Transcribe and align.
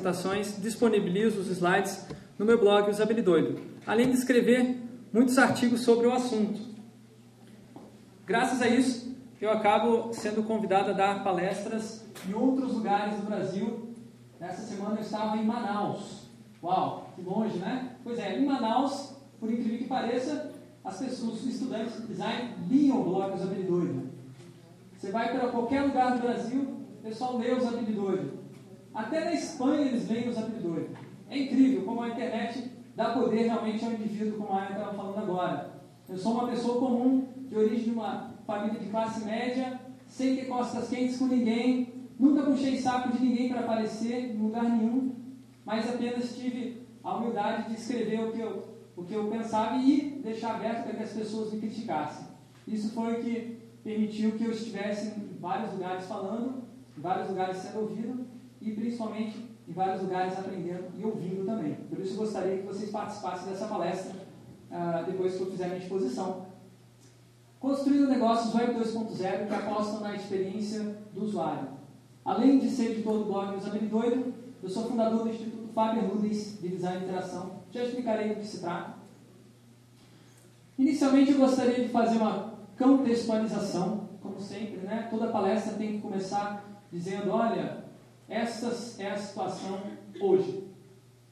apresentações, 0.00 0.60
disponibilizo 0.60 1.40
os 1.40 1.48
slides 1.48 2.06
no 2.38 2.46
meu 2.46 2.58
blog 2.58 2.90
Usabilidoido, 2.90 3.60
além 3.86 4.10
de 4.10 4.16
escrever 4.16 4.76
muitos 5.12 5.36
artigos 5.38 5.82
sobre 5.82 6.06
o 6.06 6.12
assunto. 6.12 6.58
Graças 8.26 8.62
a 8.62 8.68
isso, 8.68 9.14
eu 9.40 9.50
acabo 9.50 10.12
sendo 10.12 10.42
convidado 10.42 10.90
a 10.90 10.94
dar 10.94 11.22
palestras 11.22 12.04
em 12.28 12.32
outros 12.32 12.72
lugares 12.72 13.16
do 13.16 13.26
Brasil. 13.26 13.94
Nessa 14.38 14.62
semana 14.62 14.96
eu 14.96 15.02
estava 15.02 15.36
em 15.36 15.44
Manaus. 15.44 16.28
Uau, 16.62 17.10
que 17.14 17.22
longe, 17.22 17.58
né? 17.58 17.96
Pois 18.02 18.18
é, 18.18 18.38
em 18.38 18.46
Manaus, 18.46 19.14
por 19.38 19.50
incrível 19.50 19.78
que 19.78 19.84
pareça, 19.84 20.52
as 20.82 20.98
pessoas, 20.98 21.42
os 21.42 21.46
estudantes 21.46 22.00
de 22.00 22.06
design 22.06 22.54
liam 22.68 23.00
o 23.00 23.04
blog 23.04 23.34
Usabilidoido. 23.34 24.08
Você 24.96 25.10
vai 25.10 25.30
para 25.30 25.48
qualquer 25.48 25.82
lugar 25.82 26.14
do 26.14 26.22
Brasil, 26.22 26.62
o 27.00 27.02
pessoal 27.02 27.38
lê 27.38 27.52
os 27.52 27.66
habilidoides. 27.66 28.39
Até 28.94 29.24
na 29.24 29.32
Espanha 29.32 29.82
eles 29.82 30.08
leem 30.08 30.28
os 30.28 30.36
habilidoides. 30.36 30.96
É 31.28 31.38
incrível 31.38 31.84
como 31.84 32.02
a 32.02 32.08
internet 32.08 32.70
dá 32.96 33.10
poder 33.10 33.44
realmente 33.44 33.84
ao 33.84 33.92
indivíduo, 33.92 34.38
como 34.38 34.52
a 34.52 34.62
Aya 34.62 34.70
estava 34.72 34.94
falando 34.94 35.18
agora. 35.18 35.80
Eu 36.08 36.18
sou 36.18 36.32
uma 36.32 36.48
pessoa 36.48 36.80
comum, 36.80 37.28
de 37.48 37.56
origem 37.56 37.84
de 37.84 37.90
uma 37.90 38.34
família 38.46 38.80
de 38.80 38.90
classe 38.90 39.24
média, 39.24 39.80
sem 40.08 40.34
ter 40.34 40.46
costas 40.46 40.88
quentes 40.88 41.16
com 41.16 41.26
ninguém, 41.26 42.08
nunca 42.18 42.42
puxei 42.42 42.78
saco 42.78 43.16
de 43.16 43.24
ninguém 43.24 43.48
para 43.48 43.60
aparecer 43.60 44.32
em 44.32 44.38
lugar 44.38 44.64
nenhum, 44.64 45.14
mas 45.64 45.88
apenas 45.88 46.34
tive 46.36 46.82
a 47.02 47.16
humildade 47.16 47.68
de 47.68 47.80
escrever 47.80 48.20
o 48.20 48.32
que 48.32 48.40
eu, 48.40 48.68
o 48.96 49.04
que 49.04 49.14
eu 49.14 49.30
pensava 49.30 49.76
e 49.76 50.20
deixar 50.22 50.56
aberto 50.56 50.82
para 50.82 50.94
que 50.94 51.02
as 51.04 51.12
pessoas 51.12 51.52
me 51.52 51.60
criticassem. 51.60 52.26
Isso 52.66 52.92
foi 52.92 53.14
o 53.14 53.20
que 53.20 53.56
permitiu 53.84 54.32
que 54.32 54.44
eu 54.44 54.50
estivesse 54.50 55.18
em 55.18 55.38
vários 55.40 55.72
lugares 55.72 56.06
falando, 56.06 56.64
em 56.98 57.00
vários 57.00 57.28
lugares 57.28 57.56
sendo 57.58 57.80
ouvido 57.80 58.29
e 58.60 58.72
principalmente 58.72 59.50
em 59.66 59.72
vários 59.72 60.02
lugares 60.02 60.38
aprendendo 60.38 60.88
e 60.98 61.04
ouvindo 61.04 61.46
também. 61.46 61.74
Por 61.74 61.98
isso 62.00 62.16
gostaria 62.16 62.58
que 62.58 62.66
vocês 62.66 62.90
participassem 62.90 63.48
dessa 63.48 63.66
palestra 63.66 64.12
uh, 64.70 65.06
depois 65.06 65.36
que 65.36 65.40
eu 65.42 65.50
fizer 65.50 65.66
minha 65.66 65.78
exposição. 65.78 66.46
Construindo 67.58 68.08
negócios 68.08 68.54
Web 68.54 68.74
2.0 68.74 69.46
que 69.46 69.54
apostam 69.54 70.00
na 70.00 70.16
experiência 70.16 70.96
do 71.12 71.24
usuário. 71.24 71.68
Além 72.24 72.58
de 72.58 72.70
ser 72.70 72.92
editor 72.92 73.18
do 73.18 73.24
blog 73.26 73.56
Usabilidade 73.56 73.86
Doido, 73.86 74.34
eu 74.62 74.68
sou 74.68 74.84
fundador 74.84 75.22
do 75.22 75.30
Instituto 75.30 75.72
Faber 75.72 76.04
Ludens 76.04 76.60
de 76.60 76.68
Design 76.68 77.00
e 77.00 77.04
Interação. 77.04 77.60
Já 77.70 77.84
explicarei 77.84 78.30
do 78.30 78.36
que 78.36 78.46
se 78.46 78.60
trata. 78.60 78.94
Inicialmente 80.78 81.32
eu 81.32 81.38
gostaria 81.38 81.84
de 81.84 81.88
fazer 81.88 82.16
uma 82.16 82.54
contextualização, 82.78 84.08
como 84.22 84.40
sempre, 84.40 84.78
né? 84.78 85.08
Toda 85.10 85.28
palestra 85.28 85.74
tem 85.74 85.92
que 85.92 85.98
começar 85.98 86.82
dizendo, 86.90 87.30
olha, 87.30 87.84
esta 88.30 88.68
é 89.02 89.10
a 89.10 89.16
situação 89.18 89.80
hoje. 90.20 90.64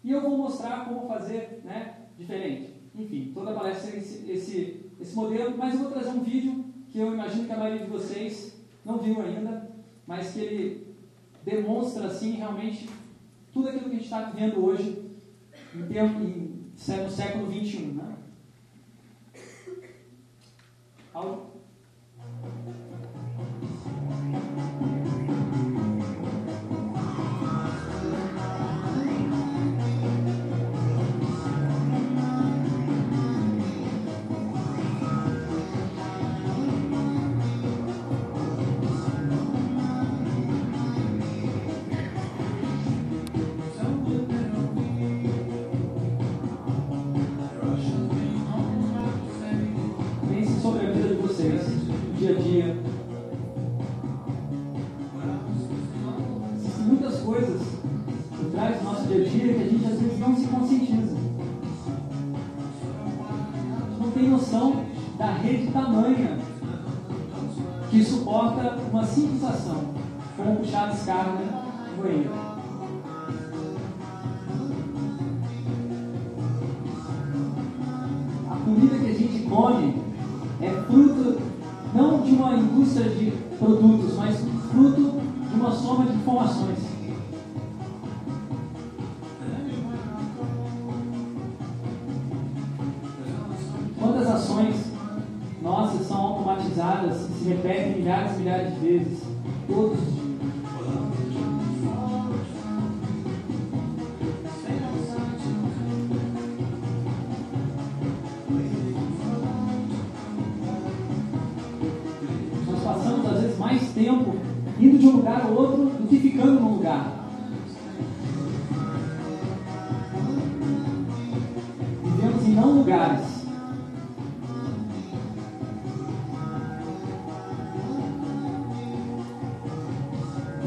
E 0.02 0.10
eu 0.10 0.20
vou 0.20 0.36
mostrar 0.36 0.84
como 0.84 1.06
fazer 1.06 1.62
né, 1.64 1.94
diferente. 2.18 2.74
Enfim, 2.94 3.30
toda 3.32 3.54
palestra 3.54 3.92
tem 3.92 4.00
esse, 4.00 4.30
esse, 4.30 4.90
esse 5.00 5.14
modelo, 5.14 5.56
mas 5.56 5.74
eu 5.74 5.80
vou 5.80 5.92
trazer 5.92 6.10
um 6.10 6.22
vídeo 6.22 6.64
que 6.90 6.98
eu 6.98 7.14
imagino 7.14 7.46
que 7.46 7.52
a 7.52 7.56
maioria 7.56 7.84
de 7.84 7.90
vocês 7.90 8.60
não 8.84 8.98
viu 8.98 9.20
ainda, 9.22 9.70
mas 10.06 10.32
que 10.32 10.40
ele 10.40 10.94
demonstra 11.44 12.06
assim 12.08 12.32
realmente 12.32 12.88
tudo 13.52 13.68
aquilo 13.68 13.84
que 13.84 13.90
a 13.90 13.94
gente 13.94 14.04
está 14.04 14.22
vivendo 14.22 14.64
hoje 14.64 15.04
em, 15.74 15.96
em, 15.96 17.02
no 17.04 17.10
século 17.10 17.52
XXI. 17.52 17.78
Né? 17.92 18.16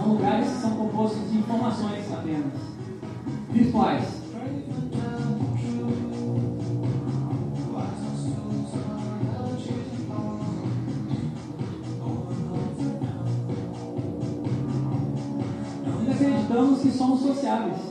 São 0.01 0.13
lugares 0.13 0.49
que 0.49 0.61
são 0.61 0.71
compostos 0.71 1.29
de 1.29 1.37
informações 1.37 2.11
apenas, 2.11 2.53
virtuais. 3.51 4.03
Nós 15.85 16.09
acreditamos 16.09 16.81
que 16.81 16.91
somos 16.91 17.21
sociáveis. 17.21 17.90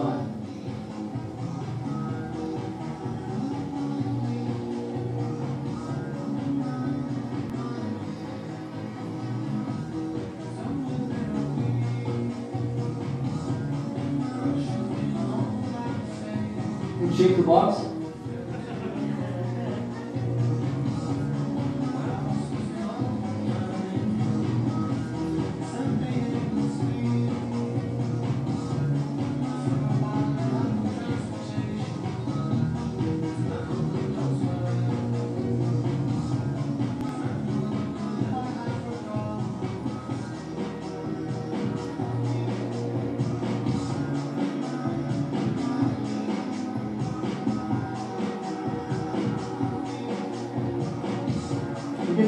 Xbox. 17.51 17.80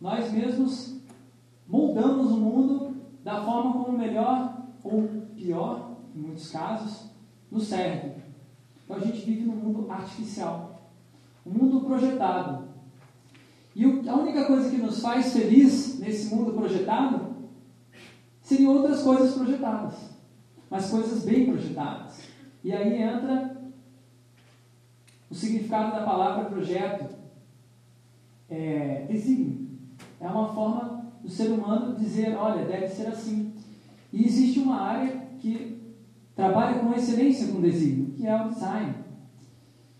Nós 0.00 0.32
mesmos 0.32 0.98
moldamos 1.66 2.32
o 2.32 2.36
mundo 2.38 2.96
da 3.22 3.44
forma 3.44 3.72
como 3.72 3.98
melhor 3.98 4.66
ou 4.82 5.08
pior, 5.36 5.96
em 6.14 6.18
muitos 6.20 6.50
casos, 6.50 7.10
nos 7.50 7.66
serve. 7.66 8.12
Então 8.84 8.96
a 8.96 9.00
gente 9.00 9.20
vive 9.20 9.44
num 9.44 9.56
mundo 9.56 9.90
artificial, 9.90 10.90
um 11.46 11.50
mundo 11.50 11.82
projetado. 11.82 12.70
E 13.76 13.84
a 14.08 14.16
única 14.16 14.46
coisa 14.46 14.70
que 14.70 14.78
nos 14.78 15.00
faz 15.00 15.32
feliz 15.32 15.98
nesse 16.00 16.34
mundo 16.34 16.54
projetado 16.54 17.36
seriam 18.42 18.74
outras 18.74 19.02
coisas 19.02 19.34
projetadas, 19.34 19.94
mas 20.68 20.90
coisas 20.90 21.24
bem 21.24 21.46
projetadas. 21.46 22.22
E 22.64 22.72
aí 22.72 23.00
entra 23.00 23.60
o 25.30 25.34
significado 25.34 25.92
da 25.92 26.04
palavra 26.04 26.46
projeto, 26.46 27.14
é, 28.48 29.06
desígnio. 29.08 29.69
É 30.20 30.28
uma 30.28 30.48
forma 30.48 31.04
do 31.22 31.30
ser 31.30 31.48
humano 31.50 31.96
dizer, 31.96 32.36
olha, 32.36 32.64
deve 32.64 32.88
ser 32.88 33.06
assim. 33.06 33.52
E 34.12 34.24
existe 34.24 34.60
uma 34.60 34.80
área 34.80 35.16
que 35.38 35.80
trabalha 36.34 36.78
com 36.78 36.92
excelência 36.92 37.48
com 37.48 37.60
desígnio, 37.60 38.12
que 38.12 38.26
é 38.26 38.44
o 38.44 38.48
design. 38.48 38.94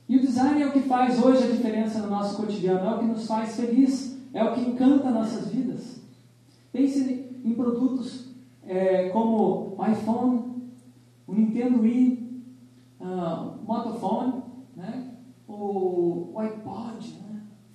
E 0.09 0.17
o 0.17 0.21
design 0.21 0.61
é 0.61 0.67
o 0.67 0.73
que 0.73 0.81
faz 0.81 1.23
hoje 1.23 1.45
a 1.45 1.51
diferença 1.51 2.01
no 2.01 2.11
nosso 2.11 2.37
cotidiano, 2.37 2.87
é 2.87 2.95
o 2.95 2.99
que 2.99 3.05
nos 3.07 3.27
faz 3.27 3.57
feliz, 3.57 4.19
é 4.33 4.43
o 4.43 4.53
que 4.55 4.61
encanta 4.61 5.11
nossas 5.11 5.49
vidas. 5.49 6.01
Pense 6.73 7.41
em 7.45 7.55
produtos 7.55 8.29
é, 8.65 9.09
como 9.11 9.77
o 9.77 9.87
iPhone, 9.87 10.51
o 11.27 11.35
Nintendo 11.35 11.81
Wii, 11.81 12.43
uh, 13.01 13.61
o 13.63 13.65
Motophone, 13.65 14.43
né? 14.77 15.15
o, 15.47 16.33
o 16.35 16.39
iPod? 16.39 17.20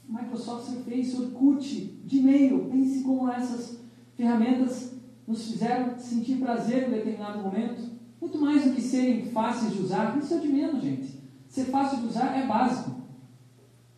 Microsoft 0.08 0.66
Surface, 0.66 1.22
Orkut, 1.22 2.02
Gmail. 2.06 2.70
Pense 2.72 3.04
como 3.04 3.30
essas 3.30 3.80
ferramentas 4.16 4.96
nos 5.28 5.50
fizeram 5.50 5.98
sentir 5.98 6.38
prazer 6.38 6.88
em 6.88 6.92
determinado 6.92 7.44
momento. 7.44 7.96
Muito 8.22 8.40
mais 8.40 8.64
do 8.64 8.72
que 8.72 8.82
serem 8.82 9.26
fáceis 9.26 9.74
de 9.74 9.82
usar, 9.82 10.18
isso 10.18 10.34
é 10.34 10.38
de 10.38 10.48
menos, 10.48 10.82
gente. 10.82 11.20
Ser 11.48 11.66
fácil 11.66 12.00
de 12.00 12.08
usar 12.08 12.38
é 12.38 12.46
básico. 12.46 12.96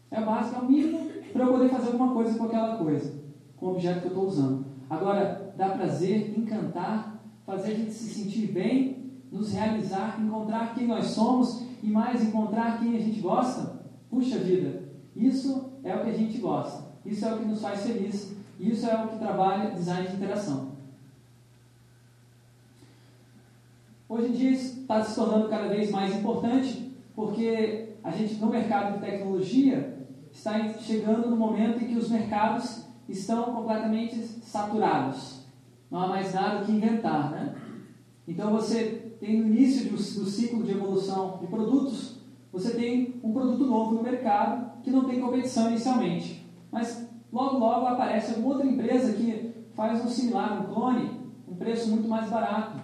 É 0.09 0.21
básico, 0.21 0.55
é 0.55 0.59
o 0.59 0.71
mínimo 0.71 1.07
para 1.33 1.43
eu 1.43 1.51
poder 1.51 1.69
fazer 1.69 1.87
alguma 1.87 2.13
coisa 2.13 2.37
com 2.37 2.45
aquela 2.45 2.77
coisa, 2.77 3.13
com 3.57 3.65
o 3.67 3.69
objeto 3.71 4.01
que 4.01 4.05
eu 4.07 4.11
estou 4.11 4.27
usando. 4.27 4.65
Agora, 4.89 5.53
dar 5.57 5.77
prazer, 5.77 6.37
encantar, 6.37 7.21
fazer 7.45 7.71
a 7.71 7.75
gente 7.75 7.91
se 7.91 8.09
sentir 8.09 8.47
bem, 8.51 9.11
nos 9.31 9.51
realizar, 9.51 10.21
encontrar 10.21 10.73
quem 10.73 10.87
nós 10.87 11.07
somos 11.07 11.63
e 11.83 11.87
mais 11.87 12.23
encontrar 12.23 12.79
quem 12.79 12.95
a 12.95 12.99
gente 12.99 13.19
gosta. 13.19 13.85
Puxa 14.09 14.37
vida, 14.37 14.89
isso 15.15 15.66
é 15.83 15.95
o 15.95 16.03
que 16.03 16.09
a 16.09 16.17
gente 16.17 16.37
gosta, 16.39 16.85
isso 17.05 17.25
é 17.25 17.33
o 17.33 17.37
que 17.39 17.45
nos 17.45 17.61
faz 17.61 17.83
feliz, 17.83 18.35
isso 18.59 18.85
é 18.85 19.03
o 19.03 19.07
que 19.07 19.19
trabalha 19.19 19.71
design 19.71 20.07
de 20.07 20.15
interação. 20.15 20.77
Hoje 24.09 24.29
em 24.29 24.31
dia 24.31 24.51
está 24.51 25.03
se 25.03 25.15
tornando 25.15 25.49
cada 25.49 25.67
vez 25.67 25.91
mais 25.91 26.15
importante 26.15 26.93
porque 27.13 27.89
a 28.03 28.11
gente 28.11 28.35
no 28.35 28.47
mercado 28.47 28.93
de 28.93 29.05
tecnologia 29.05 29.97
está 30.31 30.73
chegando 30.75 31.29
no 31.29 31.35
momento 31.35 31.83
em 31.83 31.87
que 31.87 31.97
os 31.97 32.09
mercados 32.09 32.85
estão 33.09 33.53
completamente 33.53 34.15
saturados. 34.17 35.41
Não 35.89 36.01
há 36.01 36.07
mais 36.07 36.33
nada 36.33 36.63
que 36.63 36.71
inventar, 36.71 37.31
né? 37.31 37.55
Então 38.27 38.51
você 38.51 39.15
tem 39.19 39.41
no 39.41 39.47
início 39.47 39.89
do, 39.89 39.95
do 39.95 40.29
ciclo 40.29 40.63
de 40.63 40.71
evolução 40.71 41.39
de 41.39 41.47
produtos, 41.47 42.17
você 42.51 42.75
tem 42.75 43.15
um 43.23 43.33
produto 43.33 43.65
novo 43.65 43.95
no 43.95 44.03
mercado 44.03 44.66
que 44.87 44.91
não 44.91 45.03
tem 45.03 45.19
competição 45.19 45.67
inicialmente. 45.67 46.47
Mas 46.71 47.05
logo 47.31 47.57
logo 47.57 47.85
aparece 47.87 48.35
alguma 48.35 48.53
outra 48.53 48.65
empresa 48.65 49.11
que 49.11 49.53
faz 49.75 50.03
um 50.03 50.07
similar, 50.07 50.61
um 50.61 50.73
clone, 50.73 51.11
um 51.45 51.55
preço 51.55 51.89
muito 51.89 52.07
mais 52.07 52.29
barato. 52.29 52.77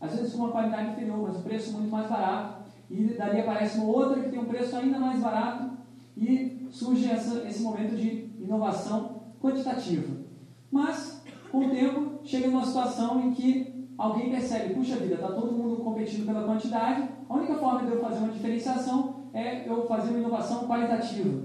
Às 0.00 0.16
vezes 0.16 0.32
com 0.32 0.38
uma 0.38 0.52
qualidade 0.52 0.92
inferior, 0.92 1.18
mas 1.20 1.36
um 1.36 1.42
preço 1.42 1.72
muito 1.72 1.90
mais 1.90 2.08
barato. 2.08 2.64
E 2.90 3.04
dali 3.14 3.40
aparece 3.40 3.76
uma 3.78 3.88
outra 3.88 4.22
que 4.22 4.30
tem 4.30 4.38
um 4.38 4.46
preço 4.46 4.74
ainda 4.74 4.98
mais 4.98 5.20
barato 5.20 5.70
e 6.16 6.66
surge 6.70 7.10
essa, 7.10 7.46
esse 7.46 7.62
momento 7.62 7.94
de 7.94 8.30
inovação 8.38 9.20
quantitativa. 9.38 10.16
Mas 10.72 11.22
com 11.52 11.58
o 11.58 11.70
tempo, 11.70 12.20
chega 12.24 12.48
numa 12.48 12.64
situação 12.64 13.20
em 13.20 13.32
que 13.32 13.86
alguém 13.98 14.30
percebe, 14.30 14.74
puxa 14.74 14.96
vida, 14.96 15.16
está 15.16 15.28
todo 15.28 15.52
mundo 15.52 15.76
competindo 15.76 16.24
pela 16.24 16.44
quantidade, 16.44 17.06
a 17.28 17.34
única 17.34 17.54
forma 17.56 17.84
de 17.84 17.92
eu 17.92 18.00
fazer 18.00 18.18
uma 18.20 18.32
diferenciação 18.32 19.13
é 19.34 19.68
eu 19.68 19.84
fazer 19.86 20.10
uma 20.10 20.20
inovação 20.20 20.66
qualitativa. 20.66 21.42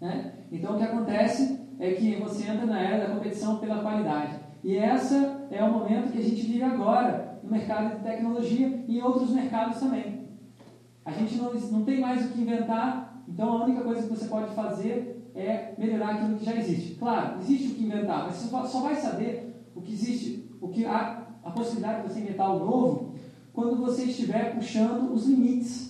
Né? 0.00 0.32
Então, 0.52 0.74
o 0.74 0.78
que 0.78 0.84
acontece 0.84 1.60
é 1.78 1.92
que 1.92 2.16
você 2.16 2.48
entra 2.48 2.64
na 2.64 2.80
era 2.80 3.06
da 3.06 3.14
competição 3.14 3.58
pela 3.58 3.82
qualidade. 3.82 4.38
E 4.62 4.76
essa 4.76 5.46
é 5.50 5.62
o 5.64 5.72
momento 5.72 6.12
que 6.12 6.18
a 6.18 6.22
gente 6.22 6.42
vive 6.42 6.62
agora 6.62 7.40
no 7.42 7.50
mercado 7.50 7.96
de 7.96 8.04
tecnologia 8.04 8.84
e 8.86 8.98
em 8.98 9.02
outros 9.02 9.30
mercados 9.30 9.80
também. 9.80 10.28
A 11.04 11.10
gente 11.10 11.36
não, 11.36 11.52
não 11.52 11.84
tem 11.84 12.00
mais 12.00 12.24
o 12.24 12.28
que 12.28 12.42
inventar, 12.42 13.24
então 13.26 13.50
a 13.50 13.64
única 13.64 13.82
coisa 13.82 14.02
que 14.02 14.08
você 14.08 14.26
pode 14.26 14.54
fazer 14.54 15.30
é 15.34 15.74
melhorar 15.78 16.10
aquilo 16.10 16.36
que 16.36 16.44
já 16.44 16.54
existe. 16.54 16.94
Claro, 16.94 17.40
existe 17.40 17.72
o 17.72 17.74
que 17.74 17.84
inventar, 17.84 18.24
mas 18.26 18.36
você 18.36 18.48
só 18.48 18.80
vai 18.82 18.94
saber 18.94 19.64
o 19.74 19.80
que 19.80 19.92
existe, 19.92 20.48
o 20.60 20.68
que 20.68 20.84
há 20.84 21.26
a 21.42 21.50
possibilidade 21.50 22.02
de 22.02 22.12
você 22.12 22.20
inventar 22.20 22.54
o 22.54 22.58
novo, 22.58 23.14
quando 23.52 23.76
você 23.76 24.04
estiver 24.04 24.54
puxando 24.54 25.12
os 25.12 25.26
limites 25.26 25.89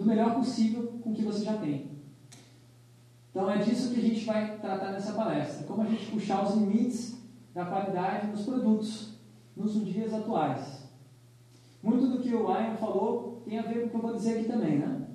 do 0.00 0.06
melhor 0.06 0.34
possível 0.34 0.94
com 1.02 1.10
o 1.10 1.14
que 1.14 1.22
você 1.22 1.44
já 1.44 1.58
tem. 1.58 1.90
Então 3.30 3.50
é 3.50 3.58
disso 3.58 3.92
que 3.92 4.00
a 4.00 4.02
gente 4.02 4.24
vai 4.24 4.56
tratar 4.56 4.92
nessa 4.92 5.12
palestra, 5.12 5.66
como 5.66 5.82
a 5.82 5.84
gente 5.84 6.10
puxar 6.10 6.42
os 6.42 6.54
limites 6.54 7.18
da 7.54 7.66
qualidade 7.66 8.28
dos 8.28 8.46
produtos 8.46 9.18
nos 9.54 9.74
dias 9.84 10.14
atuais. 10.14 10.88
Muito 11.82 12.06
do 12.06 12.18
que 12.18 12.34
o 12.34 12.46
Ryan 12.46 12.76
falou 12.76 13.42
tem 13.44 13.58
a 13.58 13.62
ver 13.62 13.82
com 13.82 13.86
o 13.86 13.90
que 13.90 13.96
eu 13.96 14.00
vou 14.00 14.14
dizer 14.14 14.38
aqui 14.38 14.48
também, 14.48 14.78
né? 14.78 15.06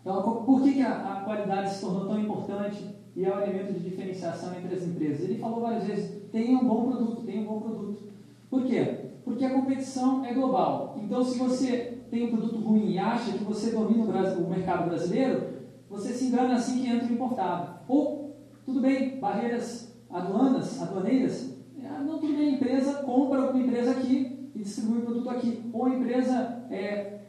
Então, 0.00 0.44
por 0.44 0.62
que, 0.62 0.80
a, 0.80 1.22
qualidade 1.24 1.74
se 1.74 1.80
tornou 1.80 2.06
tão 2.06 2.20
importante 2.20 2.84
e 3.16 3.24
é 3.24 3.30
o 3.30 3.40
elemento 3.40 3.72
de 3.72 3.80
diferenciação 3.80 4.54
entre 4.56 4.74
as 4.76 4.82
empresas? 4.84 5.22
Ele 5.22 5.38
falou 5.38 5.60
várias 5.60 5.84
vezes: 5.84 6.30
tenha 6.30 6.58
um 6.58 6.68
bom 6.68 6.88
produto, 6.88 7.22
tenha 7.22 7.42
um 7.42 7.46
bom 7.46 7.60
produto. 7.60 8.02
Por 8.48 8.64
quê? 8.64 9.10
Porque 9.24 9.44
a 9.44 9.54
competição 9.54 10.24
é 10.24 10.32
global. 10.34 10.98
Então, 11.00 11.22
se 11.22 11.38
você 11.38 11.91
tem 12.12 12.24
um 12.24 12.36
produto 12.36 12.58
ruim 12.58 12.90
e 12.90 12.98
acha 12.98 13.32
que 13.32 13.42
você 13.42 13.70
domina 13.70 14.04
o, 14.04 14.44
o 14.44 14.50
mercado 14.50 14.86
brasileiro, 14.90 15.48
você 15.88 16.12
se 16.12 16.26
engana 16.26 16.56
assim 16.56 16.82
que 16.82 16.86
entra 16.86 17.10
importado. 17.10 17.80
Ou, 17.88 18.36
tudo 18.66 18.82
bem, 18.82 19.18
barreiras 19.18 19.96
aduanas, 20.10 20.82
aduaneiras, 20.82 21.56
ah, 21.82 22.02
não, 22.04 22.18
tudo 22.18 22.34
bem, 22.34 22.50
a 22.50 22.52
empresa 22.52 23.02
compra 23.02 23.50
uma 23.50 23.58
empresa 23.58 23.92
aqui 23.92 24.50
e 24.54 24.58
distribui 24.58 24.98
o 24.98 25.02
produto 25.06 25.30
aqui. 25.30 25.70
Ou 25.72 25.86
a 25.86 25.88
empresa 25.88 26.66
é, 26.70 27.20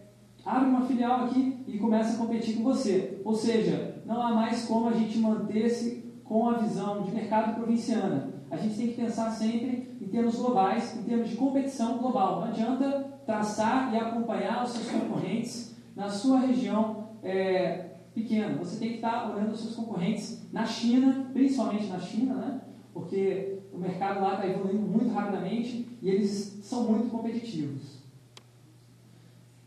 abre 0.45 0.67
uma 0.67 0.81
filial 0.81 1.27
aqui 1.27 1.63
e 1.65 1.79
começa 1.79 2.15
a 2.15 2.17
competir 2.17 2.57
com 2.57 2.63
você. 2.63 3.21
Ou 3.23 3.33
seja, 3.33 4.01
não 4.05 4.21
há 4.21 4.33
mais 4.33 4.65
como 4.65 4.89
a 4.89 4.93
gente 4.93 5.17
manter-se 5.17 6.03
com 6.25 6.49
a 6.49 6.57
visão 6.57 7.03
de 7.03 7.11
mercado 7.11 7.55
provinciana. 7.55 8.33
A 8.51 8.57
gente 8.57 8.75
tem 8.75 8.87
que 8.89 9.01
pensar 9.01 9.31
sempre 9.31 9.97
em 10.01 10.07
termos 10.09 10.35
globais, 10.35 10.93
em 10.97 11.03
termos 11.03 11.29
de 11.29 11.37
competição 11.37 11.99
global. 11.99 12.41
Não 12.41 12.47
adianta 12.49 13.12
traçar 13.25 13.93
e 13.93 13.97
acompanhar 13.97 14.63
os 14.63 14.71
seus 14.71 14.89
concorrentes 14.89 15.75
na 15.95 16.09
sua 16.09 16.39
região 16.39 17.09
é, 17.21 17.91
pequeno. 18.13 18.57
Você 18.59 18.77
tem 18.77 18.89
que 18.89 18.95
estar 18.95 19.31
olhando 19.31 19.51
os 19.51 19.61
seus 19.61 19.75
concorrentes 19.75 20.47
na 20.51 20.65
China, 20.65 21.29
principalmente 21.33 21.87
na 21.87 21.99
China, 21.99 22.35
né? 22.35 22.61
porque 22.93 23.59
o 23.71 23.77
mercado 23.77 24.21
lá 24.21 24.35
está 24.35 24.47
evoluindo 24.47 24.85
muito 24.85 25.11
rapidamente 25.13 25.87
e 26.01 26.09
eles 26.09 26.59
são 26.61 26.83
muito 26.83 27.09
competitivos. 27.09 28.03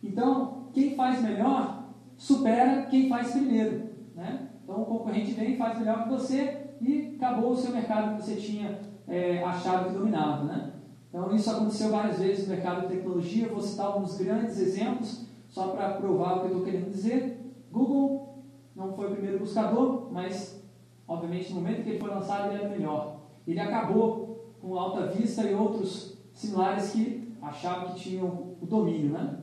Então, 0.02 0.68
quem 0.72 0.94
faz 0.94 1.22
melhor 1.22 1.84
supera 2.16 2.86
quem 2.86 3.08
faz 3.08 3.32
primeiro. 3.32 3.90
Né? 4.14 4.48
Então, 4.62 4.82
o 4.82 4.86
concorrente 4.86 5.32
vem 5.32 5.54
e 5.54 5.56
faz 5.56 5.78
melhor 5.78 6.04
que 6.04 6.10
você 6.10 6.66
e 6.80 7.16
acabou 7.16 7.52
o 7.52 7.56
seu 7.56 7.72
mercado 7.72 8.16
que 8.16 8.22
você 8.22 8.36
tinha 8.36 8.78
é, 9.08 9.42
achado 9.42 9.88
que 9.88 9.98
dominava. 9.98 10.44
Né? 10.44 10.72
Então, 11.16 11.34
isso 11.34 11.50
aconteceu 11.50 11.90
várias 11.90 12.18
vezes 12.18 12.46
no 12.46 12.54
mercado 12.54 12.82
de 12.82 12.94
tecnologia. 12.94 13.48
vou 13.48 13.62
citar 13.62 13.86
alguns 13.86 14.18
grandes 14.18 14.58
exemplos, 14.58 15.24
só 15.48 15.68
para 15.68 15.94
provar 15.94 16.34
o 16.34 16.40
que 16.40 16.44
eu 16.44 16.50
estou 16.50 16.62
querendo 16.62 16.90
dizer. 16.90 17.54
Google 17.72 18.44
não 18.76 18.92
foi 18.92 19.06
o 19.06 19.12
primeiro 19.12 19.38
buscador, 19.38 20.12
mas, 20.12 20.62
obviamente, 21.08 21.54
no 21.54 21.62
momento 21.62 21.82
que 21.82 21.88
ele 21.88 21.98
foi 21.98 22.10
lançado, 22.10 22.52
ele 22.52 22.62
era 22.62 22.68
melhor. 22.68 23.20
Ele 23.46 23.58
acabou 23.58 24.56
com 24.60 24.78
Alta 24.78 25.06
Vista 25.06 25.42
e 25.44 25.54
outros 25.54 26.18
similares 26.34 26.90
que 26.90 27.32
achavam 27.40 27.94
que 27.94 28.00
tinham 28.00 28.54
o 28.60 28.66
domínio. 28.66 29.12
Né? 29.12 29.38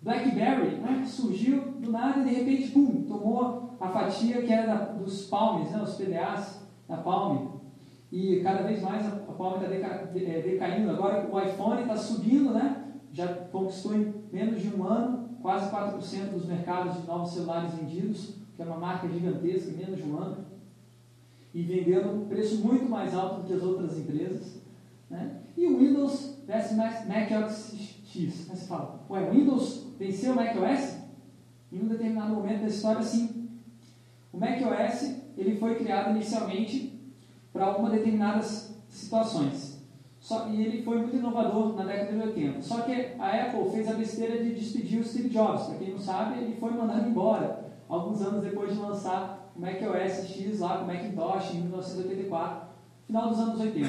BlackBerry 0.00 0.76
né, 0.76 1.04
surgiu 1.06 1.72
do 1.72 1.90
nada 1.90 2.20
e 2.20 2.24
de 2.24 2.34
repente, 2.36 2.70
pum, 2.70 3.04
tomou 3.06 3.76
a 3.78 3.88
fatia 3.90 4.40
que 4.40 4.50
era 4.50 4.76
dos 4.76 5.26
palmes, 5.26 5.70
né, 5.72 5.82
os 5.82 5.94
PDAs 5.94 6.66
da 6.88 6.96
Palm. 6.96 7.60
E 8.12 8.40
cada 8.40 8.62
vez 8.62 8.82
mais 8.82 9.06
a, 9.06 9.16
a 9.16 9.32
Palm 9.32 9.54
está 9.54 9.68
é, 9.70 10.42
decaindo. 10.42 10.90
Agora 10.90 11.26
o 11.32 11.40
iPhone 11.40 11.80
está 11.80 11.96
subindo, 11.96 12.52
né, 12.52 12.84
já 13.10 13.26
conquistou 13.26 13.94
em 13.94 14.14
menos 14.30 14.60
de 14.60 14.68
um 14.68 14.84
ano 14.84 15.30
quase 15.40 15.70
4% 15.70 16.30
dos 16.30 16.46
mercados 16.46 17.00
de 17.00 17.06
novos 17.06 17.32
celulares 17.32 17.74
vendidos, 17.74 18.34
que 18.54 18.62
é 18.62 18.64
uma 18.64 18.76
marca 18.76 19.08
gigantesca 19.08 19.70
em 19.70 19.76
menos 19.76 19.96
de 19.96 20.08
um 20.08 20.18
ano. 20.18 20.44
E 21.54 21.62
vendendo 21.62 22.28
preço 22.28 22.64
muito 22.64 22.88
mais 22.88 23.14
alto 23.14 23.40
do 23.40 23.46
que 23.46 23.54
as 23.54 23.62
outras 23.62 23.98
empresas. 23.98 24.62
Né? 25.10 25.38
E 25.56 25.66
o 25.66 25.78
Windows 25.78 26.38
versus 26.46 26.76
Mac 26.76 27.30
OS 27.44 27.74
X. 28.06 28.50
Aí 28.50 28.56
você 28.56 28.66
fala, 28.66 29.04
ué, 29.10 29.30
Windows 29.30 29.86
venceu 29.98 30.32
o 30.32 30.36
macOS? 30.36 30.98
Em 31.72 31.80
um 31.80 31.88
determinado 31.88 32.34
momento 32.34 32.60
da 32.60 32.68
história, 32.68 33.02
sim. 33.02 33.48
O 34.32 34.38
macOS 34.38 35.16
ele 35.36 35.58
foi 35.58 35.74
criado 35.76 36.10
inicialmente 36.10 36.91
para 37.52 37.66
algumas 37.66 37.92
determinadas 37.92 38.74
situações. 38.88 39.72
Só, 40.18 40.48
e 40.48 40.64
ele 40.64 40.82
foi 40.82 40.98
muito 40.98 41.16
inovador 41.16 41.74
na 41.74 41.84
década 41.84 42.12
de 42.12 42.28
80. 42.28 42.62
Só 42.62 42.82
que 42.82 42.92
a 43.18 43.42
Apple 43.42 43.70
fez 43.72 43.88
a 43.90 43.94
besteira 43.94 44.42
de 44.42 44.54
despedir 44.54 45.00
o 45.00 45.04
Steve 45.04 45.28
Jobs. 45.30 45.64
Para 45.66 45.78
quem 45.78 45.90
não 45.90 45.98
sabe, 45.98 46.38
ele 46.38 46.56
foi 46.60 46.70
mandado 46.70 47.08
embora 47.08 47.64
alguns 47.88 48.22
anos 48.22 48.44
depois 48.44 48.72
de 48.72 48.78
lançar 48.78 49.50
o 49.56 49.60
macOS 49.60 50.28
X 50.28 50.60
lá 50.60 50.78
com 50.78 50.84
o 50.84 50.86
Macintosh 50.86 51.54
em 51.54 51.62
1984, 51.62 52.68
final 53.06 53.28
dos 53.28 53.38
anos 53.40 53.60
80. 53.60 53.88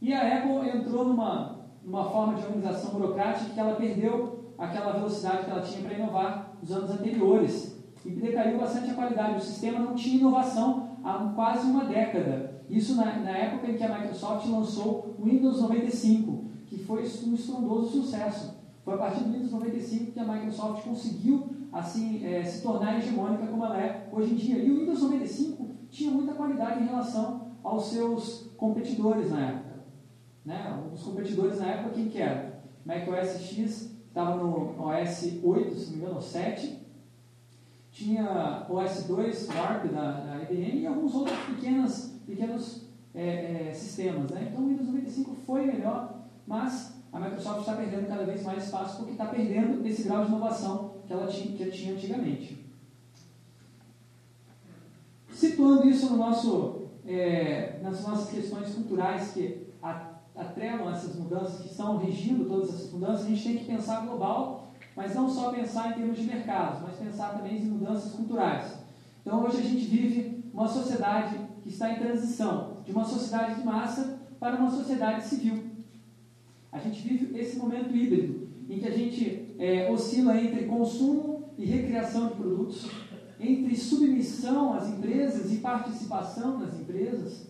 E 0.00 0.12
a 0.14 0.38
Apple 0.38 0.68
entrou 0.68 1.04
numa, 1.04 1.60
numa 1.84 2.04
forma 2.10 2.34
de 2.34 2.46
organização 2.46 2.90
burocrática 2.90 3.50
que 3.52 3.60
ela 3.60 3.76
perdeu 3.76 4.44
aquela 4.58 4.92
velocidade 4.92 5.44
que 5.44 5.50
ela 5.50 5.60
tinha 5.60 5.82
para 5.82 5.98
inovar 5.98 6.56
nos 6.60 6.72
anos 6.72 6.90
anteriores. 6.90 7.74
E 8.04 8.10
decaiu 8.10 8.58
bastante 8.58 8.90
a 8.90 8.94
qualidade. 8.94 9.36
O 9.36 9.40
sistema 9.40 9.78
não 9.78 9.94
tinha 9.94 10.18
inovação 10.18 10.98
há 11.04 11.32
quase 11.34 11.66
uma 11.66 11.84
década. 11.84 12.53
Isso 12.68 12.96
na, 12.96 13.16
na 13.20 13.30
época 13.30 13.70
em 13.70 13.76
que 13.76 13.82
a 13.84 13.98
Microsoft 13.98 14.46
lançou 14.48 15.14
o 15.18 15.24
Windows 15.24 15.60
95, 15.60 16.44
que 16.66 16.78
foi 16.78 17.02
um 17.02 17.34
estrondoso 17.34 18.02
sucesso. 18.02 18.54
Foi 18.84 18.94
a 18.94 18.98
partir 18.98 19.24
do 19.24 19.32
Windows 19.32 19.52
95 19.52 20.12
que 20.12 20.20
a 20.20 20.24
Microsoft 20.24 20.84
conseguiu 20.84 21.48
assim 21.72 22.24
é, 22.24 22.42
se 22.44 22.62
tornar 22.62 22.98
hegemônica 22.98 23.46
como 23.46 23.64
ela 23.64 23.80
é 23.80 24.08
hoje 24.12 24.32
em 24.32 24.36
dia. 24.36 24.58
E 24.58 24.70
o 24.70 24.80
Windows 24.80 25.02
95 25.02 25.70
tinha 25.90 26.10
muita 26.10 26.34
qualidade 26.34 26.82
em 26.82 26.86
relação 26.86 27.52
aos 27.62 27.86
seus 27.86 28.50
competidores 28.56 29.30
na 29.30 29.40
época. 29.40 29.74
Né? 30.44 30.82
Os 30.92 31.02
competidores 31.02 31.58
na 31.58 31.66
época, 31.66 31.94
quem 31.94 32.08
que 32.08 32.18
era? 32.18 32.62
macOS 32.84 33.40
X 33.40 33.94
estava 34.06 34.36
no 34.36 34.74
OS 34.78 35.40
8, 35.42 35.74
se 35.74 35.90
não 35.90 35.96
me 35.96 36.04
engano, 36.04 36.20
7. 36.20 36.84
Tinha 37.90 38.66
OS 38.68 39.04
2, 39.04 39.48
Warp 39.48 39.86
da, 39.86 40.20
da 40.20 40.42
IBM 40.42 40.80
e 40.80 40.86
alguns 40.86 41.14
outros 41.14 41.38
pequenos, 41.46 42.13
pequenos 42.26 42.82
é, 43.14 43.68
é, 43.68 43.74
sistemas. 43.74 44.30
Né? 44.30 44.48
Então 44.50 44.64
o 44.64 44.68
Windows 44.68 44.86
95 44.88 45.36
foi 45.46 45.66
melhor, 45.66 46.24
mas 46.46 46.94
a 47.12 47.20
Microsoft 47.20 47.60
está 47.60 47.74
perdendo 47.74 48.08
cada 48.08 48.24
vez 48.24 48.42
mais 48.42 48.64
espaço 48.64 48.96
porque 48.96 49.12
está 49.12 49.26
perdendo 49.26 49.86
esse 49.86 50.02
grau 50.02 50.24
de 50.24 50.30
inovação 50.30 50.94
que 51.06 51.12
ela 51.12 51.26
tinha, 51.26 51.56
que 51.56 51.70
tinha 51.70 51.94
antigamente. 51.94 52.64
Situando 55.30 55.88
isso 55.88 56.10
no 56.10 56.16
nosso, 56.16 56.88
é, 57.06 57.78
nas 57.82 58.02
nossas 58.02 58.30
questões 58.30 58.74
culturais 58.74 59.32
que 59.32 59.64
atrelam 60.34 60.90
essas 60.90 61.14
mudanças, 61.16 61.60
que 61.60 61.68
estão 61.68 61.98
regindo 61.98 62.48
todas 62.48 62.70
essas 62.70 62.92
mudanças, 62.92 63.26
a 63.26 63.28
gente 63.28 63.42
tem 63.44 63.58
que 63.58 63.64
pensar 63.64 64.04
global, 64.04 64.72
mas 64.96 65.14
não 65.14 65.28
só 65.28 65.52
pensar 65.52 65.90
em 65.90 65.94
termos 65.94 66.18
de 66.18 66.24
mercados, 66.24 66.80
mas 66.82 66.96
pensar 66.96 67.36
também 67.36 67.58
em 67.58 67.66
mudanças 67.66 68.12
culturais. 68.12 68.74
Então 69.20 69.44
hoje 69.44 69.58
a 69.58 69.62
gente 69.62 69.84
vive 69.84 70.44
uma 70.52 70.66
sociedade 70.68 71.43
que 71.64 71.70
está 71.70 71.90
em 71.90 71.98
transição 71.98 72.82
de 72.84 72.92
uma 72.92 73.06
sociedade 73.06 73.58
de 73.58 73.64
massa 73.64 74.20
para 74.38 74.56
uma 74.56 74.70
sociedade 74.70 75.24
civil. 75.24 75.64
A 76.70 76.78
gente 76.78 77.00
vive 77.00 77.38
esse 77.38 77.56
momento 77.56 77.96
híbrido, 77.96 78.48
em 78.68 78.78
que 78.78 78.86
a 78.86 78.90
gente 78.90 79.56
é, 79.58 79.90
oscila 79.90 80.38
entre 80.38 80.66
consumo 80.66 81.54
e 81.56 81.64
recriação 81.64 82.28
de 82.28 82.34
produtos, 82.34 82.86
entre 83.40 83.74
submissão 83.76 84.74
às 84.74 84.88
empresas 84.88 85.50
e 85.50 85.56
participação 85.56 86.58
nas 86.58 86.78
empresas, 86.78 87.46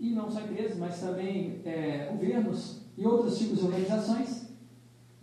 e 0.00 0.10
não 0.10 0.28
só 0.28 0.40
empresas, 0.40 0.76
mas 0.76 1.00
também 1.00 1.60
é, 1.64 2.08
governos 2.10 2.82
e 2.98 3.06
outros 3.06 3.38
tipos 3.38 3.60
de 3.60 3.66
organizações, 3.66 4.48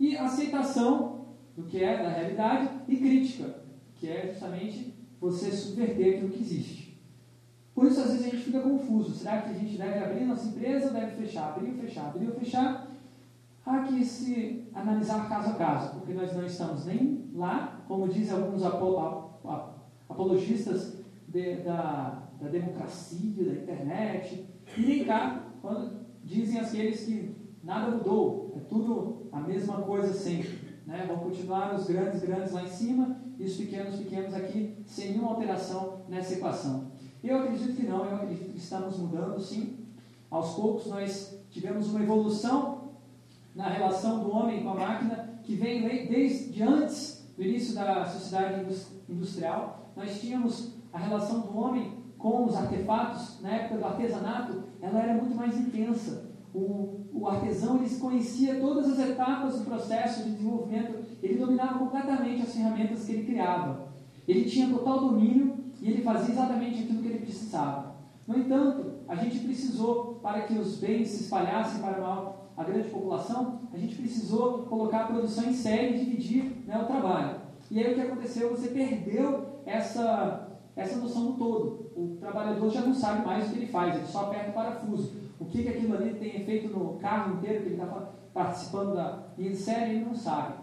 e 0.00 0.16
aceitação 0.16 1.26
do 1.54 1.64
que 1.64 1.84
é 1.84 2.02
da 2.02 2.08
realidade 2.08 2.70
e 2.88 2.96
crítica, 2.96 3.62
que 3.96 4.08
é 4.08 4.30
justamente 4.32 4.94
você 5.20 5.50
subverter 5.52 6.16
aquilo 6.16 6.30
que 6.30 6.40
existe. 6.40 6.83
Por 7.74 7.86
isso, 7.86 8.00
às 8.00 8.12
vezes, 8.12 8.26
a 8.26 8.30
gente 8.30 8.44
fica 8.44 8.60
confuso. 8.60 9.14
Será 9.14 9.42
que 9.42 9.50
a 9.50 9.54
gente 9.54 9.76
deve 9.76 9.98
abrir 9.98 10.24
nossa 10.24 10.46
empresa 10.46 10.86
ou 10.86 10.92
deve 10.92 11.16
fechar? 11.16 11.48
Abrir 11.48 11.70
ou 11.70 11.76
fechar? 11.76 12.06
Abrir 12.06 12.28
ou 12.28 12.34
fechar? 12.34 12.86
Há 13.66 13.80
que 13.80 14.04
se 14.04 14.68
analisar 14.74 15.28
caso 15.28 15.50
a 15.50 15.54
caso, 15.54 15.98
porque 15.98 16.12
nós 16.12 16.34
não 16.34 16.44
estamos 16.44 16.84
nem 16.84 17.30
lá, 17.34 17.82
como 17.88 18.08
dizem 18.08 18.36
alguns 18.36 18.62
apologistas 20.08 20.98
de, 21.26 21.56
da, 21.62 22.28
da 22.40 22.48
democracia, 22.48 23.44
da 23.44 23.54
internet, 23.54 24.46
e 24.76 24.82
nem 24.82 25.04
cá, 25.04 25.46
quando 25.62 26.04
dizem 26.22 26.60
aqueles 26.60 27.04
que 27.04 27.34
nada 27.62 27.90
mudou, 27.90 28.52
é 28.54 28.60
tudo 28.60 29.28
a 29.32 29.40
mesma 29.40 29.80
coisa 29.82 30.12
sempre. 30.12 30.58
Né? 30.86 31.06
Vão 31.08 31.18
continuar 31.18 31.74
os 31.74 31.86
grandes, 31.86 32.20
grandes 32.20 32.52
lá 32.52 32.62
em 32.64 32.68
cima 32.68 33.16
e 33.38 33.44
os 33.44 33.56
pequenos, 33.56 33.96
pequenos 33.96 34.34
aqui, 34.34 34.76
sem 34.84 35.12
nenhuma 35.12 35.30
alteração 35.30 36.02
nessa 36.08 36.34
equação. 36.34 36.92
Eu 37.24 37.38
acredito 37.38 37.74
que 37.74 37.86
não, 37.86 38.04
eu 38.04 38.16
acredito 38.16 38.52
que 38.52 38.58
estamos 38.58 38.98
mudando 38.98 39.40
sim. 39.40 39.78
Aos 40.30 40.54
poucos 40.54 40.86
nós 40.88 41.38
tivemos 41.50 41.88
uma 41.88 42.02
evolução 42.02 42.90
na 43.54 43.66
relação 43.66 44.22
do 44.22 44.30
homem 44.30 44.62
com 44.62 44.70
a 44.70 44.74
máquina 44.74 45.30
que 45.42 45.54
vem 45.54 46.06
desde 46.06 46.62
antes 46.62 47.26
do 47.34 47.42
início 47.42 47.74
da 47.74 48.04
sociedade 48.04 48.66
industrial. 49.08 49.90
Nós 49.96 50.20
tínhamos 50.20 50.74
a 50.92 50.98
relação 50.98 51.40
do 51.40 51.56
homem 51.56 51.94
com 52.18 52.44
os 52.44 52.54
artefatos, 52.56 53.40
na 53.40 53.52
época 53.52 53.78
do 53.78 53.86
artesanato, 53.86 54.62
ela 54.82 55.00
era 55.00 55.14
muito 55.14 55.34
mais 55.34 55.58
intensa. 55.58 56.26
O, 56.54 57.06
o 57.10 57.26
artesão 57.26 57.78
ele 57.78 57.96
conhecia 57.96 58.60
todas 58.60 58.92
as 58.92 58.98
etapas 58.98 59.58
do 59.58 59.64
processo 59.64 60.24
de 60.24 60.32
desenvolvimento, 60.32 60.98
ele 61.22 61.38
dominava 61.38 61.78
completamente 61.78 62.42
as 62.42 62.52
ferramentas 62.52 63.04
que 63.04 63.12
ele 63.12 63.24
criava. 63.24 63.88
Ele 64.28 64.44
tinha 64.44 64.68
total 64.68 65.00
domínio 65.00 65.54
e 65.80 65.90
ele 65.90 66.02
fazia 66.02 66.34
exatamente 66.34 66.82
aquilo 66.82 67.02
precisava. 67.24 67.94
No 68.26 68.38
entanto, 68.38 69.00
a 69.08 69.14
gente 69.16 69.40
precisou, 69.40 70.14
para 70.22 70.42
que 70.42 70.54
os 70.54 70.78
bens 70.78 71.08
se 71.08 71.24
espalhassem 71.24 71.80
para 71.80 72.34
a 72.56 72.64
grande 72.64 72.88
população, 72.88 73.60
a 73.72 73.76
gente 73.76 73.96
precisou 73.96 74.62
colocar 74.62 75.00
a 75.00 75.06
produção 75.06 75.44
em 75.44 75.52
série 75.52 75.94
e 75.94 76.04
dividir 76.04 76.64
né, 76.66 76.78
o 76.78 76.86
trabalho. 76.86 77.40
E 77.70 77.78
aí 77.78 77.92
o 77.92 77.94
que 77.94 78.00
aconteceu? 78.00 78.50
Você 78.50 78.68
perdeu 78.68 79.60
essa, 79.66 80.48
essa 80.76 80.98
noção 80.98 81.26
do 81.26 81.32
todo. 81.34 81.90
O 81.96 82.16
trabalhador 82.20 82.70
já 82.70 82.80
não 82.80 82.94
sabe 82.94 83.26
mais 83.26 83.46
o 83.46 83.52
que 83.52 83.58
ele 83.58 83.66
faz, 83.66 83.96
ele 83.96 84.06
só 84.06 84.26
aperta 84.26 84.50
o 84.50 84.54
parafuso. 84.54 85.12
O 85.38 85.44
que, 85.46 85.62
que 85.62 85.68
aquilo 85.68 85.94
ali 85.94 86.14
tem 86.14 86.36
efeito 86.40 86.68
no 86.68 86.94
carro 86.98 87.34
inteiro 87.34 87.62
que 87.62 87.68
ele 87.70 87.82
está 87.82 88.08
participando 88.32 88.94
da 88.94 89.22
linha 89.36 89.50
de 89.50 89.56
série, 89.56 89.96
ele 89.96 90.04
não 90.04 90.14
sabe. 90.14 90.54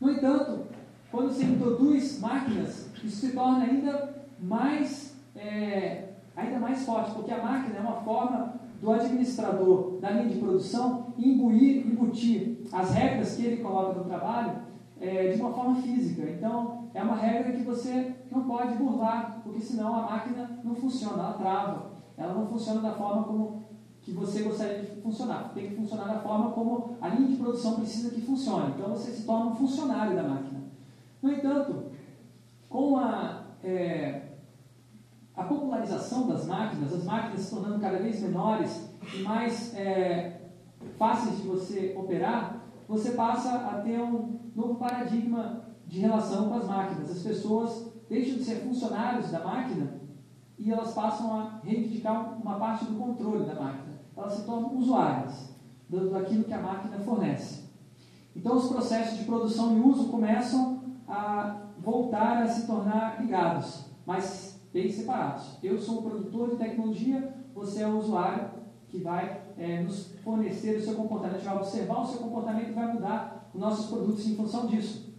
No 0.00 0.10
entanto, 0.10 0.66
quando 1.10 1.32
você 1.32 1.44
introduz 1.44 2.20
máquinas, 2.20 2.90
isso 3.02 3.26
se 3.26 3.32
torna 3.32 3.64
ainda 3.64 4.14
mais, 4.38 5.05
é, 5.36 6.08
ainda 6.36 6.58
mais 6.58 6.84
forte, 6.84 7.12
porque 7.12 7.30
a 7.30 7.42
máquina 7.42 7.78
é 7.78 7.80
uma 7.80 8.00
forma 8.02 8.54
do 8.80 8.90
administrador 8.90 9.98
da 10.00 10.10
linha 10.10 10.28
de 10.28 10.38
produção 10.38 11.14
imbuir, 11.18 11.86
embutir 11.86 12.58
as 12.72 12.92
regras 12.92 13.36
que 13.36 13.46
ele 13.46 13.62
coloca 13.62 13.98
no 13.98 14.04
trabalho 14.04 14.52
é, 15.00 15.28
de 15.28 15.40
uma 15.40 15.52
forma 15.52 15.76
física. 15.76 16.22
Então, 16.30 16.88
é 16.94 17.02
uma 17.02 17.16
regra 17.16 17.52
que 17.52 17.62
você 17.62 18.14
não 18.30 18.44
pode 18.44 18.74
burlar, 18.74 19.40
porque 19.42 19.60
senão 19.60 19.94
a 19.94 20.02
máquina 20.02 20.58
não 20.64 20.74
funciona, 20.74 21.22
ela 21.22 21.32
trava. 21.34 21.96
Ela 22.16 22.34
não 22.34 22.46
funciona 22.46 22.80
da 22.80 22.92
forma 22.92 23.24
como 23.24 23.66
que 24.00 24.12
você 24.12 24.42
gostaria 24.42 24.78
de 24.78 25.00
funcionar. 25.02 25.52
Tem 25.54 25.68
que 25.68 25.76
funcionar 25.76 26.04
da 26.04 26.20
forma 26.20 26.52
como 26.52 26.96
a 27.00 27.08
linha 27.08 27.28
de 27.28 27.36
produção 27.36 27.74
precisa 27.74 28.10
que 28.10 28.20
funcione. 28.22 28.74
Então, 28.76 28.90
você 28.90 29.10
se 29.10 29.24
torna 29.24 29.50
um 29.50 29.54
funcionário 29.54 30.16
da 30.16 30.22
máquina. 30.22 30.60
No 31.22 31.32
entanto, 31.32 31.84
com 32.68 32.96
a, 32.96 33.42
é, 33.64 34.25
a 35.36 35.44
popularização 35.44 36.26
das 36.26 36.46
máquinas, 36.46 36.92
as 36.92 37.04
máquinas 37.04 37.40
se 37.40 37.54
tornando 37.54 37.78
cada 37.78 37.98
vez 37.98 38.22
menores 38.22 38.90
e 39.14 39.22
mais 39.22 39.74
é, 39.74 40.40
fáceis 40.98 41.36
de 41.36 41.46
você 41.46 41.94
operar, 41.96 42.62
você 42.88 43.10
passa 43.10 43.50
a 43.50 43.80
ter 43.82 44.00
um 44.00 44.38
novo 44.54 44.76
paradigma 44.76 45.62
de 45.86 46.00
relação 46.00 46.48
com 46.48 46.54
as 46.54 46.66
máquinas. 46.66 47.10
As 47.10 47.22
pessoas 47.22 47.92
deixam 48.08 48.38
de 48.38 48.44
ser 48.44 48.62
funcionários 48.62 49.30
da 49.30 49.44
máquina 49.44 50.00
e 50.58 50.72
elas 50.72 50.94
passam 50.94 51.38
a 51.38 51.60
reivindicar 51.62 52.40
uma 52.40 52.58
parte 52.58 52.86
do 52.86 52.98
controle 52.98 53.44
da 53.44 53.54
máquina. 53.54 54.00
Elas 54.16 54.32
se 54.32 54.46
tornam 54.46 54.74
usuárias 54.74 55.54
daquilo 55.88 56.44
que 56.44 56.54
a 56.54 56.62
máquina 56.62 56.98
fornece. 57.00 57.66
Então, 58.34 58.56
os 58.56 58.68
processos 58.68 59.18
de 59.18 59.24
produção 59.24 59.76
e 59.76 59.80
uso 59.80 60.08
começam 60.08 60.80
a 61.08 61.56
voltar 61.78 62.42
a 62.42 62.48
se 62.48 62.66
tornar 62.66 63.20
ligados, 63.20 63.84
mas 64.04 64.55
bem 64.76 64.92
separados. 64.92 65.56
Eu 65.62 65.80
sou 65.80 66.00
um 66.00 66.02
produtor 66.02 66.50
de 66.50 66.56
tecnologia, 66.56 67.34
você 67.54 67.80
é 67.80 67.88
um 67.88 67.96
usuário 67.96 68.50
que 68.88 68.98
vai 68.98 69.40
é, 69.56 69.80
nos 69.80 70.12
fornecer 70.22 70.76
o 70.76 70.82
seu 70.82 70.94
comportamento, 70.94 71.42
vai 71.42 71.56
observar 71.56 72.02
o 72.02 72.06
seu 72.06 72.18
comportamento 72.18 72.68
e 72.68 72.72
vai 72.74 72.92
mudar 72.92 73.48
os 73.54 73.58
nossos 73.58 73.86
produtos 73.86 74.26
em 74.26 74.36
função 74.36 74.66
disso. 74.66 75.14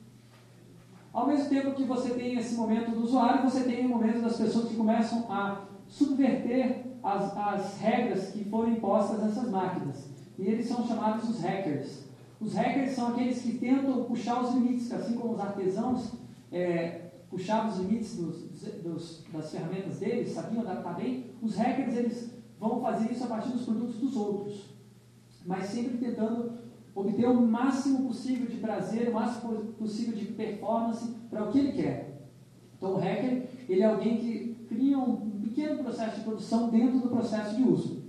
Ao 1.11 1.25
mesmo 1.25 1.49
tempo 1.49 1.71
que 1.71 1.85
você 1.85 2.11
tem 2.11 2.37
esse 2.37 2.53
momento 2.53 2.91
do 2.91 3.01
usuário, 3.01 3.49
você 3.49 3.63
tem 3.63 3.83
o 3.87 3.89
momento 3.89 4.21
das 4.21 4.37
pessoas 4.37 4.69
que 4.69 4.75
começam 4.75 5.25
a 5.27 5.63
subverter 5.87 6.83
as, 7.01 7.35
as 7.35 7.79
regras 7.79 8.29
que 8.29 8.45
foram 8.45 8.73
impostas 8.73 9.23
nessas 9.23 9.49
máquinas. 9.49 10.07
E 10.37 10.45
eles 10.45 10.67
são 10.67 10.85
chamados 10.85 11.27
os 11.27 11.41
hackers. 11.41 12.03
Os 12.39 12.53
hackers 12.53 12.91
são 12.91 13.07
aqueles 13.07 13.41
que 13.41 13.57
tentam 13.57 14.03
puxar 14.03 14.39
os 14.39 14.53
limites, 14.53 14.93
assim 14.93 15.15
como 15.15 15.33
os 15.33 15.39
artesãos 15.39 16.11
é, 16.51 17.07
puxavam 17.27 17.71
os 17.71 17.79
limites 17.79 18.17
dos, 18.17 18.46
dos, 18.83 19.23
das 19.31 19.51
ferramentas 19.51 19.99
deles, 19.99 20.31
sabiam 20.31 20.61
adaptar 20.61 20.95
bem. 20.95 21.31
Os 21.41 21.55
hackers 21.55 21.95
eles 21.95 22.31
vão 22.59 22.81
fazer 22.81 23.11
isso 23.11 23.23
a 23.23 23.27
partir 23.27 23.49
dos 23.49 23.63
produtos 23.63 23.95
dos 23.95 24.15
outros, 24.15 24.65
mas 25.45 25.65
sempre 25.65 25.97
tentando 25.97 26.57
obter 26.95 27.27
o 27.27 27.41
máximo 27.41 28.07
possível 28.07 28.47
de 28.47 28.57
prazer, 28.57 29.09
o 29.09 29.13
máximo 29.13 29.53
possível 29.77 30.15
de 30.15 30.25
performance 30.25 31.13
para 31.29 31.43
o 31.43 31.51
que 31.51 31.59
ele 31.59 31.71
quer. 31.73 32.27
Então, 32.75 32.93
o 32.93 32.97
hacker 32.97 33.47
ele 33.69 33.81
é 33.81 33.85
alguém 33.85 34.17
que 34.17 34.65
cria 34.67 34.97
um 34.97 35.39
pequeno 35.41 35.83
processo 35.83 36.17
de 36.17 36.23
produção 36.23 36.69
dentro 36.69 36.99
do 36.99 37.09
processo 37.09 37.55
de 37.55 37.63
uso. 37.63 38.03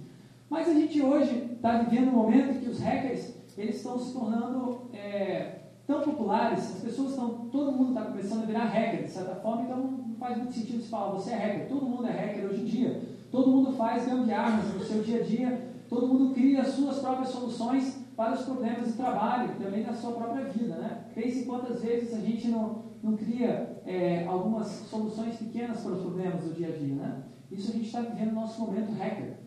Mas 0.49 0.69
a 0.69 0.75
gente 0.75 1.01
hoje 1.03 1.51
está 1.55 1.83
vivendo 1.83 2.09
um 2.09 2.13
momento 2.13 2.57
em 2.57 2.61
que 2.61 2.69
os 2.69 2.79
hackers 2.79 3.35
eles 3.57 3.77
estão 3.77 3.99
se 3.99 4.13
tornando 4.13 4.83
é, 4.95 5.59
tão 5.87 6.01
populares, 6.03 6.77
as 6.77 6.81
pessoas 6.81 7.11
estão, 7.11 7.49
todo 7.51 7.73
mundo 7.73 7.89
está 7.91 8.05
começando 8.05 8.43
a 8.45 8.47
virar 8.47 8.65
hacker, 8.67 9.05
de 9.05 9.11
certa 9.11 9.35
forma, 9.37 9.63
então 9.63 10.08
faz 10.19 10.37
muito 10.37 10.53
sentido 10.53 10.83
se 10.83 10.89
falar, 10.89 11.13
você 11.13 11.31
é 11.31 11.37
hacker, 11.37 11.69
todo 11.69 11.87
mundo 11.87 12.07
é 12.07 12.11
hacker 12.11 12.47
hoje 12.47 12.63
em 12.63 12.65
dia, 12.65 13.03
todo 13.31 13.51
mundo 13.51 13.73
faz 13.73 14.07
gambiarras 14.07 14.75
no 14.75 14.81
seu 14.85 15.03
dia 15.03 15.21
a 15.21 15.25
dia, 15.25 15.71
todo 15.89 16.07
mundo 16.07 16.35
cria 16.35 16.63
as 16.63 16.69
suas 16.69 16.99
próprias 16.99 17.31
soluções 17.31 17.99
para 18.17 18.35
os 18.35 18.43
problemas 18.43 18.89
de 18.89 18.93
trabalho, 18.95 19.55
também 19.59 19.85
na 19.85 19.93
sua 19.93 20.13
própria 20.13 20.45
vida, 20.47 20.75
né? 20.75 21.05
Pense 21.15 21.45
quantas 21.45 21.81
vezes 21.81 22.13
a 22.13 22.19
gente 22.19 22.49
não, 22.49 22.83
não 23.03 23.17
cria 23.17 23.81
é, 23.87 24.27
algumas 24.27 24.67
soluções 24.67 25.37
pequenas 25.37 25.81
para 25.81 25.93
os 25.93 26.01
problemas 26.01 26.43
do 26.43 26.55
dia 26.55 26.69
a 26.69 26.73
dia, 26.73 26.95
né? 26.97 27.23
Isso 27.51 27.71
a 27.71 27.75
gente 27.75 27.87
está 27.87 28.01
vivendo 28.01 28.31
no 28.31 28.41
nosso 28.41 28.61
momento 28.61 28.93
hacker. 28.93 29.39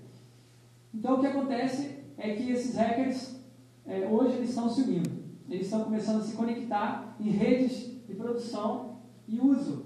Então, 0.94 1.16
o 1.16 1.20
que 1.20 1.28
acontece 1.28 1.98
é 2.18 2.34
que 2.34 2.50
esses 2.50 2.76
hackers 2.76 3.42
é, 3.86 4.08
hoje 4.08 4.38
eles 4.38 4.50
estão 4.50 4.70
se 4.70 4.82
unindo. 4.82 5.10
Eles 5.50 5.66
estão 5.66 5.84
começando 5.84 6.22
a 6.22 6.24
se 6.24 6.36
conectar 6.36 7.16
em 7.20 7.30
redes 7.30 8.06
de 8.08 8.14
produção 8.14 9.00
e 9.28 9.40
uso. 9.40 9.81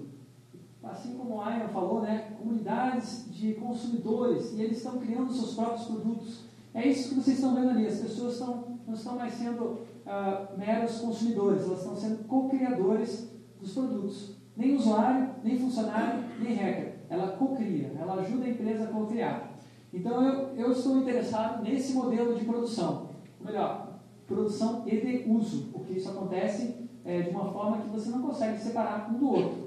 Assim 0.88 1.14
como 1.14 1.36
o 1.36 1.40
Ayan 1.40 1.68
falou, 1.68 2.00
né, 2.00 2.32
comunidades 2.38 3.26
de 3.30 3.54
consumidores, 3.54 4.52
e 4.52 4.62
eles 4.62 4.78
estão 4.78 4.98
criando 4.98 5.32
seus 5.32 5.54
próprios 5.54 5.84
produtos. 5.84 6.44
É 6.72 6.86
isso 6.86 7.08
que 7.08 7.14
vocês 7.16 7.38
estão 7.38 7.54
vendo 7.54 7.70
ali. 7.70 7.86
As 7.86 7.98
pessoas 7.98 8.34
estão, 8.34 8.78
não 8.86 8.94
estão 8.94 9.16
mais 9.16 9.34
sendo 9.34 9.62
uh, 9.64 10.56
meros 10.58 10.98
consumidores, 10.98 11.64
elas 11.64 11.78
estão 11.78 11.96
sendo 11.96 12.24
co-criadores 12.28 13.30
dos 13.60 13.72
produtos. 13.72 14.36
Nem 14.56 14.76
usuário, 14.76 15.30
nem 15.42 15.58
funcionário, 15.58 16.24
nem 16.38 16.54
hacker. 16.54 16.94
Ela 17.08 17.36
co-cria, 17.36 17.92
ela 17.98 18.14
ajuda 18.14 18.44
a 18.44 18.50
empresa 18.50 18.84
a 18.84 18.86
co-criar. 18.88 19.50
Então 19.92 20.22
eu, 20.22 20.56
eu 20.56 20.72
estou 20.72 20.98
interessado 20.98 21.62
nesse 21.62 21.92
modelo 21.92 22.34
de 22.34 22.44
produção. 22.44 23.08
Ou 23.40 23.46
melhor, 23.46 24.00
produção 24.26 24.82
e 24.86 24.96
de 24.96 25.30
uso, 25.30 25.68
porque 25.72 25.94
isso 25.94 26.08
acontece 26.08 26.74
é, 27.04 27.22
de 27.22 27.30
uma 27.30 27.52
forma 27.52 27.78
que 27.78 27.88
você 27.88 28.10
não 28.10 28.22
consegue 28.22 28.58
separar 28.58 29.10
um 29.10 29.18
do 29.18 29.30
outro. 29.30 29.65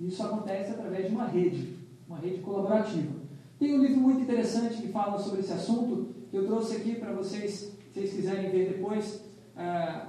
Isso 0.00 0.22
acontece 0.22 0.70
através 0.70 1.08
de 1.08 1.14
uma 1.14 1.26
rede, 1.26 1.76
uma 2.08 2.18
rede 2.18 2.38
colaborativa. 2.38 3.12
Tem 3.58 3.78
um 3.78 3.82
livro 3.82 4.00
muito 4.00 4.22
interessante 4.22 4.80
que 4.80 4.88
fala 4.88 5.18
sobre 5.18 5.40
esse 5.40 5.52
assunto, 5.52 6.14
que 6.30 6.36
eu 6.36 6.46
trouxe 6.46 6.76
aqui 6.76 6.94
para 6.94 7.12
vocês, 7.12 7.52
se 7.52 7.78
vocês 7.92 8.14
quiserem 8.14 8.50
ver 8.50 8.72
depois, 8.72 9.22
é, 9.54 10.02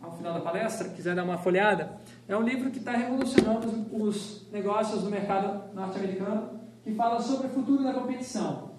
ao 0.00 0.12
final 0.12 0.34
da 0.34 0.40
palestra, 0.40 0.90
quiser 0.90 1.14
dar 1.14 1.24
uma 1.24 1.38
folhada. 1.38 1.98
É 2.28 2.36
um 2.36 2.42
livro 2.42 2.70
que 2.70 2.78
está 2.78 2.92
revolucionando 2.92 3.86
os 3.90 4.46
negócios 4.52 5.02
do 5.02 5.10
mercado 5.10 5.74
norte-americano, 5.74 6.60
que 6.84 6.92
fala 6.94 7.20
sobre 7.20 7.46
o 7.46 7.50
futuro 7.50 7.82
da 7.82 7.94
competição. 7.94 8.72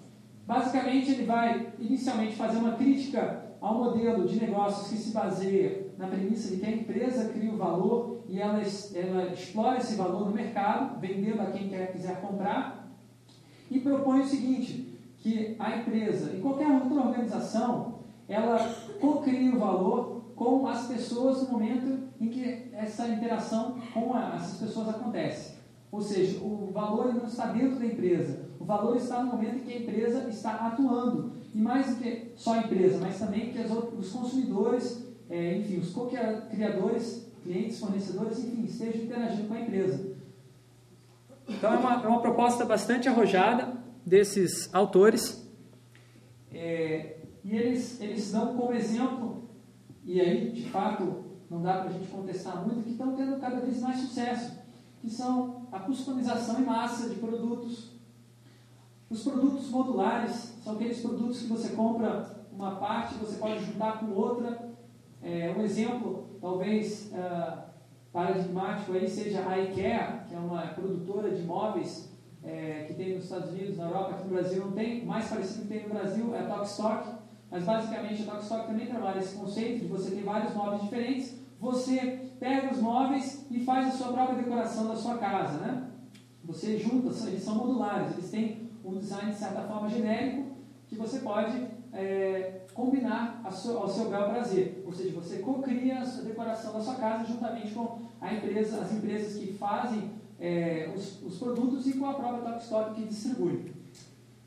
Basicamente, 0.46 1.10
ele 1.10 1.26
vai 1.26 1.72
inicialmente 1.80 2.36
fazer 2.36 2.58
uma 2.58 2.72
crítica 2.72 3.44
ao 3.60 3.74
modelo 3.74 4.26
de 4.26 4.38
negócios 4.38 4.88
que 4.88 4.96
se 4.96 5.10
baseia 5.12 5.88
na 5.98 6.06
premissa 6.06 6.54
de 6.54 6.60
que 6.60 6.66
a 6.66 6.70
empresa 6.70 7.28
cria 7.30 7.52
o 7.52 7.56
valor 7.56 8.17
e 8.28 8.40
ela, 8.40 8.60
ela 8.94 9.32
explora 9.32 9.78
esse 9.78 9.96
valor 9.96 10.26
no 10.26 10.32
mercado, 10.32 11.00
vendendo 11.00 11.40
a 11.40 11.46
quem 11.46 11.68
quer, 11.68 11.92
quiser 11.92 12.20
comprar, 12.20 12.88
e 13.70 13.80
propõe 13.80 14.20
o 14.20 14.26
seguinte, 14.26 14.98
que 15.18 15.56
a 15.58 15.78
empresa 15.78 16.32
e 16.34 16.40
qualquer 16.40 16.70
outra 16.70 17.08
organização, 17.08 18.00
ela 18.28 18.58
co-cria 19.00 19.54
o 19.54 19.58
valor 19.58 20.22
com 20.36 20.66
as 20.68 20.86
pessoas 20.86 21.42
no 21.42 21.52
momento 21.52 22.08
em 22.20 22.28
que 22.28 22.68
essa 22.72 23.08
interação 23.08 23.76
com 23.92 24.14
a, 24.14 24.34
essas 24.36 24.60
pessoas 24.60 24.88
acontece. 24.90 25.58
Ou 25.90 26.00
seja, 26.00 26.38
o 26.44 26.70
valor 26.72 27.14
não 27.14 27.26
está 27.26 27.46
dentro 27.46 27.78
da 27.78 27.86
empresa, 27.86 28.46
o 28.60 28.64
valor 28.64 28.96
está 28.96 29.22
no 29.22 29.32
momento 29.32 29.56
em 29.56 29.60
que 29.60 29.72
a 29.72 29.78
empresa 29.78 30.28
está 30.28 30.52
atuando. 30.66 31.32
E 31.54 31.58
mais 31.58 31.94
do 31.94 32.02
que 32.02 32.32
só 32.36 32.54
a 32.54 32.58
empresa, 32.58 32.98
mas 33.00 33.18
também 33.18 33.50
que 33.50 33.58
os 33.58 34.12
consumidores, 34.12 35.04
é, 35.30 35.56
enfim, 35.56 35.78
os 35.78 35.92
co-criadores, 35.92 37.27
clientes, 37.48 37.80
fornecedores, 37.80 38.38
enfim, 38.44 38.64
estejam 38.64 39.02
interagindo 39.04 39.48
com 39.48 39.54
a 39.54 39.60
empresa. 39.60 40.16
Então 41.48 41.72
é 41.72 41.78
uma, 41.78 41.94
é 42.04 42.06
uma 42.06 42.20
proposta 42.20 42.66
bastante 42.66 43.08
arrojada 43.08 43.72
desses 44.04 44.72
autores. 44.74 45.48
É, 46.52 47.16
e 47.42 47.56
eles, 47.56 47.98
eles 48.02 48.30
dão 48.30 48.54
como 48.54 48.74
exemplo, 48.74 49.48
e 50.04 50.20
aí 50.20 50.50
de 50.50 50.68
fato 50.68 51.24
não 51.48 51.62
dá 51.62 51.78
para 51.78 51.88
a 51.88 51.92
gente 51.92 52.08
contestar 52.08 52.66
muito, 52.66 52.84
que 52.84 52.90
estão 52.90 53.16
tendo 53.16 53.40
cada 53.40 53.60
vez 53.60 53.80
mais 53.80 53.98
sucesso, 54.00 54.58
que 55.00 55.08
são 55.08 55.66
a 55.72 55.78
customização 55.78 56.60
em 56.60 56.66
massa 56.66 57.08
de 57.08 57.14
produtos, 57.14 57.92
os 59.08 59.22
produtos 59.22 59.70
modulares 59.70 60.54
são 60.62 60.74
aqueles 60.74 61.00
produtos 61.00 61.40
que 61.40 61.46
você 61.46 61.70
compra 61.70 62.44
uma 62.52 62.76
parte, 62.76 63.14
você 63.14 63.38
pode 63.38 63.64
juntar 63.64 64.00
com 64.00 64.10
outra. 64.12 64.68
É, 65.22 65.54
um 65.56 65.62
exemplo, 65.62 66.27
talvez 66.40 67.12
uh, 67.12 67.68
paradigmático 68.12 68.92
aí 68.92 69.08
seja 69.08 69.48
a 69.48 69.58
IKEA, 69.58 70.24
que 70.28 70.34
é 70.34 70.38
uma 70.38 70.62
produtora 70.68 71.30
de 71.30 71.42
móveis 71.42 72.08
é, 72.42 72.84
que 72.86 72.94
tem 72.94 73.14
nos 73.14 73.24
Estados 73.24 73.50
Unidos, 73.50 73.76
na 73.76 73.84
Europa, 73.86 74.10
aqui 74.10 74.24
no 74.24 74.34
Brasil 74.34 74.64
não 74.64 74.72
tem. 74.72 75.02
O 75.02 75.06
mais 75.06 75.28
parecido 75.28 75.62
que 75.62 75.68
tem 75.68 75.82
no 75.82 75.94
Brasil 75.94 76.34
é 76.34 76.40
a 76.40 76.46
Tokstok, 76.46 77.08
mas 77.50 77.64
basicamente 77.64 78.22
a 78.22 78.32
Tokstok 78.32 78.66
também 78.66 78.86
trabalha 78.86 79.18
esse 79.18 79.36
conceito 79.36 79.80
de 79.80 79.86
você 79.86 80.10
ter 80.10 80.22
vários 80.22 80.54
móveis 80.54 80.82
diferentes. 80.82 81.38
Você 81.60 82.30
pega 82.38 82.72
os 82.72 82.80
móveis 82.80 83.46
e 83.50 83.64
faz 83.64 83.88
a 83.88 83.90
sua 83.90 84.12
própria 84.12 84.42
decoração 84.42 84.86
da 84.88 84.96
sua 84.96 85.18
casa, 85.18 85.58
né? 85.58 85.88
Você 86.44 86.78
junta, 86.78 87.08
eles 87.26 87.42
são 87.42 87.56
modulares, 87.56 88.12
eles 88.12 88.30
têm 88.30 88.70
um 88.84 88.96
design, 88.96 89.32
de 89.32 89.38
certa 89.38 89.62
forma, 89.62 89.88
genérico, 89.88 90.56
que 90.86 90.94
você 90.94 91.18
pode 91.18 91.66
é, 91.92 92.62
combinar 92.78 93.40
ao 93.44 93.88
seu 93.88 94.08
bel 94.08 94.28
prazer. 94.28 94.84
Ou 94.86 94.92
seja, 94.92 95.12
você 95.12 95.38
cocria 95.38 95.98
a 95.98 96.04
decoração 96.04 96.72
da 96.72 96.80
sua 96.80 96.94
casa 96.94 97.24
juntamente 97.24 97.74
com 97.74 97.98
a 98.20 98.32
empresa, 98.32 98.80
as 98.80 98.92
empresas 98.92 99.36
que 99.36 99.52
fazem 99.54 100.12
é, 100.38 100.88
os, 100.94 101.20
os, 101.24 101.38
produtos 101.38 101.88
e 101.88 101.94
com 101.94 102.06
a 102.06 102.14
própria 102.14 102.52
Top 102.52 102.94
que 102.94 103.08
distribui. 103.08 103.72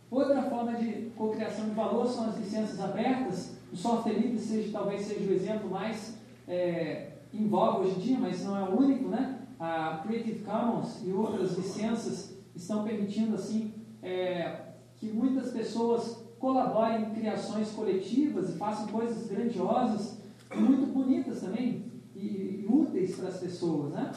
Outra 0.10 0.44
forma 0.44 0.76
de 0.76 1.12
cocriação 1.18 1.66
de 1.66 1.72
valor 1.72 2.08
são 2.08 2.30
as 2.30 2.38
licenças 2.38 2.80
abertas. 2.80 3.58
O 3.72 3.76
software 3.76 4.14
livre 4.14 4.40
seja, 4.40 4.72
talvez 4.72 5.02
seja 5.02 5.30
o 5.30 5.34
exemplo 5.34 5.70
mais 5.70 6.18
é, 6.48 7.10
em 7.34 7.48
voga 7.50 7.80
hoje 7.80 7.98
em 7.98 8.00
dia, 8.00 8.18
mas 8.18 8.46
não 8.46 8.58
é 8.58 8.70
o 8.70 8.80
único, 8.80 9.10
né? 9.10 9.40
A 9.60 10.02
Creative 10.06 10.40
Commons 10.40 11.02
e 11.06 11.12
outras 11.12 11.58
licenças 11.58 12.34
estão 12.56 12.86
permitindo 12.86 13.36
assim 13.36 13.74
é, 14.02 14.62
que 14.96 15.08
muitas 15.08 15.52
pessoas 15.52 16.21
colaborem 16.42 17.04
em 17.04 17.12
criações 17.12 17.70
coletivas 17.72 18.50
e 18.50 18.58
façam 18.58 18.88
coisas 18.88 19.30
grandiosas, 19.30 20.18
muito 20.56 20.92
bonitas 20.92 21.40
também 21.40 21.86
e, 22.16 22.66
e 22.66 22.68
úteis 22.68 23.16
para 23.16 23.30
as 23.30 23.38
pessoas, 23.38 23.94
né? 23.94 24.12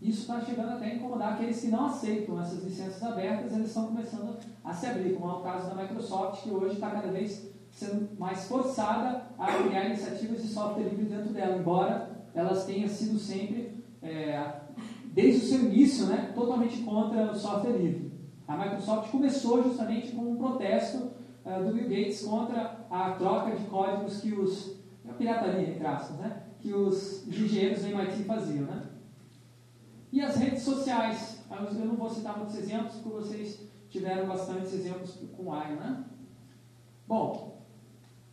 Isso 0.00 0.20
está 0.20 0.40
chegando 0.40 0.70
até 0.70 0.86
a 0.86 0.94
incomodar 0.94 1.34
aqueles 1.34 1.60
que 1.60 1.68
não 1.68 1.86
aceitam 1.86 2.40
essas 2.40 2.64
licenças 2.64 3.02
abertas, 3.02 3.52
eles 3.52 3.68
estão 3.68 3.88
começando 3.88 4.36
a 4.64 4.72
se 4.72 4.86
abrir, 4.86 5.14
como 5.14 5.30
é 5.30 5.34
o 5.34 5.42
caso 5.42 5.68
da 5.68 5.82
Microsoft, 5.82 6.42
que 6.42 6.50
hoje 6.50 6.74
está 6.74 6.90
cada 6.90 7.08
vez 7.08 7.52
sendo 7.70 8.08
mais 8.18 8.46
forçada 8.46 9.24
a 9.38 9.46
criar 9.46 9.86
iniciativas 9.86 10.40
de 10.42 10.48
software 10.48 10.84
livre 10.84 11.04
dentro 11.04 11.32
dela, 11.32 11.58
embora 11.58 12.10
elas 12.34 12.64
tenham 12.64 12.88
sido 12.88 13.18
sempre, 13.18 13.84
é, 14.00 14.52
desde 15.06 15.44
o 15.44 15.48
seu 15.48 15.64
início, 15.66 16.06
né, 16.06 16.32
totalmente 16.34 16.78
contra 16.82 17.30
o 17.30 17.34
software 17.34 17.76
livre. 17.76 18.07
A 18.48 18.56
Microsoft 18.56 19.10
começou 19.10 19.62
justamente 19.62 20.12
com 20.12 20.22
um 20.22 20.36
protesto 20.36 21.10
uh, 21.44 21.62
do 21.62 21.74
Bill 21.74 21.86
Gates 21.86 22.22
contra 22.22 22.86
a 22.90 23.10
troca 23.10 23.54
de 23.54 23.64
códigos 23.66 24.22
que 24.22 24.32
os. 24.32 24.78
a 25.06 25.12
pirataria, 25.12 25.68
entre 25.68 25.86
aspas, 25.86 26.16
né, 26.16 26.44
que 26.58 26.72
os 26.72 27.28
engenheiros 27.28 27.82
do 27.82 27.88
MIT 27.88 28.24
faziam. 28.24 28.64
Né? 28.64 28.82
E 30.10 30.22
as 30.22 30.36
redes 30.36 30.62
sociais. 30.62 31.44
Eu 31.50 31.86
não 31.86 31.96
vou 31.96 32.08
citar 32.08 32.38
muitos 32.38 32.56
exemplos, 32.56 32.94
porque 32.96 33.08
vocês 33.08 33.68
tiveram 33.90 34.26
bastantes 34.26 34.72
exemplos 34.72 35.18
com 35.36 35.52
AI. 35.52 35.76
Né? 35.76 36.04
Bom, 37.06 37.58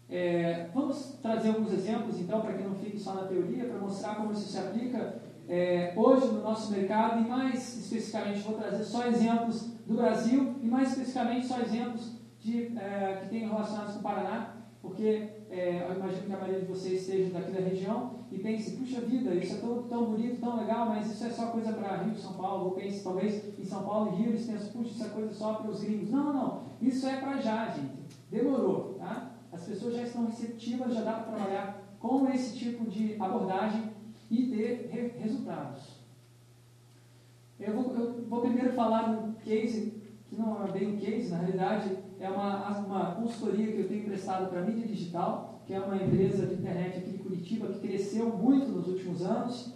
é, 0.10 0.70
vamos 0.74 1.18
trazer 1.22 1.50
alguns 1.50 1.74
exemplos, 1.74 2.20
então, 2.20 2.40
para 2.40 2.54
que 2.54 2.64
não 2.64 2.76
fique 2.76 2.98
só 2.98 3.16
na 3.16 3.28
teoria, 3.28 3.66
para 3.66 3.80
mostrar 3.80 4.16
como 4.16 4.32
isso 4.32 4.48
se 4.48 4.58
aplica 4.58 5.22
é, 5.48 5.94
hoje 5.96 6.28
no 6.28 6.42
nosso 6.42 6.72
mercado 6.72 7.22
e 7.22 7.30
mais 7.30 7.78
especificamente 7.78 8.42
vou 8.42 8.58
trazer 8.58 8.84
só 8.84 9.08
exemplos 9.08 9.75
do 9.86 9.96
Brasil 9.96 10.56
e 10.62 10.68
mais 10.68 10.90
especificamente 10.90 11.48
só 11.48 11.60
exemplos 11.60 12.12
de, 12.40 12.78
é, 12.78 13.22
que 13.22 13.30
tenham 13.30 13.50
relacionados 13.50 13.94
com 13.94 14.00
o 14.00 14.04
Paraná, 14.04 14.56
porque 14.82 15.30
é, 15.50 15.88
eu 15.90 15.96
imagino 15.96 16.28
que 16.28 16.34
a 16.34 16.38
maioria 16.38 16.62
de 16.62 16.68
vocês 16.68 17.02
esteja 17.02 17.34
daqui 17.34 17.52
da 17.52 17.62
região 17.62 18.12
e 18.32 18.38
pense, 18.40 18.78
puxa 18.78 19.02
vida, 19.02 19.34
isso 19.34 19.56
é 19.56 19.58
tão, 19.60 19.84
tão 19.84 20.06
bonito, 20.06 20.42
tão 20.42 20.58
legal, 20.58 20.88
mas 20.88 21.12
isso 21.12 21.26
é 21.26 21.30
só 21.30 21.48
coisa 21.48 21.74
para 21.74 22.04
Rio, 22.04 22.16
São 22.16 22.34
Paulo, 22.34 22.66
ou 22.66 22.72
pense 22.72 23.04
talvez 23.04 23.58
em 23.58 23.64
São 23.64 23.84
Paulo 23.84 24.14
e 24.14 24.22
Rio 24.22 24.30
eles 24.30 24.46
pensam, 24.46 24.72
puxa, 24.72 24.90
isso 24.92 25.04
é 25.04 25.10
coisa 25.10 25.34
só 25.34 25.54
para 25.54 25.72
os 25.72 25.82
gringos. 25.82 26.10
Não, 26.10 26.34
não, 26.34 26.64
isso 26.82 27.08
é 27.08 27.18
para 27.18 27.38
já, 27.38 27.68
gente. 27.70 27.96
Demorou, 28.30 28.96
tá? 29.00 29.32
As 29.52 29.64
pessoas 29.64 29.96
já 29.96 30.04
estão 30.04 30.26
receptivas, 30.26 30.94
já 30.94 31.02
dá 31.02 31.14
para 31.14 31.34
trabalhar 31.36 31.82
com 32.00 32.28
esse 32.30 32.58
tipo 32.58 32.86
de 32.90 33.16
abordagem 33.20 33.92
e 34.30 34.48
ter 34.48 34.90
re 34.92 35.14
resultados. 35.20 35.95
Eu 37.60 37.74
vou, 37.74 37.96
eu 37.96 38.26
vou, 38.28 38.42
primeiro 38.42 38.74
falar 38.74 39.10
um 39.10 39.34
case, 39.34 40.02
que 40.28 40.36
não 40.36 40.66
é 40.66 40.72
bem 40.72 40.94
um 40.94 40.98
case, 40.98 41.32
na 41.32 41.38
realidade 41.38 41.98
é 42.20 42.30
uma, 42.30 42.70
uma 42.80 43.16
consultoria 43.16 43.72
que 43.72 43.80
eu 43.80 43.88
tenho 43.88 44.06
prestado 44.06 44.50
para 44.50 44.60
a 44.60 44.64
mídia 44.64 44.86
digital, 44.86 45.62
que 45.66 45.74
é 45.74 45.80
uma 45.80 45.96
empresa 45.96 46.46
de 46.48 46.56
internet 46.56 47.00
aqui 47.00 47.12
de 47.12 47.18
Curitiba 47.18 47.68
que 47.68 47.80
cresceu 47.80 48.30
muito 48.30 48.72
nos 48.72 48.88
últimos 48.88 49.22
anos, 49.22 49.74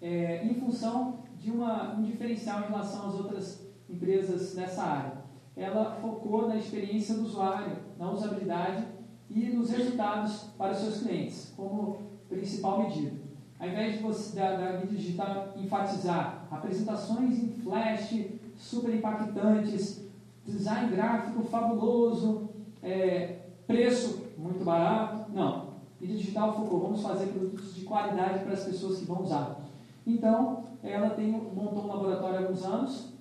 é, 0.00 0.44
em 0.46 0.54
função 0.54 1.18
de 1.36 1.50
uma, 1.50 1.94
um 1.94 2.02
diferencial 2.02 2.62
em 2.62 2.68
relação 2.68 3.08
às 3.08 3.14
outras 3.14 3.66
empresas 3.88 4.54
nessa 4.54 4.82
área. 4.82 5.12
Ela 5.56 5.96
focou 6.00 6.48
na 6.48 6.56
experiência 6.56 7.14
do 7.14 7.22
usuário, 7.22 7.76
na 7.98 8.10
usabilidade 8.10 8.86
e 9.28 9.40
nos 9.50 9.70
resultados 9.70 10.44
para 10.56 10.72
os 10.72 10.78
seus 10.78 11.02
clientes, 11.02 11.52
como 11.54 11.98
principal 12.28 12.82
medida. 12.82 13.19
Ao 13.60 13.68
invés 13.68 13.98
de 13.98 14.02
você, 14.02 14.34
da, 14.36 14.56
da 14.56 14.78
mídia 14.78 14.96
digital 14.96 15.52
enfatizar 15.54 16.46
apresentações 16.50 17.38
em 17.38 17.48
flash 17.62 18.26
super 18.56 18.94
impactantes, 18.94 20.06
design 20.46 20.90
gráfico 20.90 21.42
fabuloso, 21.44 22.48
é, 22.82 23.40
preço 23.66 24.22
muito 24.38 24.64
barato, 24.64 25.30
não. 25.30 25.74
Mídia 26.00 26.16
digital 26.16 26.56
focou, 26.56 26.80
vamos 26.80 27.02
fazer 27.02 27.26
produtos 27.26 27.74
de 27.74 27.82
qualidade 27.82 28.44
para 28.44 28.54
as 28.54 28.64
pessoas 28.64 28.98
que 28.98 29.04
vão 29.04 29.22
usar. 29.22 29.60
Então, 30.06 30.64
ela 30.82 31.10
tem, 31.10 31.30
montou 31.30 31.84
um 31.84 31.88
laboratório 31.88 32.38
há 32.38 32.40
alguns 32.40 32.64
anos 32.64 33.12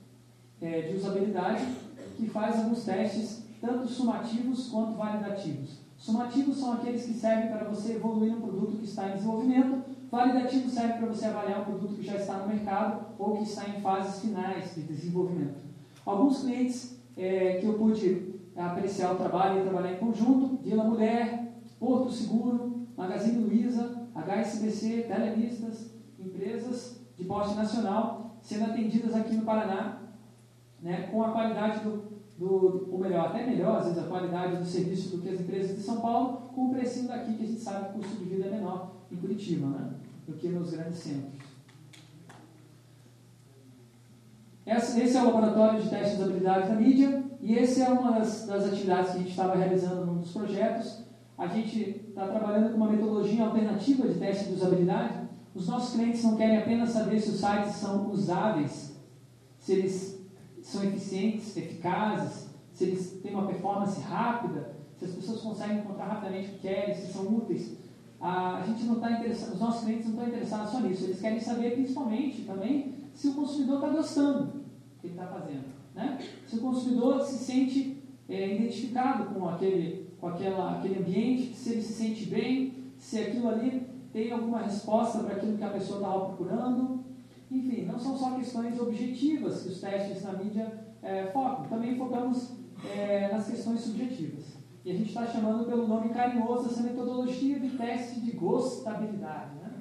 é, 0.61 0.81
de 0.83 0.95
usabilidade 0.95 1.65
que 2.15 2.27
faz 2.27 2.59
alguns 2.59 2.85
testes, 2.85 3.43
tanto 3.59 3.87
sumativos 3.89 4.69
quanto 4.69 4.93
validativos. 4.93 5.79
Sumativos 5.97 6.57
são 6.57 6.73
aqueles 6.73 7.05
que 7.05 7.13
servem 7.13 7.51
para 7.51 7.65
você 7.65 7.95
evoluir 7.95 8.33
um 8.33 8.39
produto 8.39 8.77
que 8.77 8.85
está 8.85 9.09
em 9.09 9.13
desenvolvimento. 9.15 9.83
Validativo 10.11 10.69
serve 10.69 10.93
para 10.93 11.07
você 11.07 11.25
avaliar 11.25 11.61
um 11.61 11.65
produto 11.65 11.95
que 11.95 12.03
já 12.03 12.15
está 12.15 12.37
no 12.37 12.47
mercado 12.47 13.05
ou 13.17 13.37
que 13.37 13.43
está 13.43 13.69
em 13.69 13.79
fases 13.79 14.21
finais 14.21 14.73
de 14.73 14.81
desenvolvimento. 14.81 15.59
Alguns 16.05 16.41
clientes 16.41 16.99
é, 17.15 17.57
que 17.59 17.65
eu 17.65 17.73
pude 17.73 18.33
apreciar 18.55 19.13
o 19.13 19.17
trabalho 19.17 19.59
e 19.59 19.63
trabalhar 19.63 19.93
em 19.93 19.99
conjunto, 19.99 20.57
Vila 20.63 20.83
Mulher, 20.83 21.53
Porto 21.79 22.11
Seguro, 22.11 22.87
Magazine 22.97 23.43
Luiza, 23.43 24.07
HSBC, 24.15 25.03
Televistas, 25.07 25.91
empresas 26.19 26.99
de 27.15 27.23
porte 27.25 27.53
nacional 27.53 28.37
sendo 28.41 28.65
atendidas 28.65 29.13
aqui 29.13 29.35
no 29.35 29.43
Paraná 29.43 30.01
né, 30.81 31.09
com 31.11 31.21
a 31.23 31.31
qualidade 31.31 31.81
do 31.81 32.09
do, 32.39 32.87
ou 32.89 32.97
melhor, 32.97 33.27
até 33.27 33.45
melhor, 33.45 33.77
às 33.77 33.83
vezes, 33.83 33.99
a 33.99 34.07
qualidade 34.07 34.55
do 34.55 34.65
serviço 34.65 35.15
do 35.15 35.21
que 35.21 35.29
as 35.29 35.41
empresas 35.41 35.75
de 35.75 35.83
São 35.83 35.99
Paulo, 35.99 36.37
com 36.55 36.67
o 36.67 36.69
precinho 36.73 37.09
daqui, 37.09 37.33
que 37.33 37.43
a 37.43 37.45
gente 37.45 37.59
sabe 37.59 37.89
que 37.89 37.99
o 37.99 38.01
custo 38.01 38.17
de 38.17 38.29
vida 38.29 38.45
é 38.45 38.51
menor 38.51 38.95
em 39.11 39.17
Curitiba, 39.17 39.67
né? 39.67 39.89
Do 40.29 40.37
que 40.37 40.47
nos 40.47 40.71
grandes 40.71 40.99
centros. 40.99 41.49
Esse 44.65 45.17
é 45.17 45.21
o 45.21 45.25
laboratório 45.25 45.81
de 45.81 45.89
teste 45.89 46.15
de 46.15 46.21
usabilidade 46.21 46.67
da 46.69 46.75
mídia, 46.75 47.23
e 47.41 47.57
essa 47.57 47.83
é 47.85 47.89
uma 47.89 48.11
das, 48.11 48.45
das 48.45 48.65
atividades 48.65 49.11
que 49.11 49.17
a 49.17 49.19
gente 49.21 49.31
estava 49.31 49.55
realizando 49.55 50.05
num 50.05 50.19
dos 50.19 50.31
projetos. 50.31 51.03
A 51.35 51.47
gente 51.47 52.05
está 52.09 52.27
trabalhando 52.27 52.71
com 52.71 52.77
uma 52.77 52.91
metodologia 52.91 53.45
alternativa 53.45 54.07
de 54.07 54.19
teste 54.19 54.49
de 54.49 54.53
usabilidade. 54.53 55.27
Os 55.55 55.67
nossos 55.67 55.95
clientes 55.95 56.23
não 56.23 56.35
querem 56.35 56.57
apenas 56.57 56.89
saber 56.89 57.19
se 57.19 57.31
os 57.31 57.39
sites 57.39 57.75
são 57.75 58.11
usáveis, 58.11 58.95
se 59.57 59.71
eles 59.71 60.21
são 60.61 60.83
eficientes, 60.83 61.57
eficazes, 61.57 62.49
se 62.73 62.83
eles 62.83 63.19
têm 63.23 63.33
uma 63.33 63.47
performance 63.47 63.99
rápida, 64.01 64.75
se 64.97 65.05
as 65.05 65.11
pessoas 65.11 65.41
conseguem 65.41 65.79
encontrar 65.79 66.05
rapidamente 66.05 66.49
o 66.49 66.51
que 66.51 66.59
querem, 66.59 66.93
se 66.93 67.11
são 67.11 67.23
úteis. 67.35 67.88
A 68.21 68.63
gente 68.67 68.83
não 68.83 68.95
está 68.95 69.11
interessado, 69.11 69.53
os 69.53 69.59
nossos 69.59 69.83
clientes 69.83 70.05
não 70.07 70.13
estão 70.13 70.27
interessados 70.27 70.71
só 70.71 70.79
nisso, 70.81 71.05
eles 71.05 71.21
querem 71.21 71.39
saber 71.39 71.71
principalmente 71.71 72.41
também 72.41 72.93
se 73.13 73.29
o 73.29 73.33
consumidor 73.33 73.75
está 73.75 73.89
gostando 73.89 74.43
do 74.43 74.63
que 74.99 75.07
ele 75.07 75.13
está 75.13 75.27
fazendo. 75.27 75.65
Né? 75.95 76.19
Se 76.45 76.57
o 76.57 76.61
consumidor 76.61 77.21
se 77.21 77.37
sente 77.37 78.03
é, 78.27 78.55
identificado 78.55 79.33
com, 79.33 79.47
aquele, 79.47 80.09
com 80.19 80.27
aquela, 80.27 80.77
aquele 80.77 80.99
ambiente, 80.99 81.55
se 81.55 81.71
ele 81.71 81.81
se 81.81 81.93
sente 81.93 82.25
bem, 82.25 82.73
se 82.97 83.19
aquilo 83.19 83.49
ali 83.49 83.87
tem 84.11 84.31
alguma 84.31 84.59
resposta 84.59 85.19
para 85.19 85.35
aquilo 85.35 85.57
que 85.57 85.63
a 85.63 85.69
pessoa 85.69 85.99
estava 85.99 86.25
procurando, 86.25 87.03
enfim, 87.49 87.85
não 87.85 87.97
são 87.97 88.17
só 88.17 88.35
questões 88.35 88.79
objetivas 88.79 89.63
que 89.63 89.69
os 89.69 89.81
testes 89.81 90.23
na 90.23 90.33
mídia 90.33 90.71
é, 91.01 91.27
focam, 91.27 91.65
também 91.65 91.97
focamos 91.97 92.51
é, 92.85 93.29
nas 93.31 93.47
questões 93.47 93.79
subjetivas. 93.81 94.38
E 94.83 94.91
a 94.91 94.93
gente 94.93 95.09
está 95.09 95.25
chamando 95.25 95.65
pelo 95.65 95.87
nome 95.87 96.09
carinhoso 96.09 96.69
essa 96.69 96.83
metodologia 96.83 97.59
de 97.59 97.69
teste 97.71 98.21
de 98.21 98.31
gostabilidade. 98.31 99.55
Né? 99.55 99.71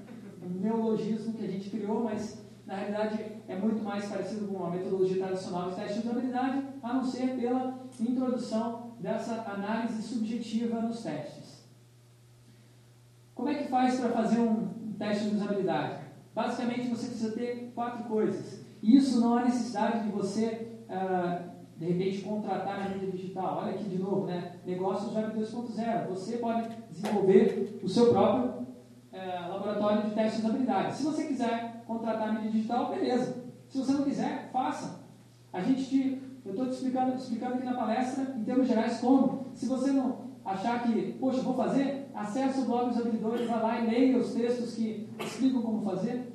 Um 0.45 0.61
neologismo 0.61 1.35
que 1.35 1.45
a 1.45 1.49
gente 1.49 1.71
criou, 1.71 2.03
mas 2.05 2.45
na 2.67 2.75
realidade 2.75 3.25
é 3.49 3.57
muito 3.57 3.83
mais 3.83 4.07
parecido 4.07 4.47
com 4.49 4.65
a 4.65 4.71
metodologia 4.71 5.25
tradicional 5.25 5.71
de 5.71 5.77
teste 5.77 6.01
de 6.01 6.09
usabilidade, 6.09 6.65
a 6.83 6.93
não 6.93 7.03
ser 7.03 7.37
pela 7.37 7.79
introdução 7.99 8.93
dessa 9.01 9.43
análise 9.51 10.03
subjetiva 10.03 10.81
nos 10.81 11.03
testes. 11.03 11.65
Como 13.35 13.49
é 13.49 13.55
que 13.55 13.69
faz 13.69 13.99
para 14.01 14.11
fazer 14.11 14.41
um 14.41 14.69
teste 14.99 15.31
de 15.31 15.37
usabilidade? 15.37 16.03
Basicamente, 16.35 16.89
você 16.89 17.07
precisa 17.07 17.33
ter 17.33 17.73
quatro 17.75 18.05
coisas. 18.05 18.65
Isso 18.83 19.21
não 19.21 19.39
há 19.39 19.45
necessidade 19.45 20.05
de 20.05 20.11
você, 20.11 20.81
ah, 20.89 21.45
de 21.77 21.87
repente, 21.87 22.23
contratar 22.23 22.81
na 22.81 22.89
mídia 22.91 23.13
digital. 23.13 23.61
Olha 23.63 23.75
aqui 23.75 23.85
de 23.85 23.99
novo, 23.99 24.27
né? 24.27 24.58
Negócios 24.69 25.17
Web 25.17 25.41
2.0. 25.41 26.09
Você 26.09 26.37
pode 26.37 26.69
desenvolver 26.91 27.81
o 27.83 27.89
seu 27.89 28.11
próprio 28.11 28.67
eh, 29.11 29.47
laboratório 29.49 30.03
de 30.03 30.11
testes 30.11 30.43
de 30.43 30.47
habilidade. 30.47 30.95
Se 30.95 31.05
você 31.05 31.25
quiser 31.25 31.85
contratar 31.87 32.29
a 32.29 32.33
mídia 32.33 32.51
digital, 32.51 32.91
beleza. 32.91 33.45
Se 33.71 33.79
você 33.79 33.93
não 33.93 34.05
quiser, 34.05 34.51
faça. 34.53 35.01
A 35.55 35.63
gente 35.63 35.87
te, 35.87 36.23
eu 36.45 36.51
estou 36.51 36.67
te 36.67 36.73
explicando, 36.73 37.17
explicando 37.17 37.55
aqui 37.55 37.65
na 37.65 37.73
palestra, 37.73 38.35
em 38.37 38.45
termos 38.45 38.69
gerais, 38.69 39.01
como. 39.01 39.47
Se 39.55 39.65
você 39.65 39.91
não 39.91 40.29
achar 40.45 40.83
que, 40.83 41.13
poxa, 41.15 41.41
vou 41.41 41.55
fazer, 41.55 42.11
acesse 42.15 42.61
o 42.61 42.67
blog 42.67 42.91
dos 42.91 43.01
habilidores, 43.01 43.49
vai 43.49 43.63
lá 43.63 43.81
e 43.81 43.87
leia 43.87 44.19
os 44.19 44.35
textos 44.35 44.75
que 44.75 45.09
explicam 45.19 45.63
como 45.63 45.83
fazer. 45.83 46.31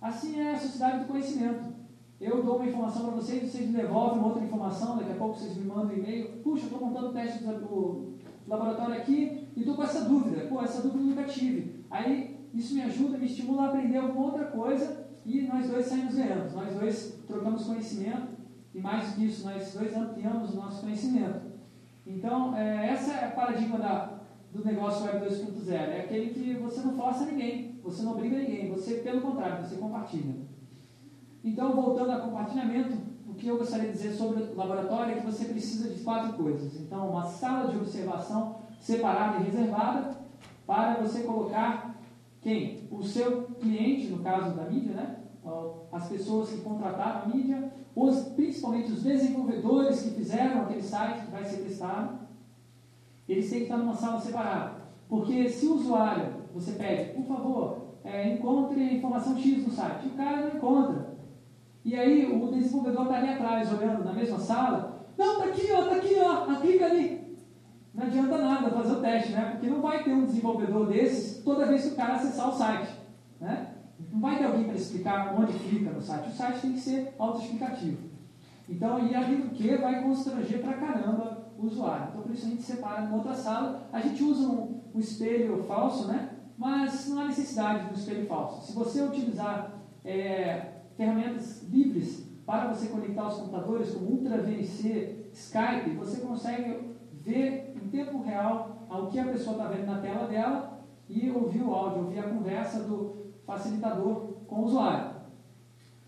Assim 0.00 0.40
é 0.40 0.52
a 0.52 0.58
sociedade 0.58 1.00
do 1.00 1.04
conhecimento. 1.04 1.73
Eu 2.20 2.42
dou 2.42 2.56
uma 2.56 2.66
informação 2.66 3.06
para 3.06 3.16
vocês, 3.16 3.50
vocês 3.50 3.66
me 3.66 3.76
devolvem 3.76 4.18
uma 4.18 4.28
outra 4.28 4.44
informação, 4.44 4.96
daqui 4.96 5.12
a 5.12 5.16
pouco 5.16 5.38
vocês 5.38 5.56
me 5.56 5.64
mandam 5.64 5.86
um 5.86 5.98
e-mail. 5.98 6.28
Puxa, 6.42 6.64
estou 6.64 6.80
montando 6.80 7.08
o 7.08 7.12
teste 7.12 7.42
do 7.42 8.14
laboratório 8.46 8.94
aqui 8.94 9.48
e 9.56 9.60
estou 9.60 9.74
com 9.74 9.82
essa 9.82 10.04
dúvida. 10.04 10.46
Pô, 10.46 10.62
essa 10.62 10.82
dúvida 10.82 11.02
eu 11.02 11.06
nunca 11.08 11.24
tive. 11.24 11.84
Aí 11.90 12.36
isso 12.54 12.74
me 12.74 12.82
ajuda, 12.82 13.18
me 13.18 13.26
estimula 13.26 13.64
a 13.64 13.68
aprender 13.68 13.98
alguma 13.98 14.26
outra 14.26 14.44
coisa 14.46 15.06
e 15.26 15.42
nós 15.42 15.68
dois 15.68 15.86
saímos 15.86 16.14
ganhando. 16.14 16.54
Nós 16.54 16.74
dois 16.74 17.18
trocamos 17.26 17.64
conhecimento 17.64 18.28
e 18.74 18.80
mais 18.80 19.08
do 19.08 19.14
que 19.16 19.26
isso, 19.26 19.44
nós 19.44 19.72
dois 19.72 19.96
ampliamos 19.96 20.52
o 20.52 20.56
nosso 20.56 20.82
conhecimento. 20.82 21.54
Então, 22.06 22.56
é, 22.56 22.90
essa 22.90 23.12
é 23.12 23.24
a 23.26 23.30
paradigma 23.30 23.78
da, 23.78 24.20
do 24.52 24.64
negócio 24.64 25.06
Web 25.06 25.26
2.0. 25.26 25.72
É 25.72 26.00
aquele 26.00 26.30
que 26.30 26.54
você 26.54 26.80
não 26.80 26.96
força 26.96 27.24
ninguém, 27.24 27.78
você 27.82 28.02
não 28.02 28.12
obriga 28.12 28.36
ninguém, 28.36 28.70
você, 28.70 28.94
pelo 28.96 29.20
contrário, 29.20 29.64
você 29.64 29.76
compartilha. 29.76 30.34
Então, 31.44 31.74
voltando 31.74 32.10
ao 32.10 32.22
compartilhamento, 32.22 32.96
o 33.28 33.34
que 33.34 33.48
eu 33.48 33.58
gostaria 33.58 33.88
de 33.88 33.92
dizer 33.92 34.14
sobre 34.14 34.42
o 34.42 34.56
laboratório 34.56 35.12
é 35.12 35.20
que 35.20 35.26
você 35.26 35.44
precisa 35.44 35.90
de 35.90 36.02
quatro 36.02 36.32
coisas. 36.42 36.80
Então, 36.80 37.10
uma 37.10 37.26
sala 37.26 37.70
de 37.70 37.76
observação 37.76 38.56
separada 38.80 39.38
e 39.38 39.50
reservada 39.50 40.16
para 40.66 40.94
você 41.02 41.22
colocar 41.22 41.94
quem? 42.40 42.88
O 42.90 43.02
seu 43.02 43.42
cliente, 43.60 44.06
no 44.06 44.22
caso 44.22 44.54
da 44.56 44.64
mídia, 44.64 44.94
né? 44.94 45.16
as 45.92 46.08
pessoas 46.08 46.50
que 46.50 46.62
contrataram 46.62 47.22
a 47.22 47.26
mídia, 47.26 47.72
os, 47.94 48.20
principalmente 48.28 48.92
os 48.92 49.02
desenvolvedores 49.02 50.00
que 50.00 50.10
fizeram 50.10 50.62
aquele 50.62 50.82
site 50.82 51.26
que 51.26 51.30
vai 51.30 51.44
ser 51.44 51.58
testado, 51.58 52.20
eles 53.28 53.48
têm 53.50 53.60
que 53.60 53.64
estar 53.64 53.76
numa 53.76 53.94
sala 53.94 54.18
separada. 54.18 54.82
Porque 55.08 55.48
se 55.48 55.66
o 55.66 55.74
usuário, 55.74 56.32
você 56.54 56.72
pede, 56.72 57.12
por 57.12 57.24
favor, 57.24 57.78
é, 58.02 58.34
encontre 58.34 58.82
a 58.82 58.92
informação 58.94 59.36
X 59.36 59.66
no 59.66 59.72
site, 59.72 60.08
o 60.08 60.10
cara 60.10 60.46
não 60.46 60.56
encontra. 60.56 61.13
E 61.84 61.94
aí 61.94 62.26
o 62.26 62.50
desenvolvedor 62.50 63.02
está 63.02 63.16
ali 63.18 63.28
atrás, 63.28 63.72
olhando 63.72 64.04
na 64.04 64.12
mesma 64.12 64.38
sala, 64.38 65.06
não, 65.18 65.34
está 65.34 65.44
aqui, 65.44 65.72
ó, 65.72 65.82
está 65.82 65.96
aqui, 65.96 66.14
ó, 66.18 66.60
clica 66.60 66.86
ali. 66.86 67.38
Não 67.94 68.04
adianta 68.04 68.38
nada 68.38 68.70
fazer 68.70 68.92
o 68.92 69.00
teste, 69.00 69.32
né? 69.32 69.50
Porque 69.52 69.68
não 69.68 69.80
vai 69.80 70.02
ter 70.02 70.12
um 70.12 70.24
desenvolvedor 70.24 70.86
desses 70.86 71.44
toda 71.44 71.66
vez 71.66 71.84
que 71.84 71.92
o 71.92 71.96
cara 71.96 72.14
acessar 72.14 72.48
o 72.48 72.56
site. 72.56 72.90
Né? 73.40 73.68
Não 74.10 74.20
vai 74.20 74.36
ter 74.38 74.46
alguém 74.46 74.64
para 74.64 74.74
explicar 74.74 75.34
onde 75.38 75.52
clica 75.52 75.90
no 75.90 76.02
site. 76.02 76.28
O 76.28 76.32
site 76.32 76.60
tem 76.60 76.72
que 76.72 76.80
ser 76.80 77.14
autoexplicativo. 77.18 77.98
Então, 78.68 79.06
e 79.06 79.14
além 79.14 79.42
do 79.42 79.50
que, 79.50 79.76
vai 79.76 80.02
constranger 80.02 80.60
pra 80.60 80.74
caramba 80.74 81.44
o 81.56 81.66
usuário. 81.66 82.08
Então, 82.08 82.22
por 82.22 82.32
isso 82.32 82.46
a 82.46 82.48
gente 82.50 82.62
separa 82.62 83.04
em 83.04 83.12
outra 83.12 83.34
sala. 83.34 83.88
A 83.92 84.00
gente 84.00 84.24
usa 84.24 84.48
um, 84.48 84.80
um 84.92 84.98
espelho 84.98 85.62
falso, 85.64 86.08
né? 86.08 86.30
Mas 86.58 87.08
não 87.08 87.20
há 87.20 87.26
necessidade 87.26 87.84
de 87.84 87.90
um 87.90 87.94
espelho 87.94 88.26
falso. 88.26 88.66
Se 88.66 88.72
você 88.72 89.02
utilizar 89.02 89.72
é, 90.04 90.73
ferramentas 90.96 91.62
livres 91.70 92.28
para 92.46 92.72
você 92.72 92.88
conectar 92.88 93.26
os 93.26 93.36
computadores, 93.36 93.90
como 93.92 94.10
Ultra 94.10 94.38
VNC, 94.38 95.28
Skype, 95.32 95.96
você 95.96 96.20
consegue 96.20 96.94
ver 97.12 97.74
em 97.74 97.88
tempo 97.88 98.22
real 98.22 98.86
o 98.90 99.06
que 99.06 99.18
a 99.18 99.24
pessoa 99.24 99.56
está 99.56 99.68
vendo 99.68 99.86
na 99.86 99.98
tela 100.00 100.26
dela 100.28 100.80
e 101.08 101.30
ouvir 101.30 101.62
o 101.62 101.74
áudio, 101.74 102.04
ouvir 102.04 102.18
a 102.18 102.28
conversa 102.28 102.84
do 102.84 103.32
facilitador 103.46 104.34
com 104.46 104.56
o 104.56 104.64
usuário. 104.64 105.14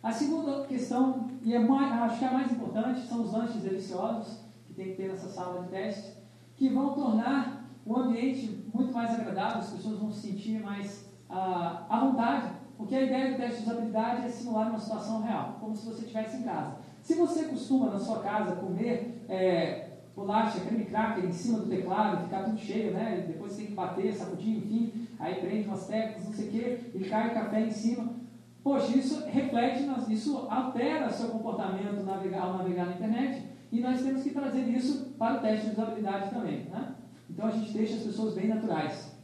A 0.03 0.12
segunda 0.12 0.64
questão, 0.64 1.29
e 1.42 1.55
é 1.55 1.59
mais, 1.59 1.92
acho 1.92 2.18
que 2.18 2.25
é 2.25 2.29
a 2.29 2.33
mais 2.33 2.53
importante, 2.53 3.01
são 3.01 3.22
os 3.22 3.33
lanches 3.33 3.62
deliciosos 3.62 4.40
que 4.66 4.75
tem 4.75 4.90
que 4.90 4.96
ter 4.96 5.09
nessa 5.09 5.29
sala 5.29 5.62
de 5.62 5.68
testes, 5.68 6.16
que 6.55 6.68
vão 6.68 6.94
tornar 6.94 7.64
o 7.85 7.96
ambiente 7.96 8.64
muito 8.72 8.92
mais 8.92 9.11
agradável, 9.11 9.59
as 9.59 9.70
pessoas 9.70 9.99
vão 9.99 10.11
se 10.11 10.29
sentir 10.29 10.61
mais 10.61 11.11
ah, 11.29 11.87
à 11.88 12.01
vontade, 12.01 12.51
porque 12.77 12.95
a 12.95 13.03
ideia 13.03 13.31
do 13.31 13.37
teste 13.37 13.62
de 13.62 13.71
usabilidade 13.71 14.27
é 14.27 14.29
simular 14.29 14.69
uma 14.69 14.79
situação 14.79 15.23
real, 15.23 15.57
como 15.61 15.75
se 15.75 15.87
você 15.87 16.03
estivesse 16.03 16.37
em 16.37 16.43
casa. 16.43 16.77
Se 17.03 17.15
você 17.15 17.45
costuma 17.45 17.91
na 17.91 17.99
sua 17.99 18.21
casa 18.21 18.57
comer 18.57 19.25
é, 19.29 19.91
bolacha, 20.15 20.61
creme 20.61 20.85
cracker 20.85 21.25
em 21.25 21.33
cima 21.33 21.61
do 21.61 21.69
teclado, 21.69 22.25
ficar 22.25 22.45
tudo 22.45 22.59
cheio, 22.59 22.93
né? 22.93 23.25
E 23.25 23.33
depois 23.33 23.53
você 23.53 23.59
tem 23.59 23.67
que 23.69 23.75
bater, 23.75 24.15
sacudir, 24.15 24.57
enfim, 24.59 25.09
aí 25.19 25.37
prende 25.37 25.69
umas 25.69 25.87
teclas, 25.87 26.25
não 26.25 26.33
sei 26.33 26.49
o 26.49 26.51
quê, 26.51 26.81
e 26.95 27.05
cai 27.05 27.29
o 27.29 27.35
café 27.35 27.61
em 27.61 27.71
cima. 27.71 28.15
Poxa, 28.62 28.97
isso 28.97 29.25
reflete, 29.27 29.87
isso 30.09 30.47
altera 30.51 31.09
seu 31.11 31.29
comportamento 31.29 32.03
navegar, 32.03 32.43
ao 32.43 32.59
navegar 32.59 32.87
na 32.87 32.93
internet 32.93 33.47
e 33.71 33.81
nós 33.81 34.03
temos 34.03 34.23
que 34.23 34.31
trazer 34.31 34.62
isso 34.69 35.15
para 35.19 35.39
o 35.39 35.41
teste 35.41 35.67
de 35.67 35.73
usabilidade 35.73 36.31
também, 36.31 36.65
né? 36.65 36.95
Então 37.29 37.47
a 37.47 37.51
gente 37.51 37.73
deixa 37.73 37.97
as 37.97 38.03
pessoas 38.03 38.35
bem 38.35 38.49
naturais. 38.49 39.17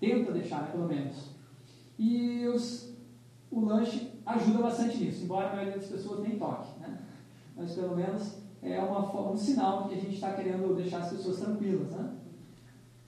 Tenta 0.00 0.32
deixar, 0.32 0.62
né, 0.62 0.68
pelo 0.72 0.88
menos. 0.88 1.31
E 1.98 2.46
os, 2.46 2.94
o 3.50 3.60
lanche 3.60 4.12
ajuda 4.24 4.62
bastante 4.62 4.98
nisso, 4.98 5.24
embora 5.24 5.50
a 5.50 5.56
maioria 5.56 5.78
das 5.78 5.86
pessoas 5.86 6.20
nem 6.20 6.38
toque, 6.38 6.80
né? 6.80 6.98
Mas 7.56 7.72
pelo 7.72 7.96
menos 7.96 8.42
é 8.62 8.78
uma, 8.80 9.30
um 9.30 9.36
sinal 9.36 9.88
que 9.88 9.94
a 9.94 9.98
gente 9.98 10.14
está 10.14 10.32
querendo 10.32 10.74
deixar 10.74 10.98
as 10.98 11.10
pessoas 11.10 11.38
tranquilas. 11.38 11.90
Né? 11.90 12.10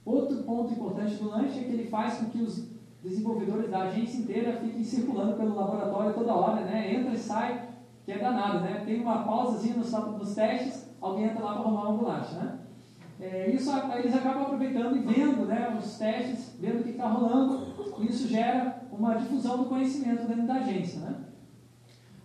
Outro 0.03 0.43
ponto 0.43 0.73
importante 0.73 1.15
do 1.15 1.29
lanche 1.29 1.59
é 1.59 1.63
que 1.63 1.71
ele 1.71 1.87
faz 1.87 2.17
com 2.17 2.25
que 2.25 2.41
os 2.41 2.67
desenvolvedores 3.01 3.69
da 3.69 3.83
agência 3.83 4.17
inteira 4.17 4.57
fiquem 4.57 4.83
circulando 4.83 5.37
pelo 5.37 5.55
laboratório 5.55 6.13
toda 6.13 6.33
hora, 6.33 6.61
né? 6.61 6.93
entra 6.93 7.13
e 7.13 7.17
sai, 7.17 7.69
que 8.03 8.11
é 8.11 8.19
danado. 8.19 8.59
Né? 8.59 8.83
Tem 8.85 9.01
uma 9.01 9.23
pausazinha 9.23 9.77
nos, 9.77 9.91
nos 9.91 10.35
testes, 10.35 10.89
alguém 10.99 11.25
entra 11.25 11.43
lá 11.43 11.53
para 11.53 11.61
arrumar 11.61 11.89
uma 11.89 11.97
bolacha. 11.97 12.35
Né? 12.35 12.59
É, 13.19 13.49
isso 13.49 13.71
eles 13.93 14.15
acabam 14.15 14.43
aproveitando 14.43 14.97
e 14.97 14.99
vendo 14.99 15.45
né, 15.45 15.77
os 15.79 15.97
testes, 15.97 16.55
vendo 16.59 16.81
o 16.81 16.83
que 16.83 16.89
está 16.89 17.07
rolando, 17.07 17.73
e 17.99 18.07
isso 18.07 18.27
gera 18.27 18.81
uma 18.91 19.15
difusão 19.15 19.57
do 19.57 19.65
conhecimento 19.65 20.27
dentro 20.27 20.45
da 20.45 20.55
agência. 20.55 20.99
Né? 20.99 21.15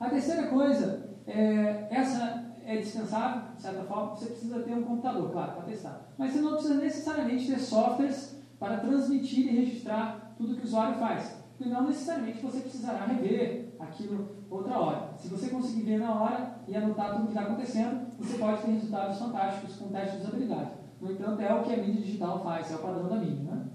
A 0.01 0.11
terceira 0.11 0.49
coisa, 0.49 1.11
é, 1.27 1.87
essa 1.91 2.51
é 2.65 2.77
dispensável, 2.77 3.53
de 3.55 3.63
certa 3.63 3.83
forma, 3.85 4.11
você 4.11 4.27
precisa 4.27 4.61
ter 4.61 4.75
um 4.75 4.83
computador, 4.83 5.31
claro, 5.31 5.53
para 5.53 5.63
testar. 5.63 6.09
Mas 6.19 6.33
você 6.33 6.41
não 6.41 6.53
precisa 6.53 6.75
necessariamente 6.75 7.47
ter 7.47 7.59
softwares 7.59 8.37
para 8.59 8.79
transmitir 8.79 9.47
e 9.47 9.57
registrar 9.61 10.35
tudo 10.37 10.57
que 10.57 10.63
o 10.63 10.65
usuário 10.65 10.99
faz. 10.99 11.41
E 11.61 11.69
não 11.69 11.87
necessariamente 11.87 12.41
você 12.41 12.61
precisará 12.61 13.05
rever 13.05 13.75
aquilo 13.79 14.29
outra 14.49 14.79
hora. 14.79 15.11
Se 15.19 15.29
você 15.29 15.51
conseguir 15.51 15.83
ver 15.83 15.99
na 15.99 16.15
hora 16.15 16.55
e 16.67 16.75
anotar 16.75 17.13
tudo 17.13 17.23
o 17.23 17.27
que 17.27 17.33
está 17.33 17.43
acontecendo, 17.43 18.07
você 18.19 18.39
pode 18.39 18.63
ter 18.63 18.71
resultados 18.71 19.19
fantásticos 19.19 19.77
com 19.77 19.89
teste 19.89 20.17
de 20.17 20.23
usabilidade. 20.23 20.80
No 21.01 21.13
entanto, 21.13 21.41
é 21.41 21.55
o 21.55 21.63
que 21.63 21.73
a 21.73 21.77
mídia 21.79 22.03
digital 22.03 22.43
faz, 22.43 22.71
é 22.71 22.77
o 22.77 22.79
padrão 22.79 23.09
da 23.09 23.17
mídia. 23.17 23.43
Né? 23.51 23.67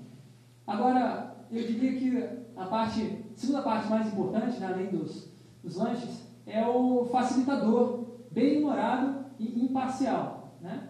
Agora, 0.68 1.36
eu 1.52 1.66
diria 1.66 2.00
que 2.00 2.46
a 2.56 2.66
parte, 2.66 3.26
segunda 3.36 3.62
parte 3.62 3.90
mais 3.90 4.08
importante, 4.08 4.60
né, 4.60 4.68
além 4.68 4.90
dos, 4.90 5.32
dos 5.64 5.76
lanches, 5.76 6.28
é 6.46 6.66
o 6.66 7.06
facilitador 7.06 8.06
bem-humorado 8.32 9.26
e 9.40 9.66
imparcial. 9.66 10.58
Né? 10.62 10.90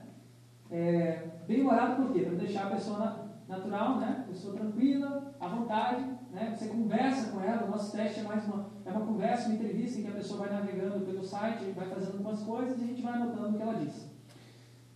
É, 0.69 1.28
bem-humorado 1.48 2.04
por 2.04 2.13
quê? 2.13 2.21
Para 2.21 2.36
deixar 2.36 2.67
a 2.67 2.71
pessoa 2.71 3.26
natural, 3.48 3.98
né? 3.98 4.26
pessoa 4.28 4.56
tranquila, 4.56 5.34
à 5.39 5.48
vontade. 5.48 6.04
Né? 6.32 6.54
Você 6.54 6.67
conversa 6.67 7.32
com 7.32 7.41
ela, 7.41 7.65
o 7.65 7.71
nosso 7.71 7.95
teste 7.95 8.19
é 8.19 8.24
mais 8.24 8.45
uma, 8.45 8.69
é 8.86 8.91
uma 8.91 9.06
conversa, 9.06 9.48
uma 9.48 9.56
entrevista 9.56 10.00
em 10.00 10.04
que 10.04 10.10
a 10.10 10.15
pessoa 10.15 10.41
vai 10.41 10.50
navegando 10.50 11.06
pelo 11.06 11.24
site, 11.24 11.71
vai 11.71 11.88
fazendo 11.88 12.13
algumas 12.13 12.43
coisas 12.43 12.80
e 12.80 12.84
a 12.84 12.88
gente 12.88 13.02
vai 13.02 13.13
anotando 13.13 13.50
o 13.50 13.54
que 13.54 13.62
ela 13.62 13.76
disse. 13.76 14.14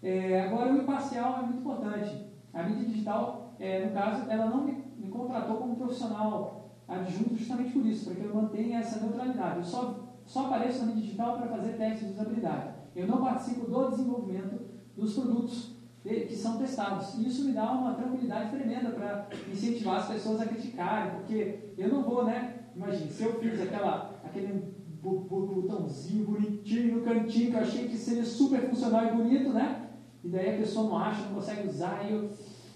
É, 0.01 0.41
agora, 0.41 0.73
o 0.73 0.77
imparcial 0.77 1.39
é 1.39 1.41
muito 1.43 1.59
importante. 1.59 2.25
A 2.53 2.63
mídia 2.63 2.85
digital, 2.85 3.53
é, 3.59 3.85
no 3.85 3.93
caso, 3.93 4.29
ela 4.29 4.45
não 4.45 4.63
me, 4.63 4.83
me 4.97 5.09
contratou 5.09 5.57
como 5.57 5.75
profissional 5.75 6.71
adjunto 6.87 7.35
justamente 7.35 7.71
por 7.71 7.85
isso, 7.85 8.05
para 8.05 8.15
que 8.15 8.23
eu 8.23 8.35
mantenha 8.35 8.79
essa 8.79 8.99
neutralidade. 8.99 9.57
Eu 9.57 9.63
só 9.63 10.09
só 10.29 10.45
apareço 10.45 10.81
na 10.81 10.85
mídia 10.87 11.01
digital 11.01 11.37
para 11.37 11.47
fazer 11.47 11.73
testes 11.73 12.07
de 12.07 12.13
usabilidade. 12.13 12.69
Eu 12.95 13.07
não 13.07 13.19
participo 13.19 13.65
do 13.65 13.89
desenvolvimento 13.89 14.61
dos 14.95 15.15
produtos 15.15 15.75
que 16.03 16.35
são 16.35 16.59
testados. 16.59 17.15
E 17.15 17.27
isso 17.27 17.45
me 17.45 17.51
dá 17.51 17.71
uma 17.71 17.95
tranquilidade 17.95 18.51
tremenda 18.51 18.91
para 18.91 19.27
incentivar 19.51 19.97
as 19.97 20.07
pessoas 20.07 20.41
a 20.41 20.45
criticarem, 20.45 21.15
porque 21.15 21.73
eu 21.75 21.89
não 21.89 22.03
vou, 22.03 22.25
né? 22.25 22.59
Imagina, 22.75 23.09
se 23.09 23.23
eu 23.23 23.39
fiz 23.39 23.59
aquela, 23.59 24.21
aquele 24.23 24.71
botãozinho 25.01 26.25
bonitinho 26.25 26.97
no 26.97 27.03
cantinho 27.03 27.49
que 27.49 27.57
eu 27.57 27.61
achei 27.61 27.87
que 27.87 27.97
seria 27.97 28.23
super 28.23 28.61
funcional 28.69 29.07
e 29.07 29.11
bonito, 29.11 29.49
né? 29.49 29.78
E 30.23 30.29
daí 30.29 30.55
a 30.55 30.57
pessoa 30.57 30.89
não 30.89 30.97
acha, 30.97 31.23
não 31.23 31.35
consegue 31.35 31.67
usar, 31.67 32.05
e 32.05 32.11
eu, 32.11 32.29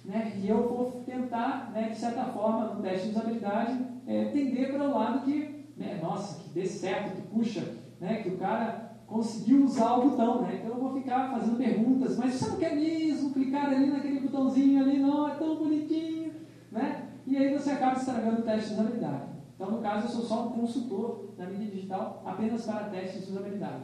né? 0.05 0.33
e 0.41 0.47
eu 0.47 0.67
vou 0.67 1.03
tentar, 1.05 1.71
né, 1.73 1.89
de 1.89 1.97
certa 1.97 2.25
forma, 2.25 2.73
no 2.73 2.81
teste 2.81 3.09
de 3.09 3.15
usabilidade, 3.17 3.85
é, 4.07 4.25
tender 4.25 4.71
para 4.71 4.87
o 4.87 4.93
lado 4.93 5.21
que 5.21 5.53
né, 5.75 5.99
nossa, 6.01 6.39
que 6.39 6.49
dê 6.49 6.65
certo, 6.65 7.15
que 7.15 7.21
puxa, 7.27 7.75
né, 7.99 8.21
que 8.21 8.29
o 8.29 8.37
cara 8.37 8.91
conseguiu 9.07 9.65
usar 9.65 9.97
o 9.97 10.09
botão, 10.09 10.41
né? 10.41 10.59
Então 10.59 10.75
eu 10.75 10.81
vou 10.81 10.93
ficar 10.93 11.29
fazendo 11.31 11.57
perguntas, 11.57 12.17
mas 12.17 12.33
você 12.33 12.49
não 12.49 12.57
quer 12.57 12.75
mesmo 12.75 13.31
clicar 13.31 13.65
ali 13.65 13.87
naquele 13.87 14.21
botãozinho 14.21 14.81
ali, 14.81 14.97
não, 14.97 15.27
é 15.27 15.35
tão 15.35 15.57
bonitinho, 15.57 16.33
né? 16.71 17.09
E 17.25 17.37
aí 17.37 17.53
você 17.53 17.71
acaba 17.71 17.97
estragando 17.97 18.41
o 18.41 18.43
teste 18.43 18.69
de 18.69 18.73
usabilidade. 18.73 19.33
Então, 19.55 19.71
no 19.71 19.81
caso, 19.81 20.07
eu 20.07 20.09
sou 20.09 20.23
só 20.23 20.47
um 20.47 20.51
consultor 20.51 21.33
da 21.37 21.45
mídia 21.45 21.67
digital 21.67 22.23
apenas 22.25 22.65
para 22.65 22.89
testes 22.89 23.25
de 23.25 23.31
usabilidade. 23.31 23.83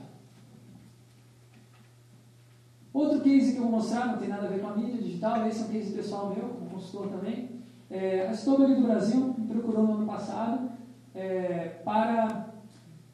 Outro 2.94 3.22
case 3.22 3.54
que 3.54 3.58
eu 3.58 3.64
vou 3.64 3.72
mostrar, 3.74 4.08
não 4.08 4.18
tem 4.18 4.28
nada 4.28 4.48
a 4.48 4.50
ver 4.50 4.62
com 4.62 4.68
a 4.68 4.76
mídia 4.76 5.02
digital, 5.02 5.48
esse 5.48 5.62
é 5.62 5.66
um 5.66 5.70
case 5.70 5.92
pessoal 5.94 6.30
meu, 6.30 6.50
como 6.50 6.72
consultor 6.72 7.10
também. 7.10 7.50
É, 7.90 8.28
a 8.28 8.34
Stobel 8.34 8.76
do 8.76 8.84
Brasil 8.84 9.36
me 9.38 9.48
procurou 9.48 9.84
no 9.84 9.94
ano 9.94 10.06
passado 10.06 10.70
é, 11.14 11.80
para 11.84 12.50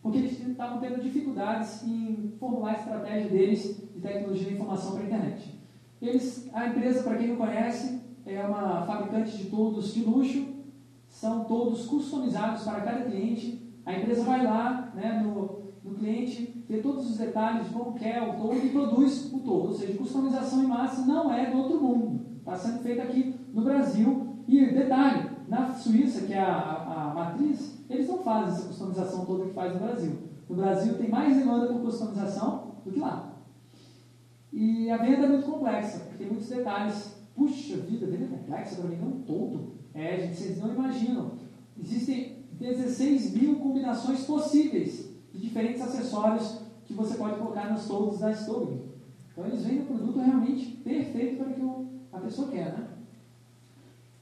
porque 0.05 0.19
eles 0.19 0.39
estavam 0.39 0.79
tendo 0.79 1.01
dificuldades 1.01 1.81
em 1.81 2.31
formular 2.39 2.73
a 2.73 2.77
estratégia 2.77 3.27
deles 3.27 3.81
de 3.91 3.99
tecnologia 3.99 4.49
de 4.49 4.53
informação 4.53 4.91
para 4.91 5.01
a 5.01 5.05
internet. 5.07 5.59
Eles, 5.99 6.47
a 6.53 6.67
empresa, 6.67 7.01
para 7.01 7.17
quem 7.17 7.29
não 7.29 7.37
conhece, 7.37 7.99
é 8.23 8.39
uma 8.43 8.85
fabricante 8.85 9.35
de 9.35 9.45
toldos 9.45 9.95
de 9.95 10.03
luxo, 10.03 10.45
são 11.09 11.45
todos 11.45 11.87
customizados 11.87 12.61
para 12.61 12.81
cada 12.81 13.01
cliente. 13.05 13.67
A 13.83 13.93
empresa 13.93 14.23
vai 14.23 14.43
lá 14.43 14.91
né, 14.93 15.23
no, 15.23 15.73
no 15.83 15.95
cliente, 15.95 16.54
vê 16.67 16.77
todos 16.77 17.09
os 17.09 17.17
detalhes 17.17 17.67
de 17.67 17.73
como 17.73 17.93
quer 17.93 18.21
o 18.21 18.33
todo 18.41 18.55
e 18.55 18.69
produz 18.69 19.31
o 19.31 19.39
todo. 19.39 19.67
Ou 19.67 19.73
seja, 19.73 19.97
customização 19.97 20.63
em 20.63 20.67
massa 20.67 21.05
não 21.05 21.31
é 21.31 21.49
do 21.49 21.57
outro 21.57 21.81
mundo. 21.81 22.25
Está 22.39 22.55
sendo 22.55 22.79
feita 22.79 23.03
aqui 23.03 23.35
no 23.53 23.63
Brasil. 23.63 24.27
E 24.47 24.65
detalhe, 24.73 25.29
na 25.47 25.73
Suíça, 25.73 26.25
que 26.25 26.33
é 26.33 26.39
a, 26.39 26.53
a, 26.53 27.11
a, 27.11 27.13
matriz, 27.13 27.83
eles 27.89 28.07
não 28.07 28.19
fazem 28.19 28.53
essa 28.53 28.67
customização 28.67 29.25
toda 29.25 29.45
que 29.45 29.53
faz 29.53 29.73
no 29.73 29.79
Brasil. 29.79 30.17
No 30.47 30.55
Brasil 30.55 30.97
tem 30.97 31.09
mais 31.09 31.35
demanda 31.35 31.67
por 31.67 31.81
customização 31.81 32.75
do 32.83 32.91
que 32.91 32.99
lá. 32.99 33.33
E 34.53 34.89
a 34.89 34.97
venda 34.97 35.25
é 35.25 35.29
muito 35.29 35.45
complexa, 35.45 36.07
tem 36.17 36.27
muitos 36.27 36.47
detalhes. 36.47 37.15
Puxa 37.35 37.77
vida, 37.77 38.05
venda 38.05 38.25
é 38.25 38.37
complexa 38.37 38.75
para 38.75 38.89
mim, 38.89 38.97
não 38.97 39.11
todo. 39.23 39.73
É, 39.93 40.17
gente, 40.17 40.35
vocês 40.35 40.61
não 40.61 40.73
imaginam. 40.73 41.31
Existem 41.77 42.45
16 42.53 43.33
mil 43.33 43.55
combinações 43.57 44.23
possíveis 44.23 45.04
diferentes 45.45 45.81
acessórios 45.81 46.59
que 46.85 46.93
você 46.93 47.15
pode 47.15 47.37
colocar 47.37 47.71
nos 47.71 47.87
toldos 47.87 48.19
da 48.19 48.33
Stobing. 48.33 48.81
Então 49.31 49.45
eles 49.45 49.63
vendem 49.63 49.81
o 49.81 49.85
produto 49.85 50.19
realmente 50.19 50.65
perfeito 50.77 51.37
para 51.37 51.51
o 51.51 51.53
que 51.53 51.87
a 52.13 52.19
pessoa 52.19 52.49
quer, 52.49 52.73
né? 52.73 52.87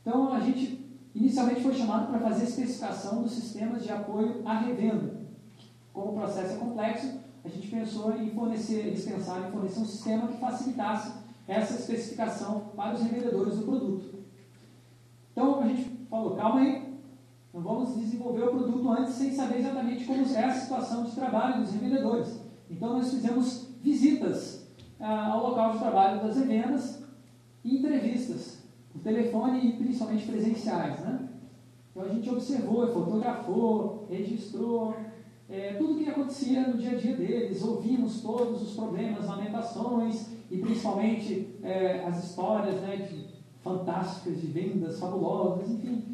Então 0.02 0.34
a 0.34 0.40
gente 0.40 0.84
inicialmente 1.16 1.62
foi 1.62 1.74
chamado 1.74 2.08
para 2.08 2.20
fazer 2.20 2.42
a 2.42 2.48
especificação 2.48 3.22
dos 3.22 3.32
sistemas 3.32 3.84
de 3.84 3.92
apoio 3.92 4.42
à 4.46 4.60
revenda. 4.60 5.22
Como 5.94 6.12
o 6.12 6.16
processo 6.16 6.56
é 6.56 6.58
complexo, 6.58 7.20
a 7.46 7.50
gente 7.50 7.68
pensou 7.68 8.16
em 8.16 8.32
fornecer, 8.32 8.88
eles 8.88 9.06
pensaram 9.06 9.48
em 9.48 9.52
fornecer 9.52 9.80
um 9.80 9.86
sistema 9.86 10.28
que 10.28 10.40
facilitasse 10.40 11.14
essa 11.48 11.76
especificação 11.76 12.72
para 12.76 12.96
os 12.96 13.02
revendedores 13.02 13.58
do 13.58 13.66
produto. 13.66 14.24
Então 15.32 15.62
a 15.62 15.68
gente 15.68 15.84
falou, 16.10 16.36
calma 16.36 16.62
aí, 16.62 16.83
não 17.54 17.62
vamos 17.62 17.96
desenvolver 17.96 18.46
o 18.46 18.52
produto 18.52 18.90
antes 18.90 19.14
sem 19.14 19.32
saber 19.32 19.60
exatamente 19.60 20.06
como 20.06 20.26
é 20.26 20.44
a 20.44 20.54
situação 20.54 21.04
de 21.04 21.12
trabalho 21.12 21.62
dos 21.62 21.72
revendedores. 21.72 22.40
Então 22.68 22.94
nós 22.94 23.12
fizemos 23.12 23.68
visitas 23.82 24.68
ah, 25.00 25.28
ao 25.28 25.50
local 25.50 25.74
de 25.74 25.80
trabalho 25.80 26.22
das 26.22 26.36
revendas 26.36 27.04
e 27.64 27.78
entrevistas, 27.78 28.64
por 28.92 29.02
telefone 29.02 29.68
e 29.68 29.74
principalmente 29.74 30.26
presenciais. 30.26 31.00
Né? 31.02 31.30
Então 31.92 32.04
a 32.04 32.10
gente 32.10 32.28
observou, 32.28 32.92
fotografou, 32.92 34.08
registrou, 34.10 34.96
é, 35.48 35.74
tudo 35.74 35.94
o 35.94 35.98
que 35.98 36.10
acontecia 36.10 36.68
no 36.68 36.78
dia 36.80 36.92
a 36.92 36.96
dia 36.96 37.16
deles, 37.16 37.62
ouvimos 37.62 38.22
todos 38.22 38.64
os 38.64 38.74
problemas, 38.76 39.28
lamentações 39.28 40.30
e 40.50 40.58
principalmente 40.58 41.56
é, 41.62 42.04
as 42.04 42.24
histórias 42.24 42.82
né, 42.82 42.96
de, 42.98 43.28
fantásticas 43.62 44.42
de 44.42 44.48
vendas 44.48 45.00
fabulosas, 45.00 45.70
enfim, 45.70 46.13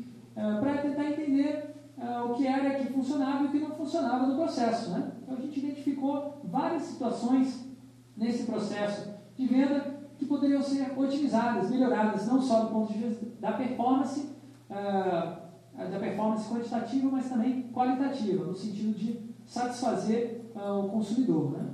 para 0.60 0.78
tentar 0.78 1.06
entender 1.06 1.76
é, 1.98 2.22
o 2.22 2.34
que 2.34 2.48
era 2.48 2.76
que 2.76 2.94
funcionava 2.94 3.44
e 3.44 3.48
o 3.48 3.52
que 3.52 3.60
não 3.60 3.72
funcionava 3.72 4.26
no 4.26 4.36
processo. 4.36 4.92
Né? 4.92 5.12
Então 5.22 5.38
a 5.38 5.42
gente 5.42 5.60
identificou 5.60 6.42
várias 6.46 6.84
situações 6.84 7.68
nesse 8.16 8.44
processo 8.44 9.10
de 9.36 9.46
venda 9.46 10.00
que 10.18 10.26
poderiam 10.26 10.62
ser 10.62 10.98
otimizadas, 10.98 11.70
melhoradas, 11.70 12.28
não 12.28 12.42
só 12.42 12.66
do 12.66 12.72
ponto 12.72 12.94
de 12.94 13.00
vista 13.00 13.26
da 13.40 13.54
performance, 13.54 14.30
uh, 14.70 15.90
da 15.90 16.00
performance 16.00 16.50
quantitativa, 16.54 17.10
mas 17.10 17.30
também 17.30 17.70
qualitativa, 17.72 18.46
no 18.46 18.56
sentido 18.56 18.98
de 18.98 19.30
satisfazer 19.46 20.42
o 20.56 20.90
consumidor. 20.90 21.52
Né? 21.52 21.69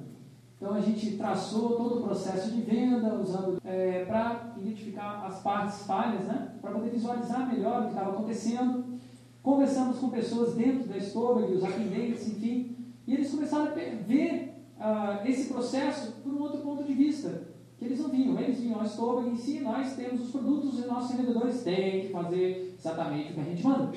Então 0.58 0.74
a 0.74 0.80
gente 0.80 1.18
traçou 1.18 1.76
todo 1.76 2.00
o 2.00 2.04
processo 2.04 2.50
de 2.50 2.62
venda, 2.62 3.14
usando 3.16 3.60
é, 3.64 4.06
para 4.06 4.54
identificar 4.58 5.26
as 5.26 5.42
partes 5.42 5.86
falhas, 5.86 6.26
né? 6.26 6.54
para 6.62 6.72
poder 6.72 6.90
visualizar 6.90 7.52
melhor 7.54 7.82
o 7.82 7.84
que 7.86 7.90
estava 7.90 8.12
acontecendo. 8.12 8.86
Conversamos 9.44 10.00
com 10.00 10.10
pessoas 10.10 10.56
dentro 10.56 10.88
da 10.88 11.00
Stobag, 11.00 11.54
os 11.54 11.64
atendentes, 11.64 12.28
enfim, 12.28 12.76
e 13.06 13.14
eles 13.14 13.30
começaram 13.30 13.66
a 13.66 13.76
ver 13.76 14.56
uh, 14.80 15.28
esse 15.28 15.54
processo 15.54 16.14
por 16.24 16.34
um 16.34 16.42
outro 16.42 16.62
ponto 16.62 16.84
de 16.84 16.94
vista, 16.94 17.44
que 17.78 17.86
eles 17.86 18.00
não 18.00 18.10
vinham. 18.10 18.40
Eles 18.40 18.60
vinham 18.60 18.80
a 18.80 18.86
Stobag 18.86 19.30
em 19.30 19.36
si, 19.36 19.60
nós 19.60 19.94
temos 19.96 20.22
os 20.22 20.32
produtos 20.32 20.80
e 20.80 20.88
nossos 20.88 21.16
vendedores 21.16 21.64
têm 21.64 22.08
que 22.08 22.14
fazer 22.14 22.76
exatamente 22.80 23.32
o 23.32 23.36
que 23.36 23.42
a 23.42 23.44
gente 23.44 23.64
manda. 23.64 23.92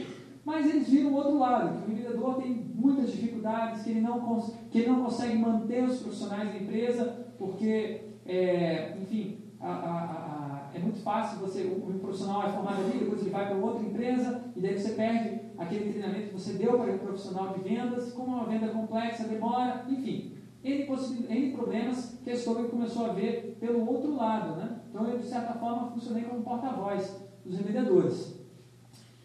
Mas 0.48 0.66
eles 0.66 0.88
viram 0.88 1.10
o 1.10 1.14
outro 1.16 1.38
lado, 1.38 1.82
que 1.82 1.92
o 1.92 1.94
vendedor 1.94 2.36
tem 2.36 2.54
muitas 2.74 3.12
dificuldades, 3.12 3.82
que 3.82 3.90
ele 3.90 4.00
não, 4.00 4.40
que 4.70 4.78
ele 4.78 4.88
não 4.88 5.04
consegue 5.04 5.36
manter 5.36 5.84
os 5.84 6.00
profissionais 6.00 6.50
da 6.50 6.58
empresa, 6.58 7.26
porque, 7.38 8.00
é, 8.24 8.96
enfim, 8.98 9.40
a, 9.60 9.70
a, 9.70 10.70
a, 10.70 10.70
é 10.74 10.78
muito 10.78 11.00
fácil 11.00 11.40
você, 11.40 11.64
o, 11.64 11.90
o, 11.90 11.98
profissional 11.98 12.44
é 12.44 12.48
formado 12.50 12.80
ali, 12.80 12.98
depois 12.98 13.20
ele 13.20 13.28
vai 13.28 13.46
para 13.46 13.58
outra 13.58 13.84
empresa, 13.84 14.42
e 14.56 14.60
daí 14.62 14.78
você 14.78 14.92
perde 14.92 15.38
aquele 15.58 15.92
treinamento 15.92 16.28
que 16.28 16.32
você 16.32 16.54
deu 16.54 16.78
para 16.78 16.94
o 16.94 16.98
profissional 16.98 17.52
de 17.52 17.60
vendas, 17.60 18.10
como 18.12 18.34
uma 18.34 18.46
venda 18.46 18.68
complexa, 18.68 19.28
demora, 19.28 19.84
enfim. 19.86 20.32
N, 20.64 20.86
N 21.28 21.52
problemas 21.52 22.18
que 22.24 22.30
a 22.30 22.34
Stover 22.34 22.70
começou 22.70 23.04
a 23.04 23.12
ver 23.12 23.58
pelo 23.60 23.86
outro 23.86 24.16
lado. 24.16 24.56
Né? 24.56 24.80
Então, 24.88 25.06
eu, 25.06 25.18
de 25.18 25.26
certa 25.26 25.52
forma, 25.52 25.90
funcionei 25.90 26.24
como 26.24 26.42
porta-voz 26.42 27.22
dos 27.44 27.58
vendedores. 27.58 28.37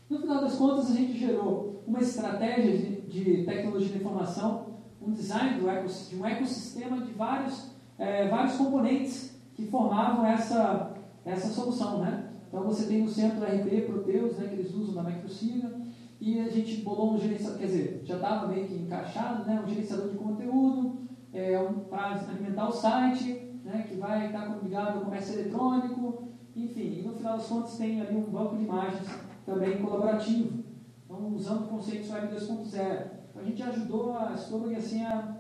No 0.10 0.20
final 0.20 0.42
das 0.42 0.56
contas, 0.56 0.92
a 0.92 0.96
gente 0.96 1.18
gerou 1.18 1.84
uma 1.88 2.00
estratégia 2.00 2.78
de, 2.78 3.02
de 3.02 3.44
tecnologia 3.46 3.90
de 3.90 3.98
informação, 3.98 4.74
um 5.02 5.12
design 5.12 5.60
do 5.60 6.10
de 6.10 6.16
um 6.16 6.26
ecossistema 6.26 7.02
de 7.02 7.12
vários, 7.14 7.72
é, 7.98 8.28
vários 8.28 8.56
componentes 8.56 9.40
que 9.54 9.66
formavam 9.68 10.26
essa, 10.26 10.94
essa 11.26 11.50
solução. 11.50 12.00
Né? 12.00 12.30
Então, 12.48 12.64
você 12.64 12.88
tem 12.88 13.04
o 13.04 13.10
centro 13.10 13.44
RP 13.44 13.86
Proteus, 13.86 14.38
né, 14.38 14.48
que 14.48 14.56
eles 14.56 14.74
usam 14.74 14.96
da 14.96 15.10
Microsiga, 15.10 15.74
e 16.22 16.40
a 16.40 16.50
gente 16.50 16.82
bolou 16.82 17.14
um 17.14 17.20
gerenciador, 17.20 17.60
quer 17.60 17.66
dizer, 17.66 18.02
já 18.06 18.16
estava 18.16 18.48
meio 18.48 18.68
que 18.68 18.76
encaixado, 18.76 19.46
né, 19.46 19.62
um 19.62 19.68
gerenciador 19.68 20.10
de 20.10 20.18
conteúdo, 20.18 21.00
é, 21.34 21.60
um, 21.60 21.80
para 21.80 22.12
alimentar 22.30 22.70
o 22.70 22.72
site, 22.72 23.52
né, 23.64 23.86
que 23.90 23.96
vai 23.96 24.28
estar 24.28 24.60
ligado 24.64 25.00
ao 25.00 25.06
comércio 25.06 25.40
eletrônico, 25.40 26.30
enfim, 26.56 27.00
e 27.00 27.02
no 27.02 27.14
final 27.16 27.38
das 27.38 27.48
contas 27.48 27.76
tem 27.76 28.00
ali 28.00 28.16
um 28.16 28.30
banco 28.30 28.56
de 28.56 28.64
imagens 28.64 29.08
também 29.46 29.82
colaborativo, 29.82 30.64
então, 31.04 31.34
usando 31.36 31.70
conceitos 31.70 32.10
Web 32.10 32.36
2.0. 32.36 33.14
Então, 33.30 33.42
a 33.42 33.44
gente 33.44 33.64
ajudou 33.64 34.18
a 34.18 34.36
Stobag 34.38 34.76
assim, 34.76 35.04
a, 35.04 35.38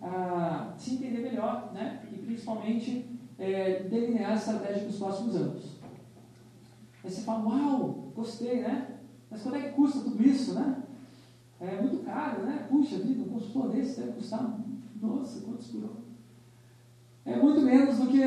a, 0.00 0.74
se 0.76 0.94
entender 0.94 1.22
melhor 1.22 1.72
né, 1.72 2.02
e 2.12 2.18
principalmente 2.18 3.06
é, 3.38 3.84
delinear 3.84 4.32
a 4.32 4.34
estratégia 4.34 4.82
para 4.82 4.90
os 4.90 4.98
próximos 4.98 5.36
anos. 5.36 5.80
Aí 7.02 7.10
você 7.10 7.22
fala, 7.22 7.44
uau, 7.46 8.12
gostei, 8.14 8.60
né? 8.60 8.98
Mas 9.30 9.42
quanto 9.42 9.56
é 9.56 9.62
que 9.62 9.72
custa 9.72 10.00
tudo 10.00 10.22
isso, 10.22 10.54
né? 10.54 10.82
É 11.60 11.80
muito 11.80 12.04
caro, 12.04 12.42
né? 12.42 12.66
Puxa 12.68 12.98
vida, 12.98 13.22
um 13.22 13.32
consultor 13.32 13.70
desse 13.70 14.00
deve 14.00 14.12
custar, 14.12 14.58
nossa, 15.00 15.40
quantos 15.40 15.68
por? 15.68 15.90
É 17.24 17.36
muito 17.36 17.60
menos 17.60 17.98
do 17.98 18.06
que 18.06 18.20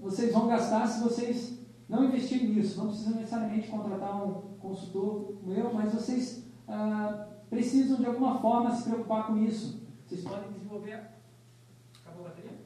vocês 0.00 0.32
vão 0.32 0.48
gastar 0.48 0.86
se 0.86 1.02
vocês 1.02 1.57
não 1.88 2.04
investirem 2.04 2.50
nisso. 2.50 2.78
Não 2.78 2.88
precisam 2.88 3.14
necessariamente 3.14 3.68
contratar 3.68 4.24
um 4.26 4.56
consultor 4.58 5.38
meu, 5.42 5.72
mas 5.72 5.92
vocês 5.92 6.44
ah, 6.66 7.28
precisam 7.48 7.98
de 7.98 8.06
alguma 8.06 8.38
forma 8.38 8.74
se 8.74 8.84
preocupar 8.84 9.26
com 9.26 9.38
isso. 9.38 9.80
Vocês 10.06 10.22
podem 10.22 10.52
desenvolver. 10.52 11.00
Acabou 12.04 12.26
a 12.26 12.28
bateria? 12.30 12.58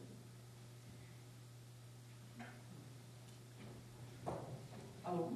Alô? 5.04 5.28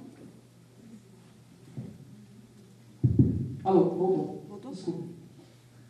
Alô, 3.64 3.84
voltou. 3.90 4.44
Voltou? 4.48 4.70
Desculpa. 4.70 5.08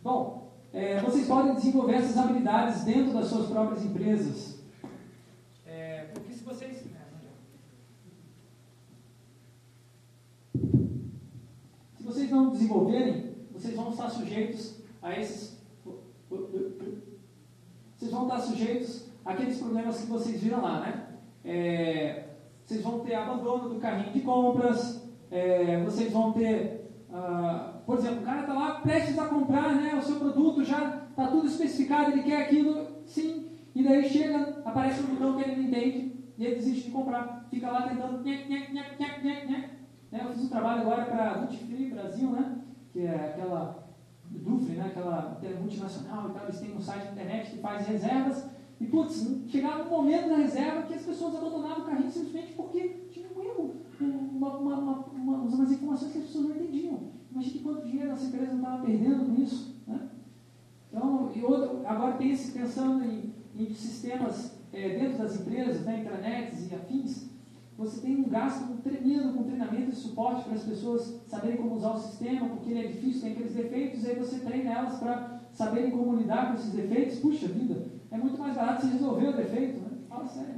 Bom, 0.03 0.51
é, 0.73 0.99
vocês 1.01 1.27
podem 1.27 1.55
desenvolver 1.55 1.95
essas 1.95 2.17
habilidades 2.17 2.83
dentro 2.83 3.13
das 3.13 3.27
suas 3.27 3.47
próprias 3.47 3.83
empresas. 3.85 4.59
É, 5.65 6.05
porque 6.13 6.33
se 6.33 6.43
vocês. 6.43 6.85
É, 6.85 7.07
se 11.97 12.03
vocês 12.17 12.31
não 12.31 12.49
desenvolverem, 12.49 13.35
vocês 13.51 13.75
vão 13.75 13.89
estar 13.89 14.09
sujeitos 14.09 14.81
a 15.03 15.19
esses. 15.19 15.61
Vocês 17.95 18.11
vão 18.11 18.23
estar 18.23 18.39
sujeitos 18.39 19.05
àqueles 19.23 19.59
problemas 19.59 20.01
que 20.01 20.07
vocês 20.07 20.41
viram 20.41 20.61
lá, 20.61 20.79
né? 20.79 21.07
É, 21.45 22.29
vocês 22.65 22.81
vão 22.81 22.99
ter 22.99 23.13
abandono 23.13 23.69
do 23.69 23.79
carrinho 23.79 24.11
de 24.11 24.21
compras, 24.21 25.07
é, 25.29 25.83
vocês 25.83 26.11
vão 26.11 26.33
ter 26.33 26.87
ah, 27.13 27.81
por 27.85 27.99
exemplo, 27.99 28.21
o 28.21 28.25
cara 28.25 28.41
está 28.41 28.53
lá 28.53 28.81
prestes 28.81 29.17
a 29.17 29.27
comprar 29.27 29.75
né, 29.75 29.95
o 29.95 30.01
seu 30.01 30.17
produto, 30.17 30.63
já 30.63 31.03
está 31.09 31.27
tudo 31.27 31.47
especificado, 31.47 32.11
ele 32.11 32.23
quer 32.23 32.41
aquilo, 32.41 32.87
sim, 33.05 33.47
e 33.73 33.83
daí 33.83 34.09
chega, 34.09 34.61
aparece 34.65 35.01
um 35.01 35.15
botão 35.15 35.37
que 35.37 35.43
ele 35.43 35.55
não 35.55 35.67
entende 35.69 36.17
e 36.37 36.45
ele 36.45 36.55
desiste 36.55 36.85
de 36.85 36.91
comprar. 36.91 37.47
Fica 37.49 37.71
lá 37.71 37.83
tentando. 37.83 38.23
Nhec, 38.23 38.49
nhec, 38.49 38.73
nhec, 38.73 38.99
nhec, 38.99 39.23
nhec, 39.23 39.47
nhec. 39.47 39.76
Né, 40.11 40.21
eu 40.23 40.33
fiz 40.33 40.43
um 40.43 40.49
trabalho 40.49 40.81
agora 40.81 41.05
para 41.05 41.31
a 41.31 41.37
Duty 41.45 41.89
Brasil, 41.91 42.31
né, 42.31 42.61
que 42.91 43.01
é 43.01 43.15
aquela 43.15 43.87
Dufre, 44.29 44.75
né, 44.75 44.87
aquela 44.87 45.39
multinacional 45.59 46.29
e 46.29 46.33
tal, 46.33 46.43
eles 46.43 46.59
têm 46.59 46.75
um 46.75 46.81
site 46.81 47.07
de 47.07 47.11
internet 47.13 47.51
que 47.51 47.57
faz 47.57 47.87
reservas. 47.87 48.49
E, 48.79 48.85
putz, 48.85 49.25
chegava 49.47 49.83
um 49.83 49.89
momento 49.89 50.29
na 50.29 50.37
reserva 50.37 50.83
que 50.83 50.93
as 50.93 51.01
pessoas 51.01 51.35
abandonavam 51.35 51.83
o 51.83 51.85
carrinho 51.85 52.11
simplesmente 52.11 52.53
porque 52.53 53.07
tinha 53.11 53.27
um 53.35 53.41
erro, 53.41 53.75
uma, 53.99 54.57
uma, 54.57 54.75
uma, 54.77 55.37
umas 55.37 55.71
informações 55.71 56.11
que 56.11 56.19
as 56.19 56.25
pessoas 56.25 56.49
não 56.49 56.55
entendiam. 56.55 56.99
Imagina 57.31 57.63
quanto 57.63 57.87
dinheiro 57.87 58.11
essa 58.11 58.25
empresa 58.25 58.55
estava 58.55 58.85
perdendo 58.85 59.25
com 59.25 59.41
isso. 59.41 59.75
Né? 59.87 60.09
Então, 60.89 61.31
e 61.35 61.43
outro, 61.43 61.81
agora 61.85 62.17
pense 62.17 62.51
pensando 62.51 63.03
em, 63.03 63.33
em 63.55 63.73
sistemas 63.73 64.57
é, 64.71 64.89
dentro 64.97 65.17
das 65.17 65.39
empresas, 65.39 65.85
né, 65.85 66.01
intranets 66.01 66.71
e 66.71 66.75
afins, 66.75 67.29
você 67.77 68.01
tem 68.01 68.17
um 68.17 68.27
gasto 68.27 68.65
tremendo 68.81 69.33
com 69.33 69.43
treinamento 69.43 69.91
e 69.91 69.95
suporte 69.95 70.43
para 70.43 70.55
as 70.55 70.63
pessoas 70.63 71.21
saberem 71.27 71.57
como 71.57 71.75
usar 71.75 71.91
o 71.91 71.99
sistema, 71.99 72.49
porque 72.49 72.71
ele 72.71 72.85
é 72.85 72.87
difícil, 72.87 73.21
tem 73.21 73.31
aqueles 73.33 73.53
defeitos, 73.53 74.03
e 74.03 74.09
aí 74.09 74.15
você 74.15 74.39
treina 74.39 74.71
elas 74.71 74.97
para 74.97 75.41
saberem 75.53 75.91
como 75.91 76.15
lidar 76.15 76.47
com 76.47 76.53
esses 76.55 76.73
defeitos. 76.73 77.19
Puxa 77.19 77.47
vida, 77.47 77.85
é 78.09 78.17
muito 78.17 78.39
mais 78.39 78.55
barato 78.55 78.81
você 78.81 78.93
resolver 78.93 79.27
o 79.27 79.37
defeito, 79.37 79.79
né? 79.79 79.89
Fala 80.09 80.25
sério. 80.25 80.55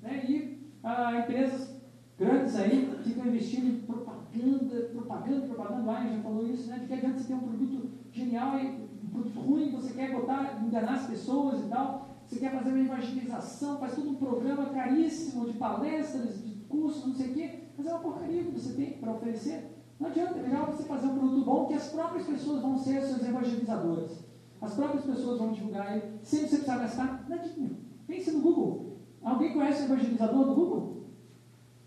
Né? 0.00 0.24
E 0.28 0.58
ah, 0.82 1.18
empresas 1.18 1.76
grandes 2.18 2.56
aí 2.56 2.90
ficam 3.04 3.26
investindo 3.26 3.66
em 3.66 3.80
propaganda, 3.80 4.82
propaganda, 4.92 5.46
propaganda, 5.46 5.82
o 5.82 6.08
já 6.16 6.22
falou 6.22 6.48
isso, 6.48 6.70
né? 6.70 6.78
De 6.78 6.86
que 6.86 6.94
adianta 6.94 7.18
você 7.18 7.28
ter 7.28 7.34
um 7.34 7.40
produto 7.40 7.90
genial 8.12 8.58
e 8.58 8.66
um 9.04 9.08
produto 9.12 9.40
ruim, 9.40 9.72
você 9.72 9.92
quer 9.92 10.12
botar, 10.12 10.62
enganar 10.64 10.94
as 10.94 11.06
pessoas 11.06 11.66
e 11.66 11.68
tal, 11.68 12.11
você 12.32 12.40
quer 12.40 12.52
fazer 12.52 12.70
uma 12.70 12.80
evangelização, 12.80 13.78
faz 13.78 13.94
todo 13.94 14.08
um 14.08 14.14
programa 14.14 14.66
caríssimo 14.66 15.46
de 15.46 15.52
palestras, 15.58 16.42
de 16.42 16.54
cursos, 16.64 17.06
não 17.06 17.14
sei 17.14 17.30
o 17.30 17.34
quê, 17.34 17.58
mas 17.76 17.86
é 17.86 17.90
uma 17.90 18.00
porcaria 18.00 18.44
que 18.44 18.50
você 18.52 18.72
tem 18.72 18.92
para 18.92 19.12
oferecer. 19.12 19.84
Não 20.00 20.08
adianta, 20.08 20.38
é 20.38 20.42
melhor 20.42 20.66
você 20.66 20.84
fazer 20.84 21.08
um 21.08 21.18
produto 21.18 21.44
bom 21.44 21.66
que 21.66 21.74
as 21.74 21.88
próprias 21.90 22.26
pessoas 22.26 22.62
vão 22.62 22.78
ser 22.78 23.02
seus 23.02 23.22
evangelizadores. 23.22 24.24
As 24.62 24.74
próprias 24.74 25.04
pessoas 25.04 25.38
vão 25.38 25.52
divulgar 25.52 25.94
ele, 25.94 26.18
sem 26.22 26.40
você 26.40 26.56
precisar 26.56 26.78
gastar 26.78 27.26
nadinha. 27.28 27.70
Pense 28.06 28.30
no 28.30 28.40
Google. 28.40 28.96
Alguém 29.22 29.52
conhece 29.52 29.82
o 29.82 29.84
evangelizador 29.84 30.46
do 30.46 30.54
Google? 30.54 31.02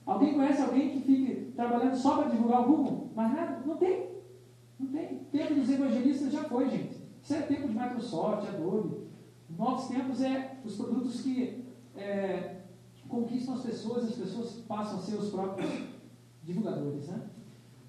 Alguém 0.05 0.35
conhece 0.35 0.61
alguém 0.61 0.91
que 0.91 1.01
fique 1.01 1.53
trabalhando 1.55 1.95
só 1.95 2.17
para 2.17 2.29
divulgar 2.29 2.61
o 2.61 2.67
Google? 2.67 3.09
Mas 3.15 3.33
nada? 3.33 3.63
Não 3.65 3.77
tem. 3.77 4.09
Não 4.79 4.87
tem. 4.87 5.17
Tempo 5.31 5.55
dos 5.55 5.69
evangelistas 5.71 6.31
já 6.31 6.43
foi, 6.43 6.69
gente. 6.69 7.03
Isso 7.23 7.33
é 7.33 7.41
tempo 7.41 7.67
de 7.67 7.73
Microsoft, 7.73 8.47
Adobe. 8.47 9.04
Novos 9.49 9.87
tempos 9.87 10.21
é 10.21 10.57
os 10.65 10.75
produtos 10.75 11.21
que 11.21 11.65
é, 11.95 12.61
conquistam 13.07 13.53
as 13.53 13.61
pessoas 13.61 14.05
as 14.05 14.15
pessoas 14.15 14.51
passam 14.67 14.97
a 14.97 15.01
ser 15.01 15.15
os 15.15 15.29
próprios 15.29 15.69
divulgadores. 16.43 17.07
Né? 17.07 17.21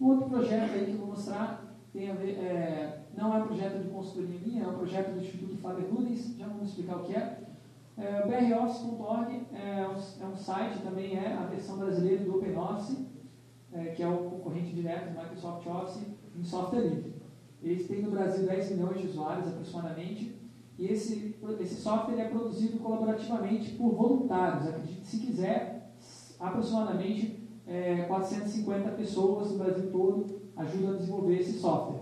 Um 0.01 0.07
outro 0.09 0.29
projeto 0.29 0.73
aí 0.73 0.87
que 0.87 0.93
eu 0.93 0.99
vou 0.99 1.09
mostrar 1.09 1.67
tem 1.93 2.11
a 2.11 2.15
ver, 2.15 2.39
é, 2.39 3.07
não 3.17 3.35
é 3.35 3.43
um 3.43 3.47
projeto 3.47 3.83
de 3.83 3.89
consultoria 3.89 4.39
minha, 4.41 4.65
é 4.65 4.69
um 4.69 4.77
projeto 4.77 5.15
do 5.15 5.21
Instituto 5.21 5.57
Faber 5.57 5.89
Rudens, 5.91 6.37
já 6.37 6.47
vamos 6.47 6.69
explicar 6.69 6.97
o 6.97 7.05
que 7.05 7.15
é. 7.15 7.41
é 7.97 8.27
broffice.org 8.27 9.47
é, 9.55 9.89
um, 9.89 10.25
é 10.25 10.27
um 10.27 10.37
site, 10.37 10.83
também 10.83 11.17
é 11.17 11.33
a 11.33 11.47
versão 11.47 11.79
brasileira 11.79 12.23
do 12.23 12.37
OpenOffice, 12.37 13.07
é, 13.73 13.85
que 13.87 14.03
é 14.03 14.09
o 14.09 14.31
concorrente 14.31 14.75
direto 14.75 15.13
do 15.13 15.19
Microsoft 15.19 15.67
Office 15.67 16.07
em 16.39 16.45
software 16.45 16.81
livre. 16.81 17.15
Eles 17.63 17.89
têm 17.89 18.03
no 18.03 18.11
Brasil 18.11 18.47
10 18.47 18.73
milhões 18.73 19.01
de 19.01 19.07
usuários 19.09 19.49
aproximadamente, 19.49 20.37
e 20.79 20.87
esse, 20.87 21.35
esse 21.61 21.77
software 21.77 22.20
é 22.20 22.29
produzido 22.29 22.79
colaborativamente 22.79 23.70
por 23.72 23.95
voluntários. 23.95 24.68
Acredite 24.68 25.07
se 25.07 25.18
quiser, 25.18 25.91
aproximadamente 26.39 27.49
é, 27.66 28.03
450 28.03 28.91
pessoas 28.91 29.53
no 29.53 29.59
Brasil 29.59 29.91
todo 29.91 30.41
ajudam 30.57 30.95
a 30.95 30.97
desenvolver 30.97 31.39
esse 31.39 31.59
software. 31.59 32.01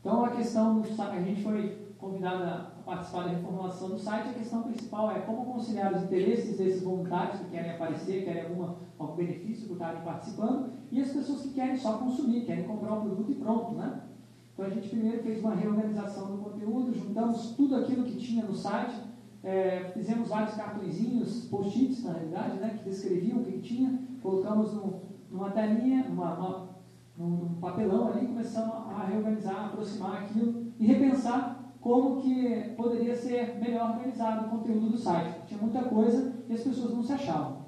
Então 0.00 0.24
a 0.24 0.30
questão 0.30 0.80
do 0.80 1.02
a 1.02 1.20
gente 1.20 1.42
foi 1.42 1.86
convidado 1.98 2.44
a 2.44 2.72
participar 2.84 3.24
da 3.24 3.30
reformulação 3.30 3.88
do 3.88 3.98
site, 3.98 4.28
a 4.28 4.34
questão 4.34 4.62
principal 4.62 5.10
é 5.10 5.20
como 5.20 5.52
conciliar 5.52 5.92
os 5.92 6.04
interesses 6.04 6.56
desses 6.56 6.82
voluntários 6.82 7.40
que 7.40 7.50
querem 7.50 7.72
aparecer, 7.72 8.24
querem 8.24 8.42
alguma, 8.42 8.76
algum 8.98 9.16
benefício 9.16 9.66
por 9.66 9.72
estarem 9.74 10.02
participando, 10.02 10.70
e 10.92 11.00
as 11.00 11.10
pessoas 11.10 11.42
que 11.42 11.54
querem 11.54 11.76
só 11.76 11.98
consumir, 11.98 12.44
querem 12.44 12.64
comprar 12.64 12.94
o 12.94 13.00
produto 13.00 13.32
e 13.32 13.34
pronto, 13.34 13.74
né? 13.74 14.02
Então 14.56 14.64
a 14.64 14.70
gente 14.70 14.88
primeiro 14.88 15.22
fez 15.22 15.40
uma 15.40 15.54
reorganização 15.54 16.34
do 16.34 16.42
conteúdo, 16.42 16.90
juntamos 16.90 17.50
tudo 17.50 17.76
aquilo 17.76 18.04
que 18.04 18.16
tinha 18.16 18.42
no 18.42 18.54
site, 18.54 18.96
é, 19.44 19.90
fizemos 19.92 20.30
vários 20.30 20.54
cartõezinhos, 20.54 21.44
post-its 21.50 22.02
na 22.02 22.14
realidade, 22.14 22.58
né, 22.58 22.78
que 22.78 22.88
descreviam 22.88 23.40
o 23.40 23.44
que 23.44 23.60
tinha, 23.60 23.98
colocamos 24.22 24.72
no, 24.72 25.02
numa 25.30 25.50
telinha, 25.50 26.08
numa, 26.08 26.38
uma, 26.38 26.68
num 27.18 27.60
papelão 27.60 28.08
ali, 28.08 28.28
começamos 28.28 28.74
a 28.74 29.04
reorganizar, 29.04 29.66
aproximar 29.66 30.22
aquilo 30.22 30.72
e 30.80 30.86
repensar 30.86 31.74
como 31.78 32.22
que 32.22 32.74
poderia 32.78 33.14
ser 33.14 33.58
melhor 33.58 33.90
organizado 33.90 34.46
o 34.46 34.48
conteúdo 34.48 34.88
do 34.88 34.96
site. 34.96 35.38
Tinha 35.48 35.60
muita 35.60 35.82
coisa 35.82 36.32
e 36.48 36.54
as 36.54 36.62
pessoas 36.62 36.94
não 36.94 37.02
se 37.02 37.12
achavam. 37.12 37.58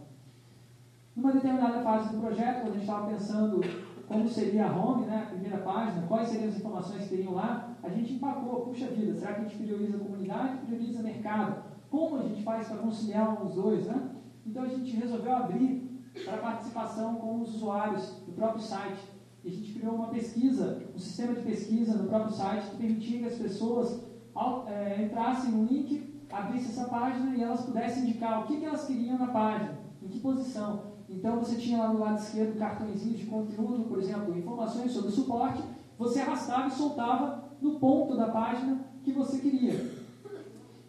Numa 1.14 1.32
determinada 1.32 1.82
fase 1.82 2.14
do 2.14 2.22
projeto, 2.22 2.62
quando 2.62 2.70
a 2.70 2.72
gente 2.72 2.80
estava 2.80 3.06
pensando 3.08 3.60
como 4.08 4.26
seria 4.26 4.66
a 4.66 4.74
home, 4.74 5.04
né, 5.04 5.24
a 5.26 5.30
primeira 5.30 5.58
página, 5.58 6.06
quais 6.08 6.28
seriam 6.28 6.48
as 6.48 6.56
informações 6.56 7.02
que 7.02 7.10
teriam 7.10 7.34
lá, 7.34 7.76
a 7.82 7.90
gente 7.90 8.14
empacou, 8.14 8.62
puxa 8.62 8.86
vida, 8.86 9.14
será 9.14 9.34
que 9.34 9.40
a 9.40 9.44
gente 9.44 9.62
prioriza 9.62 9.98
a 9.98 10.00
comunidade, 10.00 10.66
prioriza 10.66 11.02
mercado? 11.02 11.62
Como 11.90 12.16
a 12.16 12.22
gente 12.22 12.42
faz 12.42 12.68
para 12.68 12.78
conciliar 12.78 13.44
os 13.44 13.54
dois, 13.54 13.86
né? 13.86 14.10
Então 14.46 14.62
a 14.62 14.68
gente 14.68 14.96
resolveu 14.96 15.36
abrir 15.36 16.02
para 16.24 16.38
participação 16.38 17.16
com 17.16 17.42
os 17.42 17.54
usuários 17.54 18.22
do 18.26 18.32
próprio 18.32 18.62
site. 18.62 18.98
E 19.44 19.48
a 19.48 19.52
gente 19.52 19.74
criou 19.74 19.94
uma 19.94 20.08
pesquisa, 20.08 20.82
um 20.94 20.98
sistema 20.98 21.34
de 21.34 21.42
pesquisa 21.42 21.96
no 21.96 22.08
próprio 22.08 22.32
site 22.32 22.70
que 22.70 22.76
permitia 22.76 23.18
que 23.20 23.26
as 23.26 23.34
pessoas 23.34 24.02
é, 24.66 25.02
entrassem 25.04 25.50
no 25.50 25.64
link, 25.64 26.24
abrissem 26.32 26.70
essa 26.70 26.88
página 26.88 27.36
e 27.36 27.42
elas 27.42 27.60
pudessem 27.60 28.04
indicar 28.04 28.42
o 28.42 28.46
que, 28.46 28.56
que 28.56 28.64
elas 28.64 28.86
queriam 28.86 29.18
na 29.18 29.28
página, 29.28 29.78
em 30.02 30.08
que 30.08 30.18
posição. 30.20 30.97
Então 31.08 31.38
você 31.38 31.56
tinha 31.56 31.78
lá 31.78 31.92
no 31.92 32.00
lado 32.00 32.18
esquerdo 32.18 32.58
cartõezinhos 32.58 33.18
de 33.18 33.26
conteúdo, 33.26 33.84
por 33.88 33.98
exemplo, 33.98 34.36
informações 34.36 34.92
sobre 34.92 35.10
suporte, 35.10 35.62
você 35.98 36.20
arrastava 36.20 36.68
e 36.68 36.72
soltava 36.72 37.44
no 37.60 37.78
ponto 37.78 38.16
da 38.16 38.28
página 38.28 38.80
que 39.02 39.12
você 39.12 39.38
queria. 39.38 39.90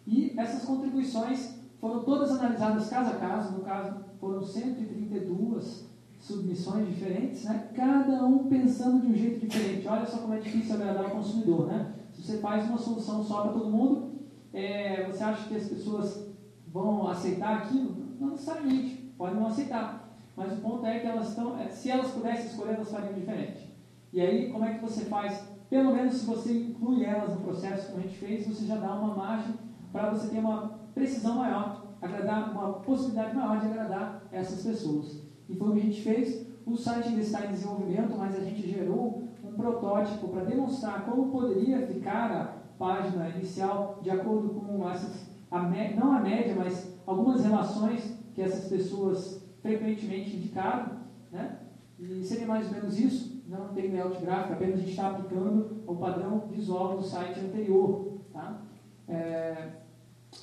E 0.06 0.34
essas 0.36 0.64
contribuições 0.64 1.54
foram 1.80 2.04
todas 2.04 2.30
analisadas 2.32 2.88
caso 2.88 3.10
a 3.10 3.16
caso, 3.16 3.52
no 3.52 3.64
caso 3.64 4.04
foram 4.20 4.42
132 4.42 5.88
submissões 6.20 6.86
diferentes, 6.88 7.44
né? 7.44 7.70
cada 7.74 8.24
um 8.26 8.46
pensando 8.48 9.00
de 9.00 9.06
um 9.06 9.14
jeito 9.14 9.46
diferente. 9.46 9.88
Olha 9.88 10.04
só 10.04 10.18
como 10.18 10.34
é 10.34 10.38
difícil 10.38 10.74
agradar 10.74 11.06
o 11.06 11.10
consumidor. 11.10 11.66
Né? 11.66 11.94
Se 12.12 12.22
você 12.22 12.38
faz 12.38 12.68
uma 12.68 12.76
solução 12.76 13.24
só 13.24 13.42
para 13.42 13.52
todo 13.52 13.70
mundo, 13.70 14.10
é, 14.52 15.06
você 15.06 15.24
acha 15.24 15.48
que 15.48 15.56
as 15.56 15.68
pessoas 15.68 16.26
vão 16.68 17.08
aceitar 17.08 17.58
aquilo? 17.58 17.96
Não 18.20 18.30
necessariamente, 18.32 19.12
podem 19.16 19.36
não 19.36 19.46
aceitar. 19.46 19.99
Mas 20.40 20.54
o 20.54 20.62
ponto 20.62 20.86
é 20.86 20.98
que 20.98 21.06
elas 21.06 21.28
estão, 21.28 21.60
é, 21.60 21.68
se 21.68 21.90
elas 21.90 22.12
pudessem 22.12 22.46
escolher, 22.46 22.76
elas 22.76 22.90
fariam 22.90 23.12
diferente. 23.12 23.76
E 24.10 24.22
aí, 24.22 24.50
como 24.50 24.64
é 24.64 24.72
que 24.72 24.80
você 24.80 25.04
faz? 25.04 25.46
Pelo 25.68 25.94
menos 25.94 26.14
se 26.14 26.24
você 26.24 26.50
inclui 26.50 27.04
elas 27.04 27.34
no 27.34 27.42
processo, 27.42 27.88
como 27.88 27.98
a 27.98 28.06
gente 28.06 28.16
fez, 28.16 28.46
você 28.46 28.64
já 28.64 28.76
dá 28.76 28.94
uma 28.94 29.14
margem 29.14 29.52
para 29.92 30.08
você 30.08 30.30
ter 30.30 30.38
uma 30.38 30.80
precisão 30.94 31.36
maior, 31.36 31.84
agradar, 32.00 32.52
uma 32.52 32.72
possibilidade 32.72 33.36
maior 33.36 33.60
de 33.60 33.66
agradar 33.66 34.22
essas 34.32 34.62
pessoas. 34.64 35.20
E 35.46 35.54
foi 35.54 35.68
o 35.68 35.72
que 35.74 35.80
a 35.80 35.84
gente 35.84 36.00
fez. 36.00 36.46
O 36.64 36.74
site 36.74 37.08
ainda 37.08 37.20
está 37.20 37.44
em 37.44 37.50
desenvolvimento, 37.50 38.16
mas 38.16 38.34
a 38.34 38.40
gente 38.40 38.66
gerou 38.66 39.22
um 39.44 39.52
protótipo 39.52 40.26
para 40.28 40.44
demonstrar 40.44 41.04
como 41.04 41.30
poderia 41.30 41.86
ficar 41.86 42.32
a 42.32 42.44
página 42.78 43.28
inicial 43.28 43.98
de 44.00 44.08
acordo 44.08 44.48
com 44.48 44.88
essas, 44.88 45.30
a 45.50 45.60
não 45.60 46.12
a 46.12 46.20
média, 46.20 46.54
mas 46.56 46.96
algumas 47.06 47.44
relações 47.44 48.18
que 48.34 48.40
essas 48.40 48.70
pessoas 48.70 49.39
frequentemente 49.60 50.36
indicaram, 50.36 51.00
né? 51.30 51.58
E 51.98 52.24
seria 52.24 52.46
mais 52.46 52.66
ou 52.66 52.72
menos 52.72 52.98
isso, 52.98 53.42
não 53.46 53.68
tem 53.74 53.90
layout 53.90 54.20
gráfico, 54.20 54.54
apenas 54.54 54.76
a 54.76 54.78
gente 54.78 54.90
está 54.90 55.10
aplicando 55.10 55.82
o 55.86 55.96
padrão 55.96 56.48
visual 56.48 56.96
do 56.96 57.02
site 57.02 57.40
anterior, 57.40 58.20
tá? 58.32 58.62
É, 59.08 59.70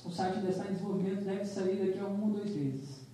o 0.04 0.10
site 0.10 0.36
ainda 0.36 0.50
está 0.50 0.66
em 0.66 0.72
desenvolvimento, 0.72 1.24
deve 1.24 1.44
sair 1.44 1.84
daqui 1.84 1.98
a 1.98 2.06
um 2.06 2.22
ou 2.22 2.30
dois 2.30 2.54
meses. 2.54 3.08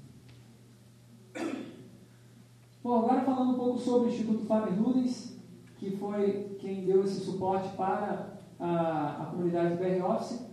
Bom, 2.83 2.99
agora 2.99 3.23
falando 3.23 3.53
um 3.53 3.59
pouco 3.59 3.79
sobre 3.79 4.09
o 4.09 4.13
Instituto 4.13 4.45
Faber 4.45 4.79
Ludens, 4.79 5.39
que 5.79 5.97
foi 5.97 6.57
quem 6.59 6.85
deu 6.85 7.03
esse 7.05 7.21
suporte 7.21 7.75
para 7.77 8.35
a, 8.61 9.23
a 9.23 9.27
comunidade 9.27 9.77
BR 9.77 10.05
Office. 10.05 10.45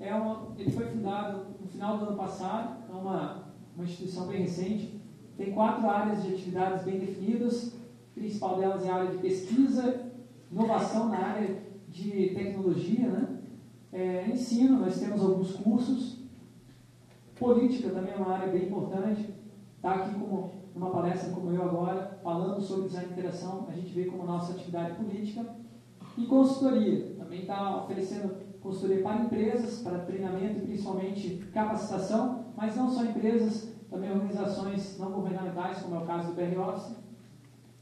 É 0.00 0.14
uma, 0.14 0.48
ele 0.56 0.70
foi 0.70 0.86
fundado 0.86 1.46
no 1.60 1.68
final 1.68 1.98
do 1.98 2.06
ano 2.06 2.16
passado, 2.16 2.84
é 2.88 2.92
uma, 2.92 3.47
uma 3.78 3.84
instituição 3.84 4.26
bem 4.26 4.42
recente. 4.42 5.00
Tem 5.36 5.52
quatro 5.52 5.88
áreas 5.88 6.24
de 6.24 6.34
atividades 6.34 6.84
bem 6.84 6.98
definidas. 6.98 7.74
A 8.10 8.20
principal 8.20 8.58
delas 8.58 8.84
é 8.84 8.90
a 8.90 8.94
área 8.96 9.10
de 9.12 9.18
pesquisa, 9.18 10.10
inovação 10.50 11.08
na 11.08 11.18
área 11.18 11.62
de 11.88 12.30
tecnologia, 12.34 13.08
né? 13.08 13.38
É, 13.92 14.28
ensino, 14.28 14.80
nós 14.80 14.98
temos 14.98 15.22
alguns 15.22 15.52
cursos. 15.52 16.18
Política 17.38 17.90
também 17.90 18.12
é 18.12 18.16
uma 18.16 18.32
área 18.34 18.52
bem 18.52 18.64
importante. 18.64 19.32
Está 19.76 19.94
aqui 19.94 20.18
como 20.18 20.54
uma 20.74 20.90
palestra 20.90 21.30
como 21.30 21.52
eu 21.52 21.62
agora, 21.62 22.18
falando 22.22 22.60
sobre 22.60 22.88
design 22.88 23.06
de 23.06 23.12
interação, 23.12 23.66
a 23.68 23.72
gente 23.72 23.92
vê 23.92 24.06
como 24.06 24.24
nossa 24.24 24.52
atividade 24.52 24.96
política. 24.96 25.54
E 26.16 26.26
consultoria, 26.26 27.14
também 27.16 27.42
está 27.42 27.84
oferecendo 27.84 28.34
consultoria 28.60 29.02
para 29.02 29.22
empresas, 29.22 29.82
para 29.82 30.00
treinamento 30.00 30.58
e 30.58 30.62
principalmente 30.62 31.36
capacitação, 31.52 32.47
mas 32.58 32.74
não 32.74 32.90
só 32.90 33.04
empresas, 33.04 33.72
também 33.88 34.10
organizações 34.10 34.98
não 34.98 35.12
governamentais, 35.12 35.78
como 35.78 35.94
é 35.94 35.98
o 35.98 36.06
caso 36.06 36.32
do 36.32 36.34
BR 36.34 36.58
Office. 36.58 36.96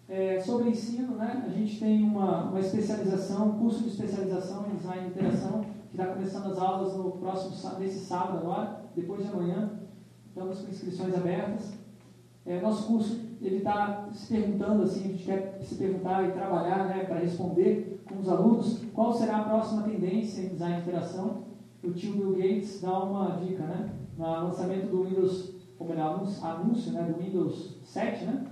É, 0.06 0.38
sobre 0.38 0.68
ensino, 0.68 1.16
né, 1.16 1.44
a 1.46 1.48
gente 1.48 1.80
tem 1.80 2.04
uma, 2.04 2.44
uma 2.50 2.60
especialização, 2.60 3.48
um 3.48 3.58
curso 3.58 3.82
de 3.82 3.88
especialização 3.88 4.66
em 4.66 4.76
design 4.76 5.06
e 5.06 5.08
interação, 5.08 5.64
que 5.90 5.96
está 5.98 6.12
começando 6.12 6.52
as 6.52 6.58
aulas 6.58 6.94
no 6.94 7.12
próximo, 7.12 7.78
nesse 7.78 8.04
sábado 8.04 8.38
agora, 8.38 8.82
depois 8.94 9.22
de 9.22 9.32
amanhã. 9.32 9.70
Estamos 10.28 10.60
com 10.60 10.70
inscrições 10.70 11.14
abertas. 11.14 11.72
É, 12.44 12.60
nosso 12.60 12.86
curso 12.86 13.18
ele 13.40 13.56
está 13.56 14.08
se 14.12 14.34
perguntando 14.34 14.82
assim, 14.82 15.04
a 15.04 15.08
gente 15.08 15.24
quer 15.24 15.58
se 15.62 15.74
perguntar 15.76 16.28
e 16.28 16.32
trabalhar 16.32 16.86
né, 16.86 17.04
para 17.04 17.20
responder 17.20 18.02
com 18.06 18.18
os 18.18 18.28
alunos 18.28 18.84
qual 18.92 19.14
será 19.14 19.38
a 19.38 19.44
próxima 19.44 19.84
tendência 19.84 20.42
em 20.42 20.48
design 20.48 20.76
e 20.76 20.80
interação. 20.82 21.46
O 21.82 21.90
tio 21.92 22.12
Bill 22.12 22.32
Gates 22.32 22.82
dá 22.82 23.02
uma 23.02 23.36
dica, 23.36 23.62
né? 23.62 23.90
No 24.16 24.24
lançamento 24.24 24.90
do 24.90 25.04
Windows, 25.04 25.54
como 25.78 25.92
ele 25.92 26.00
anúncio, 26.00 26.92
né, 26.92 27.02
do 27.02 27.22
Windows 27.22 27.80
7, 27.84 28.24
né? 28.24 28.46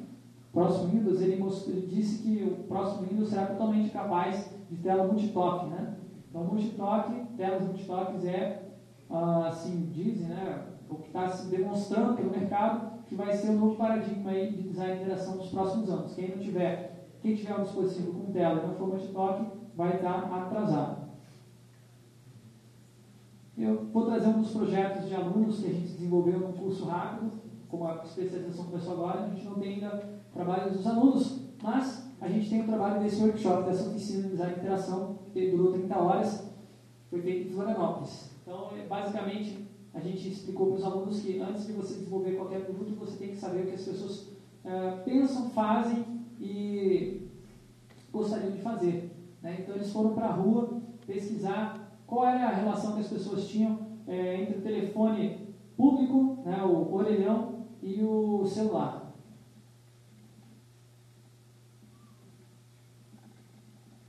próximo 0.54 0.88
Windows, 0.90 1.20
ele, 1.20 1.36
mostrou, 1.36 1.76
ele, 1.76 1.86
disse 1.88 2.22
que 2.22 2.44
o 2.44 2.64
próximo 2.64 3.08
Windows 3.08 3.28
será 3.28 3.46
totalmente 3.46 3.90
capaz 3.90 4.54
de 4.70 4.76
tela 4.76 5.06
multitoque, 5.08 5.66
né? 5.66 5.96
Então, 6.30 6.44
multitoque, 6.44 7.12
telas 7.36 7.62
multitoques 7.62 8.24
é, 8.24 8.62
ah, 9.10 9.48
assim, 9.48 9.90
dizem, 9.92 10.28
né? 10.28 10.66
O 10.88 10.94
que 10.96 11.08
está 11.08 11.28
se 11.28 11.48
demonstrando 11.48 12.14
pelo 12.14 12.30
mercado 12.30 12.94
que 13.06 13.16
vai 13.16 13.32
ser 13.32 13.50
o 13.50 13.58
novo 13.58 13.76
paradigma 13.76 14.30
aí 14.30 14.52
de 14.52 14.62
design 14.62 14.96
de 14.96 15.02
interação 15.02 15.36
dos 15.36 15.50
próximos 15.50 15.90
anos. 15.90 16.14
Quem 16.14 16.30
não 16.30 16.38
tiver, 16.38 17.08
quem 17.20 17.34
tiver 17.34 17.56
um 17.58 17.62
dispositivo 17.62 18.12
com 18.12 18.32
tela 18.32 18.62
e 18.62 18.66
não 18.66 18.74
for 18.74 18.88
multitoque, 18.88 19.44
vai 19.76 19.96
estar 19.96 20.24
atrasado. 20.32 21.03
Eu 23.56 23.86
vou 23.92 24.06
trazer 24.06 24.28
um 24.28 24.42
dos 24.42 24.50
projetos 24.50 25.08
de 25.08 25.14
alunos 25.14 25.60
que 25.60 25.66
a 25.66 25.72
gente 25.72 25.92
desenvolveu 25.92 26.40
no 26.40 26.52
curso 26.54 26.84
rápido, 26.86 27.30
como 27.68 27.86
a 27.86 28.02
especialização 28.04 28.66
começou 28.66 28.94
agora, 28.94 29.24
a 29.24 29.28
gente 29.28 29.44
não 29.44 29.54
tem 29.54 29.74
ainda 29.74 30.14
trabalho 30.32 30.72
dos 30.72 30.86
alunos, 30.86 31.40
mas 31.62 32.10
a 32.20 32.28
gente 32.28 32.50
tem 32.50 32.62
o 32.62 32.66
trabalho 32.66 33.00
desse 33.00 33.22
workshop, 33.22 33.64
dessa 33.64 33.88
oficina 33.88 34.22
de 34.24 34.30
design 34.30 34.54
de 34.54 34.60
interação, 34.60 35.18
que 35.32 35.50
durou 35.50 35.72
30 35.72 35.96
horas, 35.96 36.52
foi 37.08 37.20
feito 37.22 37.48
em 37.48 37.54
Florianópolis. 37.54 38.30
Então, 38.42 38.70
é, 38.76 38.86
basicamente, 38.86 39.68
a 39.92 40.00
gente 40.00 40.28
explicou 40.28 40.68
para 40.68 40.76
os 40.76 40.84
alunos 40.84 41.20
que 41.20 41.38
antes 41.38 41.66
de 41.66 41.72
você 41.72 41.94
desenvolver 41.94 42.32
qualquer 42.32 42.64
produto, 42.64 42.98
você 42.98 43.16
tem 43.16 43.28
que 43.28 43.36
saber 43.36 43.62
o 43.62 43.66
que 43.66 43.74
as 43.74 43.84
pessoas 43.84 44.20
uh, 44.64 45.04
pensam, 45.04 45.50
fazem 45.50 46.04
e 46.40 47.28
gostariam 48.12 48.50
de 48.50 48.58
fazer. 48.58 49.10
Né? 49.40 49.58
Então, 49.60 49.76
eles 49.76 49.92
foram 49.92 50.14
para 50.14 50.26
a 50.26 50.32
rua 50.32 50.80
pesquisar 51.06 51.83
qual 52.06 52.26
era 52.26 52.48
a 52.48 52.54
relação 52.54 52.94
que 52.94 53.00
as 53.00 53.08
pessoas 53.08 53.48
tinham 53.48 53.86
é, 54.06 54.42
entre 54.42 54.58
o 54.58 54.62
telefone 54.62 55.54
público, 55.76 56.42
né, 56.44 56.62
o 56.62 56.92
orelhão, 56.92 57.54
e 57.82 58.02
o 58.02 58.46
celular. 58.46 59.12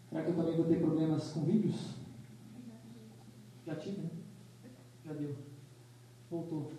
Será 0.10 0.24
que 0.24 0.30
eu 0.30 0.36
também 0.36 0.56
vou 0.56 0.66
ter 0.66 0.80
problemas 0.80 1.34
com 1.34 1.42
vídeos? 1.42 1.96
Já 3.66 3.76
tive, 3.76 4.02
né? 4.02 4.10
Já 5.04 5.12
deu. 5.12 5.36
Voltou. 6.32 6.72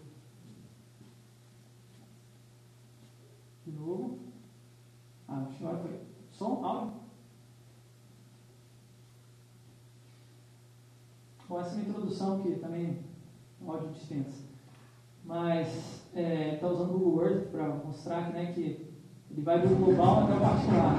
De 3.67 3.73
novo. 3.73 4.21
Ah, 5.29 5.47
agora 5.61 5.79
foi. 5.79 6.01
Som, 6.31 6.65
áudio. 6.65 7.06
Bom, 11.49 11.61
essa 11.61 11.71
é 11.71 11.75
uma 11.75 11.83
introdução 11.83 12.41
que 12.41 12.57
também 12.57 12.99
o 13.65 13.71
áudio 13.71 13.91
dispensa. 13.91 14.43
Mas 15.25 16.03
está 16.09 16.21
é, 16.21 16.57
tá 16.57 16.67
usando 16.67 16.97
o 16.97 16.99
Google 16.99 17.25
Earth 17.25 17.51
para 17.53 17.69
mostrar 17.69 18.27
que, 18.27 18.33
né, 18.33 18.53
que 18.53 18.91
ele 19.31 19.43
vai 19.43 19.61
do 19.61 19.69
global 19.77 20.25
até 20.25 20.35
o 20.35 20.41
particular. 20.41 20.97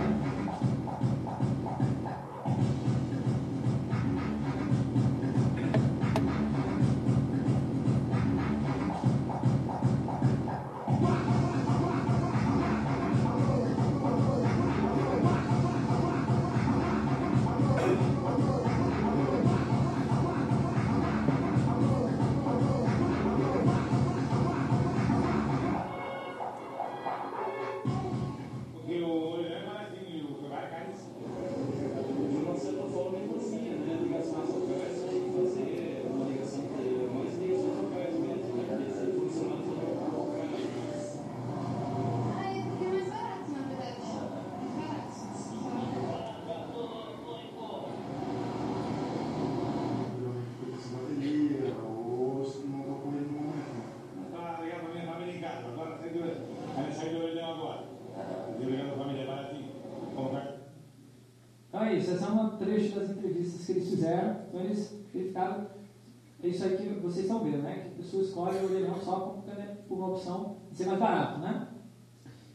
Ser 70.78 70.86
mais 70.86 71.00
barato, 71.00 71.40
né? 71.40 71.68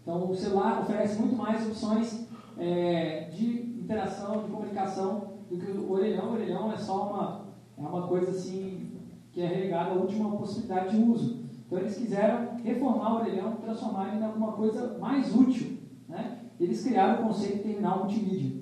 Então, 0.01 0.31
o 0.31 0.35
celular 0.35 0.81
oferece 0.81 1.19
muito 1.19 1.35
mais 1.37 1.67
opções 1.67 2.29
é, 2.57 3.29
de 3.33 3.81
interação, 3.81 4.43
de 4.43 4.51
comunicação 4.51 5.33
do 5.51 5.59
que 5.59 5.71
o 5.73 5.91
orelhão. 5.91 6.29
O 6.29 6.33
orelhão 6.33 6.73
é 6.73 6.77
só 6.77 7.09
uma, 7.09 7.47
é 7.77 7.81
uma 7.81 8.07
coisa 8.07 8.31
assim 8.31 8.93
que 9.33 9.41
é 9.41 9.47
relegada 9.47 9.93
à 9.93 9.95
última 9.95 10.37
possibilidade 10.37 10.97
de 10.97 11.03
uso. 11.03 11.43
Então, 11.67 11.79
eles 11.79 11.97
quiseram 11.97 12.57
reformar 12.63 13.15
o 13.15 13.21
orelhão, 13.21 13.57
transformar 13.57 14.09
ele 14.09 14.19
em 14.19 14.27
alguma 14.27 14.53
coisa 14.53 14.99
mais 14.99 15.35
útil. 15.35 15.79
Né? 16.09 16.39
Eles 16.61 16.85
criaram 16.85 17.25
o 17.25 17.27
conceito 17.27 17.57
de 17.57 17.63
terminal 17.63 18.01
multimídia. 18.01 18.62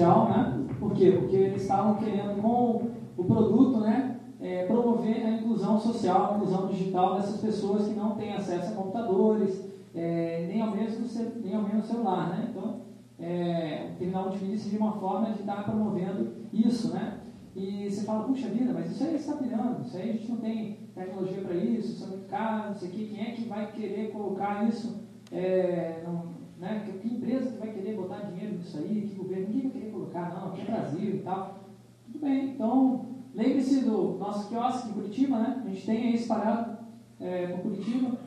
Né? 0.00 0.66
Por 0.78 0.92
quê? 0.92 1.12
Porque 1.12 1.36
eles 1.36 1.62
estavam 1.62 1.96
querendo, 1.96 2.40
com 2.40 2.90
o 3.16 3.24
produto, 3.24 3.80
né, 3.80 4.16
é, 4.40 4.66
promover 4.66 5.24
a 5.24 5.30
inclusão 5.30 5.78
social, 5.78 6.32
a 6.32 6.36
inclusão 6.36 6.66
digital 6.66 7.14
dessas 7.14 7.40
pessoas 7.40 7.86
que 7.86 7.94
não 7.94 8.16
têm 8.16 8.32
acesso 8.32 8.72
a 8.72 8.76
computadores, 8.76 9.64
é, 9.94 10.46
nem, 10.48 10.60
ao 10.60 10.74
mesmo, 10.74 11.06
nem 11.44 11.54
ao 11.54 11.62
mesmo 11.62 11.82
celular, 11.82 12.30
né? 12.30 12.48
Então, 12.50 12.80
é, 13.18 13.90
o 13.92 13.98
terminal 13.98 14.30
multimídia 14.30 14.58
seria 14.58 14.80
uma 14.80 14.92
forma 14.92 15.30
de 15.32 15.40
estar 15.40 15.64
promovendo 15.64 16.32
isso, 16.52 16.92
né? 16.92 17.18
E 17.54 17.88
você 17.88 18.04
fala, 18.04 18.24
puxa 18.24 18.48
vida, 18.48 18.72
mas 18.72 18.90
isso 18.90 19.04
aí 19.04 19.14
está 19.14 19.36
pirando, 19.36 19.84
isso 19.84 19.96
aí 19.96 20.10
a 20.10 20.12
gente 20.14 20.30
não 20.30 20.38
tem 20.38 20.78
tecnologia 20.94 21.42
para 21.42 21.54
isso, 21.54 21.92
isso 21.92 22.04
é 22.04 22.06
muito 22.08 22.26
caro, 22.26 22.68
não 22.68 22.74
sei 22.74 22.88
o 22.88 22.92
quê, 22.92 23.08
quem 23.12 23.20
é 23.20 23.30
que 23.32 23.44
vai 23.44 23.70
querer 23.72 24.10
colocar 24.10 24.66
isso, 24.66 25.02
é, 25.30 26.02
não, 26.04 26.32
né, 26.58 26.82
que, 26.84 26.98
que 26.98 27.14
empresa 27.14 27.50
que 27.50 27.58
vai 27.58 27.72
querer 27.72 27.94
botar 27.94 28.20
dinheiro 28.20 28.54
nisso 28.54 28.78
aí, 28.78 29.02
que 29.02 29.14
governo, 29.14 29.48
ninguém 29.48 29.62
vai 29.62 29.72
querer 29.72 29.81
colocar, 30.12 30.34
não, 30.34 30.48
aqui 30.48 30.60
é 30.60 30.64
Brasil 30.64 31.14
e 31.16 31.18
tal. 31.20 31.60
Tudo 32.04 32.18
bem, 32.20 32.50
então 32.50 33.06
lembre-se 33.34 33.84
do 33.84 34.18
nosso 34.18 34.48
quiosque 34.48 34.90
em 34.90 34.92
Curitiba, 34.92 35.38
né? 35.38 35.62
A 35.64 35.68
gente 35.68 35.86
tem 35.86 35.96
aí 35.96 36.14
espalhado 36.14 36.78
é, 37.18 37.46
por 37.48 37.62
Curitiba 37.62 38.18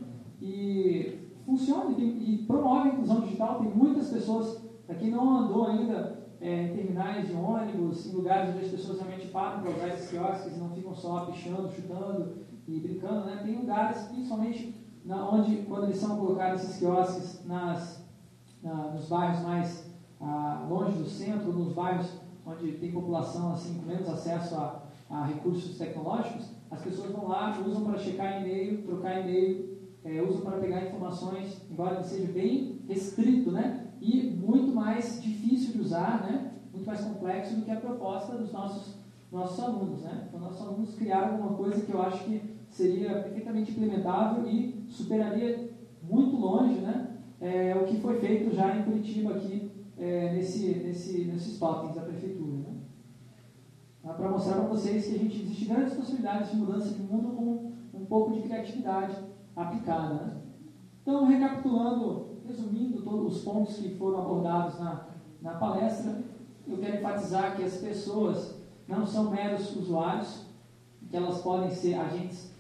e 0.42 1.20
funciona 1.46 1.96
e, 1.98 2.04
e, 2.04 2.38
promove 2.46 2.90
a 2.90 2.94
inclusão 2.94 3.22
digital. 3.22 3.60
Tem 3.60 3.70
muitas 3.70 4.10
pessoas, 4.10 4.62
para 4.88 4.96
quem 4.96 5.12
não 5.12 5.38
andou 5.38 5.68
ainda 5.68 6.26
é, 6.42 6.64
em 6.64 6.76
terminais 6.76 7.28
de 7.28 7.34
ônibus, 7.34 8.08
em 8.08 8.16
lugares 8.16 8.56
onde 8.56 8.66
as 8.66 8.72
pessoas 8.72 9.00
realmente 9.00 9.28
param 9.28 9.62
para 9.62 9.72
usar 9.72 9.88
esses 9.90 10.10
quiosques 10.10 10.56
e 10.56 10.60
não 10.60 10.72
ficam 10.72 10.96
só 10.96 11.26
pichando, 11.28 11.72
chutando 11.72 12.34
e 12.68 12.80
brincando, 12.80 13.26
né? 13.26 13.42
Tem 13.44 13.56
lugares, 13.56 14.02
principalmente 14.08 14.76
na, 15.06 15.30
onde, 15.30 15.58
quando 15.68 15.84
eles 15.84 15.98
são 15.98 16.18
colocados 16.18 16.64
esses 16.64 16.80
quiosques 16.80 17.46
nas, 17.46 18.04
na, 18.64 18.92
nos 18.92 19.08
bairros 19.08 19.44
mais 19.44 19.95
longe 20.70 20.98
do 20.98 21.06
centro, 21.06 21.52
nos 21.52 21.74
bairros 21.74 22.26
onde 22.46 22.74
tem 22.74 22.92
população 22.92 23.52
assim 23.52 23.80
com 23.80 23.86
menos 23.88 24.08
acesso 24.08 24.56
a, 24.56 24.84
a 25.10 25.26
recursos 25.26 25.78
tecnológicos, 25.78 26.50
as 26.70 26.82
pessoas 26.82 27.12
vão 27.12 27.28
lá, 27.28 27.60
usam 27.66 27.84
para 27.84 27.98
checar 27.98 28.42
e-mail, 28.42 28.84
trocar 28.84 29.22
e-mail, 29.22 29.76
é, 30.04 30.22
usam 30.22 30.42
para 30.42 30.60
pegar 30.60 30.86
informações, 30.86 31.62
embora 31.70 32.04
seja 32.04 32.32
bem 32.32 32.82
restrito, 32.88 33.52
né? 33.52 33.88
E 34.00 34.30
muito 34.30 34.76
mais 34.76 35.22
difícil 35.22 35.74
de 35.74 35.80
usar, 35.80 36.22
né? 36.22 36.52
Muito 36.72 36.86
mais 36.86 37.02
complexo 37.02 37.56
do 37.56 37.64
que 37.64 37.72
a 37.72 37.80
proposta 37.80 38.38
dos 38.38 38.52
nossos, 38.52 38.96
nossos 39.32 39.64
alunos, 39.64 40.02
né? 40.02 40.26
Então, 40.28 40.40
nossos 40.40 40.62
alunos 40.62 40.96
criaram 40.96 41.34
alguma 41.34 41.54
coisa 41.58 41.84
que 41.84 41.92
eu 41.92 42.02
acho 42.02 42.24
que 42.26 42.42
seria 42.70 43.22
perfeitamente 43.22 43.72
implementável 43.72 44.48
e 44.48 44.86
superaria 44.90 45.72
muito 46.04 46.36
longe, 46.36 46.76
né? 46.82 47.18
É, 47.42 47.76
o 47.76 47.86
que 47.86 48.00
foi 48.00 48.20
feito 48.20 48.56
já 48.56 48.78
em 48.78 48.84
Curitiba 48.84 49.32
aqui 49.32 49.75
é, 49.98 50.34
nesse, 50.34 50.76
nesse, 50.76 51.26
nesses 51.26 51.58
totens 51.58 51.96
da 51.96 52.02
prefeitura. 52.02 52.58
Né? 52.58 52.76
Para 54.04 54.30
mostrar 54.30 54.56
para 54.56 54.68
vocês 54.68 55.08
que 55.08 55.16
a 55.16 55.18
gente 55.18 55.42
existe 55.42 55.66
grandes 55.66 55.94
possibilidades 55.94 56.52
de 56.52 56.58
mudança 56.58 56.90
de 56.90 57.02
mundo 57.02 57.36
com 57.36 57.72
um 57.94 58.06
pouco 58.06 58.34
de 58.34 58.42
criatividade 58.42 59.16
aplicada. 59.56 60.14
Né? 60.14 60.38
Então, 61.02 61.26
recapitulando, 61.26 62.28
resumindo 62.46 63.02
todos 63.02 63.38
os 63.38 63.44
pontos 63.44 63.78
que 63.78 63.96
foram 63.96 64.22
abordados 64.22 64.80
na, 64.80 65.08
na 65.42 65.54
palestra, 65.56 66.22
eu 66.68 66.78
quero 66.78 66.98
enfatizar 66.98 67.56
que 67.56 67.64
as 67.64 67.78
pessoas 67.78 68.60
não 68.88 69.06
são 69.06 69.32
meros 69.32 69.76
usuários, 69.76 70.46
que 71.10 71.16
elas 71.16 71.42
podem 71.42 71.70
ser 71.70 71.96
agentes 71.96 72.52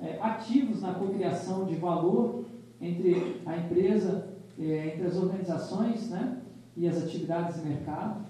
é, 0.00 0.18
ativos 0.20 0.82
na 0.82 0.94
cocriação 0.94 1.64
de 1.64 1.74
valor 1.76 2.44
entre 2.80 3.42
a 3.46 3.56
empresa, 3.56 4.28
é, 4.58 4.94
entre 4.94 5.06
as 5.06 5.16
organizações, 5.16 6.10
né? 6.10 6.42
E 6.76 6.88
as 6.88 7.02
atividades 7.02 7.56
de 7.56 7.68
mercado. 7.68 8.24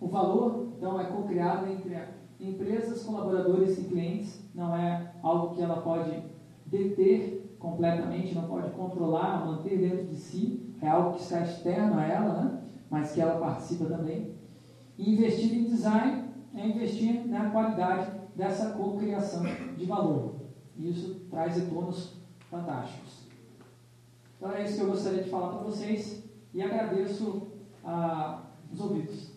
O 0.00 0.08
valor, 0.08 0.68
então, 0.76 0.98
é 0.98 1.04
co-criado 1.04 1.66
entre 1.66 1.96
empresas, 2.40 3.02
colaboradores 3.02 3.78
e 3.78 3.84
clientes, 3.84 4.40
não 4.54 4.74
é 4.74 5.12
algo 5.22 5.54
que 5.54 5.62
ela 5.62 5.82
pode 5.82 6.22
deter 6.66 7.56
completamente, 7.58 8.34
não 8.34 8.44
pode 8.44 8.70
controlar, 8.70 9.44
manter 9.44 9.78
dentro 9.78 10.06
de 10.06 10.16
si, 10.16 10.74
é 10.80 10.88
algo 10.88 11.14
que 11.14 11.22
está 11.22 11.42
externo 11.42 11.98
a 11.98 12.04
ela, 12.04 12.42
né? 12.42 12.62
mas 12.88 13.12
que 13.12 13.20
ela 13.20 13.38
participa 13.38 13.84
também. 13.84 14.34
E 14.96 15.14
investir 15.14 15.54
em 15.54 15.64
design 15.64 16.24
é 16.54 16.66
investir 16.66 17.26
na 17.28 17.50
qualidade 17.50 18.10
dessa 18.34 18.70
co-criação 18.70 19.44
de 19.76 19.84
valor. 19.84 20.36
Isso 20.78 21.20
traz 21.30 21.56
retornos 21.56 22.14
fantásticos. 22.50 23.26
Então 24.36 24.52
é 24.52 24.64
isso 24.64 24.76
que 24.76 24.80
eu 24.80 24.88
gostaria 24.88 25.22
de 25.22 25.30
falar 25.30 25.48
para 25.48 25.64
vocês 25.64 26.24
e 26.54 26.62
agradeço 26.62 27.49
ah, 27.84 28.42
os 28.72 28.80
ouvidos. 28.80 29.30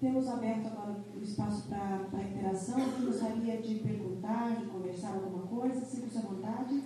Temos 0.00 0.28
aberto 0.28 0.66
agora 0.66 0.96
o 1.16 1.22
espaço 1.22 1.68
para 1.68 2.22
interação. 2.22 2.76
Quem 2.76 3.06
gostaria 3.06 3.62
de 3.62 3.76
perguntar, 3.76 4.56
de 4.56 4.66
conversar 4.66 5.14
alguma 5.14 5.46
coisa, 5.46 5.80
sinta-se 5.84 6.18
à 6.18 6.20
vontade. 6.20 6.82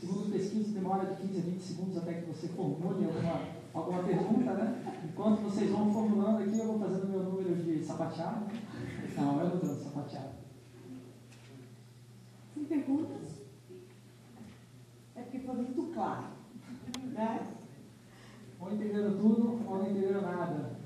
Segundo 0.00 0.32
pesquisa, 0.32 0.72
demora 0.72 1.14
de 1.14 1.20
15 1.20 1.38
a 1.38 1.42
20 1.42 1.60
segundos 1.60 1.96
até 1.98 2.14
que 2.14 2.26
você 2.26 2.48
formule 2.48 3.04
alguma 3.04 3.57
alguma 3.78 4.02
pergunta, 4.02 4.54
né? 4.54 5.02
Enquanto 5.04 5.42
vocês 5.42 5.70
vão 5.70 5.92
formulando 5.92 6.42
aqui, 6.42 6.58
eu 6.58 6.66
vou 6.66 6.78
fazendo 6.78 7.08
meu 7.08 7.22
número 7.22 7.54
de 7.56 7.84
sapateado. 7.84 8.46
Não, 9.16 9.40
eu 9.40 9.48
não 9.48 9.54
estou 9.56 9.74
sapateado. 9.76 10.32
Sem 12.54 12.64
perguntas? 12.64 13.42
É 15.14 15.22
porque 15.22 15.38
foi 15.40 15.54
muito 15.54 15.94
claro. 15.94 16.26
Né? 17.12 17.46
Ou 18.60 18.72
entenderam 18.72 19.18
tudo, 19.18 19.60
ou 19.66 19.78
não 19.78 19.90
entenderam 19.90 20.22
nada. 20.22 20.76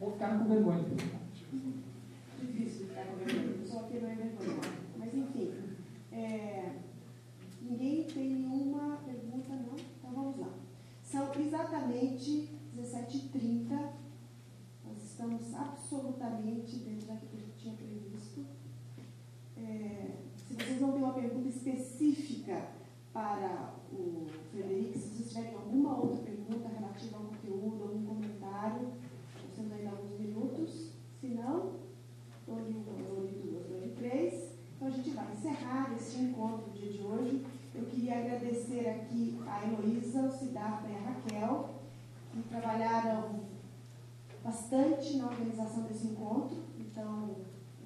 Ou 0.00 0.12
ficaram 0.12 0.40
com 0.40 0.48
vergonha. 0.48 0.84
Difícil 2.40 2.86
ficar 2.86 3.04
com 3.06 3.16
vergonha. 3.16 3.66
Só 3.66 3.82
que 3.82 3.98
não 3.98 4.08
é 4.08 4.14
vergonha. 4.14 4.60
Mas 4.98 5.14
enfim. 5.14 5.52
É... 6.12 6.76
Ninguém 7.60 8.04
tem 8.04 8.30
nenhuma 8.30 8.98
pergunta, 9.04 9.54
não? 9.54 9.76
Então 9.76 10.12
vamos 10.12 10.38
lá. 10.38 10.48
São 11.10 11.28
exatamente 11.40 12.48
17h30. 12.76 13.90
Nós 14.86 15.02
estamos 15.02 15.52
absolutamente 15.52 16.76
dentro 16.76 17.08
daquilo 17.08 17.30
que 17.30 17.36
a 17.36 17.40
gente 17.40 17.58
tinha 17.58 17.74
previsto. 17.74 18.46
É, 19.56 20.12
se 20.36 20.54
vocês 20.54 20.80
não 20.80 20.92
têm 20.92 21.02
uma 21.02 21.12
pergunta 21.12 21.48
específica 21.48 22.68
para 23.12 23.74
o 23.92 24.24
Frederico, 24.52 24.96
se 24.96 25.08
vocês 25.08 25.28
tiverem 25.30 25.54
alguma 25.56 25.98
outra 25.98 26.22
pergunta 26.22 26.68
relativa 26.68 27.16
ao 27.16 27.24
conteúdo, 27.24 27.82
algum 27.82 28.06
comentário, 28.06 28.92
nós 29.42 29.56
temos 29.56 29.72
ainda 29.72 29.90
alguns 29.90 30.20
minutos. 30.20 30.92
Se 31.20 31.26
não, 31.26 31.74
estou 32.38 32.56
ali 32.56 32.72
duas, 32.72 33.32
estou 33.62 33.76
ali 33.78 33.94
três. 33.96 34.52
Então 34.76 34.86
a 34.86 34.90
gente 34.92 35.10
vai 35.10 35.32
encerrar 35.32 35.92
esse 35.96 36.20
encontro 36.20 36.70
do 36.70 36.78
dia 36.78 36.92
de 36.92 37.02
hoje. 37.02 37.44
Eu 37.72 37.84
queria 37.84 38.18
agradecer 38.18 38.88
aqui 38.88 39.38
a 39.46 39.64
Heloísa, 39.64 40.22
o 40.22 40.32
Cidafra 40.32 40.90
e 40.90 40.96
a 40.96 41.00
Raquel, 41.00 41.70
que 42.32 42.42
trabalharam 42.48 43.40
bastante 44.42 45.16
na 45.16 45.28
organização 45.28 45.84
desse 45.84 46.08
encontro. 46.08 46.56
Então, 46.78 47.36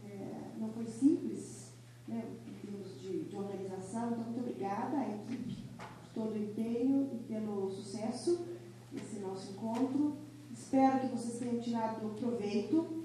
é, 0.03 0.53
não 0.59 0.71
foi 0.71 0.87
simples, 0.87 1.73
né, 2.09 2.25
em 2.47 2.67
termos 2.67 2.99
de, 2.99 3.25
de 3.25 3.37
organização. 3.37 4.13
Então, 4.13 4.25
muito 4.25 4.41
obrigada 4.41 4.97
à 4.97 5.09
equipe 5.11 5.65
por 5.77 6.09
todo 6.15 6.33
o 6.33 6.39
empenho 6.39 7.11
e 7.13 7.19
pelo 7.25 7.71
sucesso 7.71 8.47
desse 8.91 9.21
nosso 9.21 9.53
encontro. 9.53 10.17
Espero 10.51 11.01
que 11.01 11.09
vocês 11.09 11.39
tenham 11.39 11.61
tirado 11.61 12.15
proveito. 12.19 13.05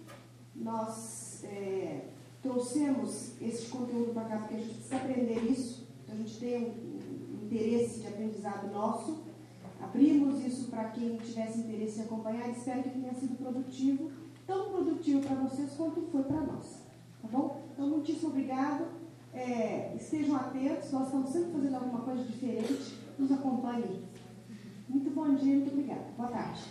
Nós 0.56 1.44
é, 1.44 2.06
trouxemos 2.42 3.40
esse 3.42 3.68
conteúdo 3.68 4.14
para 4.14 4.26
cá 4.26 4.38
porque 4.38 4.56
a 4.56 4.60
gente 4.60 4.76
precisa 4.76 4.96
aprender 4.96 5.44
isso 5.44 5.90
então, 6.10 6.18
a 6.18 6.28
gente 6.28 6.40
tem 6.40 6.66
um 6.66 7.46
interesse 7.46 8.00
de 8.00 8.08
nosso. 8.68 9.24
Abrimos 9.82 10.44
isso 10.46 10.70
para 10.70 10.86
quem 10.90 11.18
tivesse 11.18 11.60
interesse 11.60 12.00
em 12.00 12.04
acompanhar. 12.04 12.50
Espero 12.50 12.84
que 12.84 12.90
tenha 12.90 13.14
sido 13.14 13.38
produtivo, 13.38 14.12
tão 14.46 14.70
produtivo 14.72 15.22
para 15.22 15.36
vocês 15.38 15.72
quanto 15.76 16.02
foi 16.12 16.24
para 16.24 16.42
nós. 16.42 16.86
Tá 17.22 17.28
bom? 17.32 17.62
Então, 17.74 17.88
muitíssimo 17.88 18.30
obrigado. 18.30 18.86
É, 19.34 19.96
estejam 19.96 20.36
atentos, 20.36 20.92
nós 20.92 21.06
estamos 21.06 21.30
sempre 21.30 21.52
fazendo 21.52 21.76
alguma 21.76 22.02
coisa 22.02 22.24
diferente. 22.24 22.98
Nos 23.18 23.32
acompanhem. 23.32 24.04
Muito 24.88 25.10
bom 25.12 25.36
dia, 25.36 25.56
muito 25.56 25.72
obrigada. 25.72 26.06
Boa 26.18 26.30
tarde. 26.30 26.62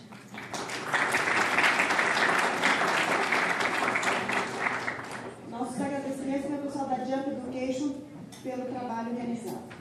Nossos 5.50 5.80
agradecimentos 5.80 6.52
ao 6.52 6.58
pessoal 6.58 6.88
da 6.88 7.04
Jump 7.04 7.30
Education 7.30 7.94
pelo 8.42 8.64
trabalho 8.66 9.14
realizado. 9.14 9.77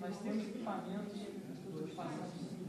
Nós 0.00 0.20
temos 0.20 0.48
equipamentos 0.48 1.38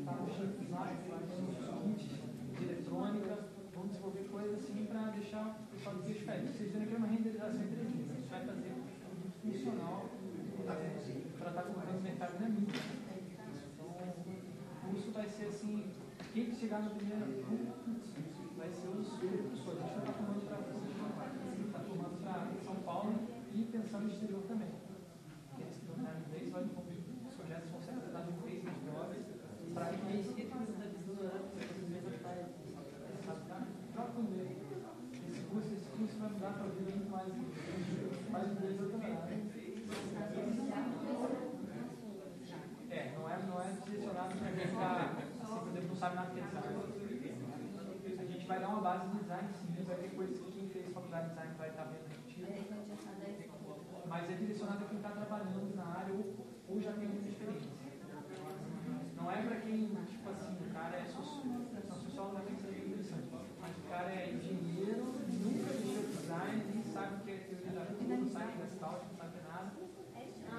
tá 0.06 0.16
no 0.16 0.34
chips 0.34 0.70
lá, 0.72 0.88
temos 1.30 1.58
kits 1.84 2.20
de 2.58 2.64
eletrônica. 2.64 3.50
Vamos 3.76 3.92
desenvolver 3.92 4.28
coisas 4.32 4.60
assim 4.60 4.86
para 4.86 5.12
deixar 5.12 5.60
o 5.62 5.76
pessoal 5.76 5.96
cair. 6.26 6.48
Vocês 6.48 6.72
viram 6.72 6.84
aqui 6.84 6.94
é 6.94 6.98
uma 6.98 7.08
renderização 7.08 7.62
em 7.62 7.68
3D. 7.68 8.10
A 8.10 8.30
vai 8.30 8.46
fazer 8.46 8.74
funcional 9.42 10.10
é, 10.68 11.00
para 11.38 11.50
estar 11.50 11.64
colocando 11.64 11.96
no 11.96 12.02
mercado 12.02 12.40
não 12.40 12.48
é 12.48 12.50
muito. 12.50 12.80
Então, 13.74 13.88
o 13.88 14.90
curso 14.90 15.12
vai 15.12 15.30
ser 15.30 15.46
assim, 15.46 15.86
quem 16.34 16.54
chegar 16.56 16.82
no 16.82 16.90
primeiro 16.92 17.26
vai 18.58 18.70
ser 18.70 18.88
os 18.90 19.08
professores. 19.08 19.80
A 19.80 19.88
gente 19.88 20.00
está 20.00 20.14
tomando 20.14 20.46
para 20.46 20.60
está 21.66 21.80
tomando 21.80 22.24
para 22.24 22.48
São 22.66 22.76
Paulo 22.84 23.14
e 23.54 23.64
pensando 23.64 24.04
no 24.06 24.12
exterior 24.12 24.44
também. 24.48 24.70
Aqueles 25.54 25.78
que 25.78 25.86
não 25.88 25.96
em 25.96 26.22
inglês, 26.26 26.52
vai, 26.52 26.64
os 26.64 27.36
projetos 27.36 27.72
vão 27.72 27.82
ser 27.82 27.92
apresentados 27.92 28.34
em 28.34 28.38
três 28.42 28.64
jovens 28.86 29.26
para 29.74 29.86
que 29.86 30.50
Troca 33.94 34.20
o 34.20 34.24
Esse 35.28 35.42
curso, 35.48 35.74
esse 35.74 35.90
curso 35.90 36.18
vai 36.20 36.30
mudar 36.30 36.54
para 36.54 36.64
a 36.64 36.70
vida 36.70 36.92
muito 36.92 37.12
mais, 37.12 37.28
mais 38.32 38.52
inglês 38.52 38.78
também. 38.92 39.12
É, 42.90 43.14
não 43.16 43.30
é, 43.30 43.38
não 43.44 43.62
é 43.62 43.72
direcionado 43.86 44.36
para 44.36 44.52
quem 44.52 44.64
está, 44.66 45.16
assim, 45.44 45.60
por 45.60 45.68
exemplo, 45.70 45.88
não 45.90 45.96
sabe 45.96 46.16
nada 46.16 46.32
que 46.32 46.40
é 46.40 46.44
design. 46.44 46.80
A 48.20 48.24
gente 48.26 48.48
vai 48.48 48.60
dar 48.60 48.70
uma 48.70 48.82
base 48.82 49.08
de 49.10 49.20
design, 49.20 49.50
sim, 49.54 49.84
vai 49.84 49.98
ter 49.98 50.10
coisas 50.16 50.40
que 50.40 50.52
quem 50.52 50.70
fez 50.70 50.94
faculdade 50.94 51.30
de 51.30 51.36
design 51.36 51.54
vai 51.58 51.70
estar 51.70 51.84
vendo 51.84 52.06
aqui. 52.06 52.30
Mas 54.10 54.28
é 54.28 54.34
direcionado 54.34 54.86
a 54.86 54.88
quem 54.88 54.98
está 54.98 55.10
trabalhando 55.12 55.76
na 55.76 55.86
área 55.86 56.14
ou, 56.14 56.36
ou 56.68 56.82
já 56.82 56.94
tem 56.94 57.08
muita 57.08 57.30
experiência. 57.30 57.70
Não 59.16 59.32
é 59.32 59.42
para 59.44 59.60
quem, 59.62 59.86
tipo 59.86 60.30
assim, 60.32 60.58
o 60.66 60.74
cara 60.74 60.98
é 60.98 61.06
sociólogo, 61.06 61.54
não, 61.54 62.42
ter 62.42 62.56
que 62.56 62.62
ser 62.62 62.88
interessante. 62.88 63.30
Mas 63.62 63.78
o 63.78 63.82
cara 63.88 64.10
é 64.10 64.34
engenheiro, 64.34 65.14
nunca 65.30 65.74
mexeu 65.74 66.10
design, 66.10 66.64
nem 66.74 66.84
sabe 66.92 67.16
o 67.16 67.20
que 67.20 67.32
é 67.32 67.38
teoria 67.38 67.72
da 67.72 67.82
rua, 67.86 68.18
não 68.18 68.30
sabe 68.30 68.54
é 68.60 68.66
scout, 68.66 69.06
não 69.06 69.16
sabe 69.16 69.38
nada. 69.48 69.72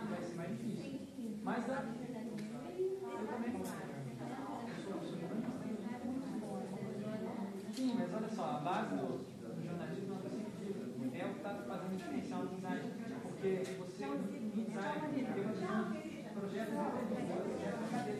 Vai 0.08 0.22
ser 0.22 0.34
mais 0.36 0.50
difícil. 0.50 1.38
Mas 1.42 1.66
dá. 1.66 1.84
Eu 3.02 3.26
também. 3.26 3.52
Sim, 7.74 7.94
mas 7.98 8.14
olha 8.14 8.28
só, 8.28 8.44
a 8.44 8.60
base 8.60 8.94
do, 8.94 9.18
do 9.18 9.64
jornalismo 9.66 10.14
é 11.12 11.24
o 11.24 11.30
que 11.30 11.36
está 11.36 11.54
fazendo 11.66 11.96
diferencial 11.96 12.44
no 12.44 12.54
design. 12.54 13.00
Porque 13.40 13.72
você, 13.72 14.04
no 14.04 14.18
design, 14.52 15.00
tem 15.14 15.24
uma 15.24 15.52
visão 15.54 16.10
projeto 16.40 16.72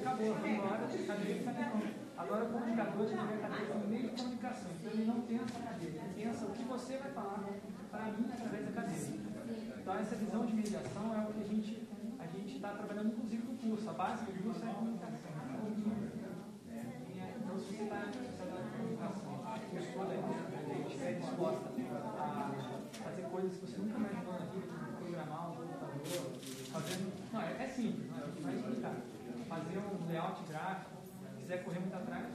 acabou, 0.00 0.34
agora 0.34 0.88
cadeia 1.06 1.94
Agora 2.16 2.44
o 2.44 2.48
comunicador 2.48 3.06
ele 3.06 3.16
vai 3.16 3.38
cadeia 3.38 3.74
no 3.74 3.88
meio 3.88 4.08
de 4.08 4.16
comunicação, 4.16 4.70
então 4.80 4.92
ele 4.92 5.04
não 5.04 5.20
pensa 5.20 5.58
a 5.58 5.62
cadeia, 5.62 5.90
ele 5.90 6.24
pensa 6.24 6.46
o 6.46 6.52
que 6.52 6.64
você 6.64 6.96
vai 6.96 7.12
falar 7.12 7.44
para 7.90 8.04
mim 8.12 8.30
através 8.32 8.64
da 8.64 8.72
cadeia. 8.72 9.20
Então 9.78 9.98
essa 9.98 10.16
visão 10.16 10.46
de 10.46 10.54
mediação 10.54 11.14
é 11.14 11.28
o 11.28 11.32
que 11.34 11.40
a 11.42 11.46
gente 11.46 11.88
a 12.18 12.26
gente 12.26 12.56
está 12.56 12.70
trabalhando 12.70 13.08
inclusive 13.08 13.42
no 13.42 13.58
curso. 13.58 13.90
A 13.90 13.92
base 13.92 14.24
do 14.24 14.42
curso 14.42 14.64
é 14.64 14.70
a 14.70 14.74
comunicação. 14.74 15.18
Então 17.36 17.58
se 17.58 17.66
você 17.66 17.82
está 17.82 17.96
na 17.96 18.06
a 18.06 19.58
curso 19.58 19.92
toda 19.92 20.14
estiver 20.86 21.12
disposta 21.20 21.68
a 22.18 22.50
fazer 23.04 23.22
coisas 23.22 23.56
que 23.56 23.66
você 23.66 23.78
nunca 23.78 23.98
imaginou 23.98 24.32
na 24.32 24.46
vida, 24.46 24.80
programar 24.98 25.50
um 25.50 25.54
computador, 25.56 26.32
fazendo. 26.72 27.12
Não, 27.32 27.40
é, 27.60 27.64
é 27.64 27.68
simples, 27.68 28.10
não 28.10 28.18
é? 28.18 28.20
Vai 28.40 28.56
explicar. 28.56 28.96
Fazer 29.48 29.78
um 29.78 30.06
layout 30.08 30.42
gráfico, 30.48 30.96
quiser 31.38 31.64
correr 31.64 31.80
muito 31.80 31.94
atrás, 31.94 32.26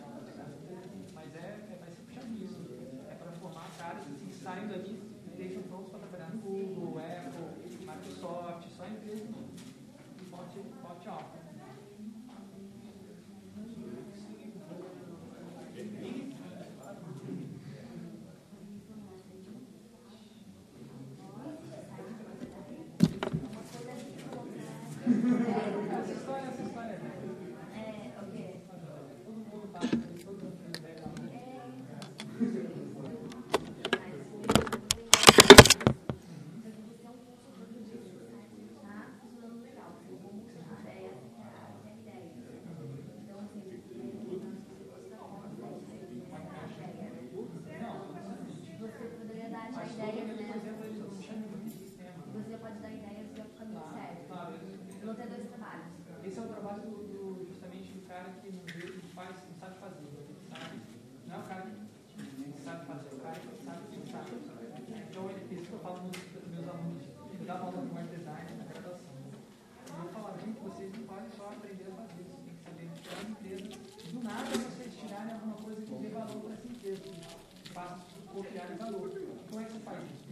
mas 1.14 1.36
é, 1.36 1.40
é 1.40 1.78
vai 1.80 1.90
ser 1.90 2.02
puxadíssimo. 2.04 2.68
É 3.10 3.16
para 3.16 3.32
formar 3.32 3.68
caras 3.78 4.02
assim, 4.02 4.28
que 4.28 4.36
saem 4.36 4.68
dali 4.68 5.02
e 5.26 5.30
deixam 5.36 5.64
prontos 5.64 5.90
para 5.90 6.00
trabalhar 6.00 6.30
no 6.30 6.42
Google, 6.42 7.00
Apple, 7.00 7.86
Microsoft, 7.86 8.68
só 8.76 8.86
empresa 8.86 9.26
forte, 10.30 10.60
forte 10.82 11.08
alta. 11.08 11.35
copiar 78.36 78.70
o 78.70 78.76
valor. 78.78 79.10
Como 79.50 79.62
é 79.62 79.66
que 79.66 79.72
você 79.72 79.80
faz 79.80 80.00
isso? 80.04 80.25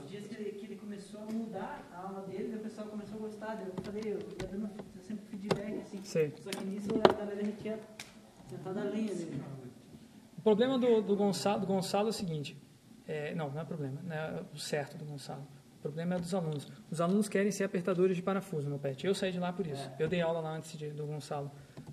Uns 0.00 0.10
dias 0.10 0.26
que 0.26 0.34
ele, 0.34 0.52
que 0.52 0.66
ele 0.66 0.76
começou 0.76 1.20
a 1.20 1.32
mudar 1.32 1.88
a 1.92 1.98
aula 2.06 2.26
dele, 2.26 2.56
o 2.56 2.60
pessoal 2.60 2.86
começou 2.88 3.16
a 3.16 3.20
gostar. 3.20 3.62
Eu 3.66 3.72
falei, 3.82 4.02
eu 4.06 4.18
ia 4.18 4.48
dando 4.50 4.70
sempre 5.02 5.24
feedback, 5.26 5.80
assim. 5.80 6.00
Sei. 6.04 6.32
Só 6.42 6.50
que 6.50 6.64
nisso 6.64 6.88
a 6.94 7.12
galera 7.12 7.44
já 7.44 7.52
tinha 7.52 7.78
sentado 8.48 8.78
a 8.78 8.84
lenha 8.84 9.14
dele. 9.14 9.42
O 10.38 10.42
problema 10.42 10.78
do, 10.78 11.00
do, 11.02 11.16
Gonçalo, 11.16 11.60
do 11.60 11.66
Gonçalo 11.66 12.08
é 12.08 12.10
o 12.10 12.12
seguinte: 12.12 12.56
é, 13.06 13.34
não, 13.34 13.50
não 13.50 13.60
é 13.60 13.64
problema, 13.64 14.00
não 14.02 14.14
é 14.14 14.42
o 14.52 14.58
certo 14.58 14.96
do 14.96 15.04
Gonçalo. 15.04 15.46
O 15.78 15.82
problema 15.82 16.14
é 16.14 16.18
dos 16.18 16.32
alunos. 16.32 16.68
Os 16.90 17.00
alunos 17.00 17.28
querem 17.28 17.50
ser 17.50 17.64
apertadores 17.64 18.16
de 18.16 18.22
parafuso 18.22 18.70
no 18.70 18.78
PET. 18.78 19.04
Eu 19.04 19.14
saí 19.14 19.32
de 19.32 19.40
lá 19.40 19.52
por 19.52 19.66
isso. 19.66 19.90
Eu 19.98 20.08
dei 20.08 20.20
aula 20.20 20.38
lá 20.38 20.56
antes 20.56 20.78
de, 20.78 20.90
do 20.90 21.04
Gonçalo 21.06 21.50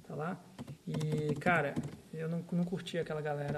tá 0.10 0.16
lá. 0.16 0.39
E, 0.88 1.36
cara, 1.36 1.74
eu 2.14 2.28
não, 2.28 2.43
não 2.52 2.64
curti 2.64 2.97
aquela 2.97 3.22
galera 3.22 3.58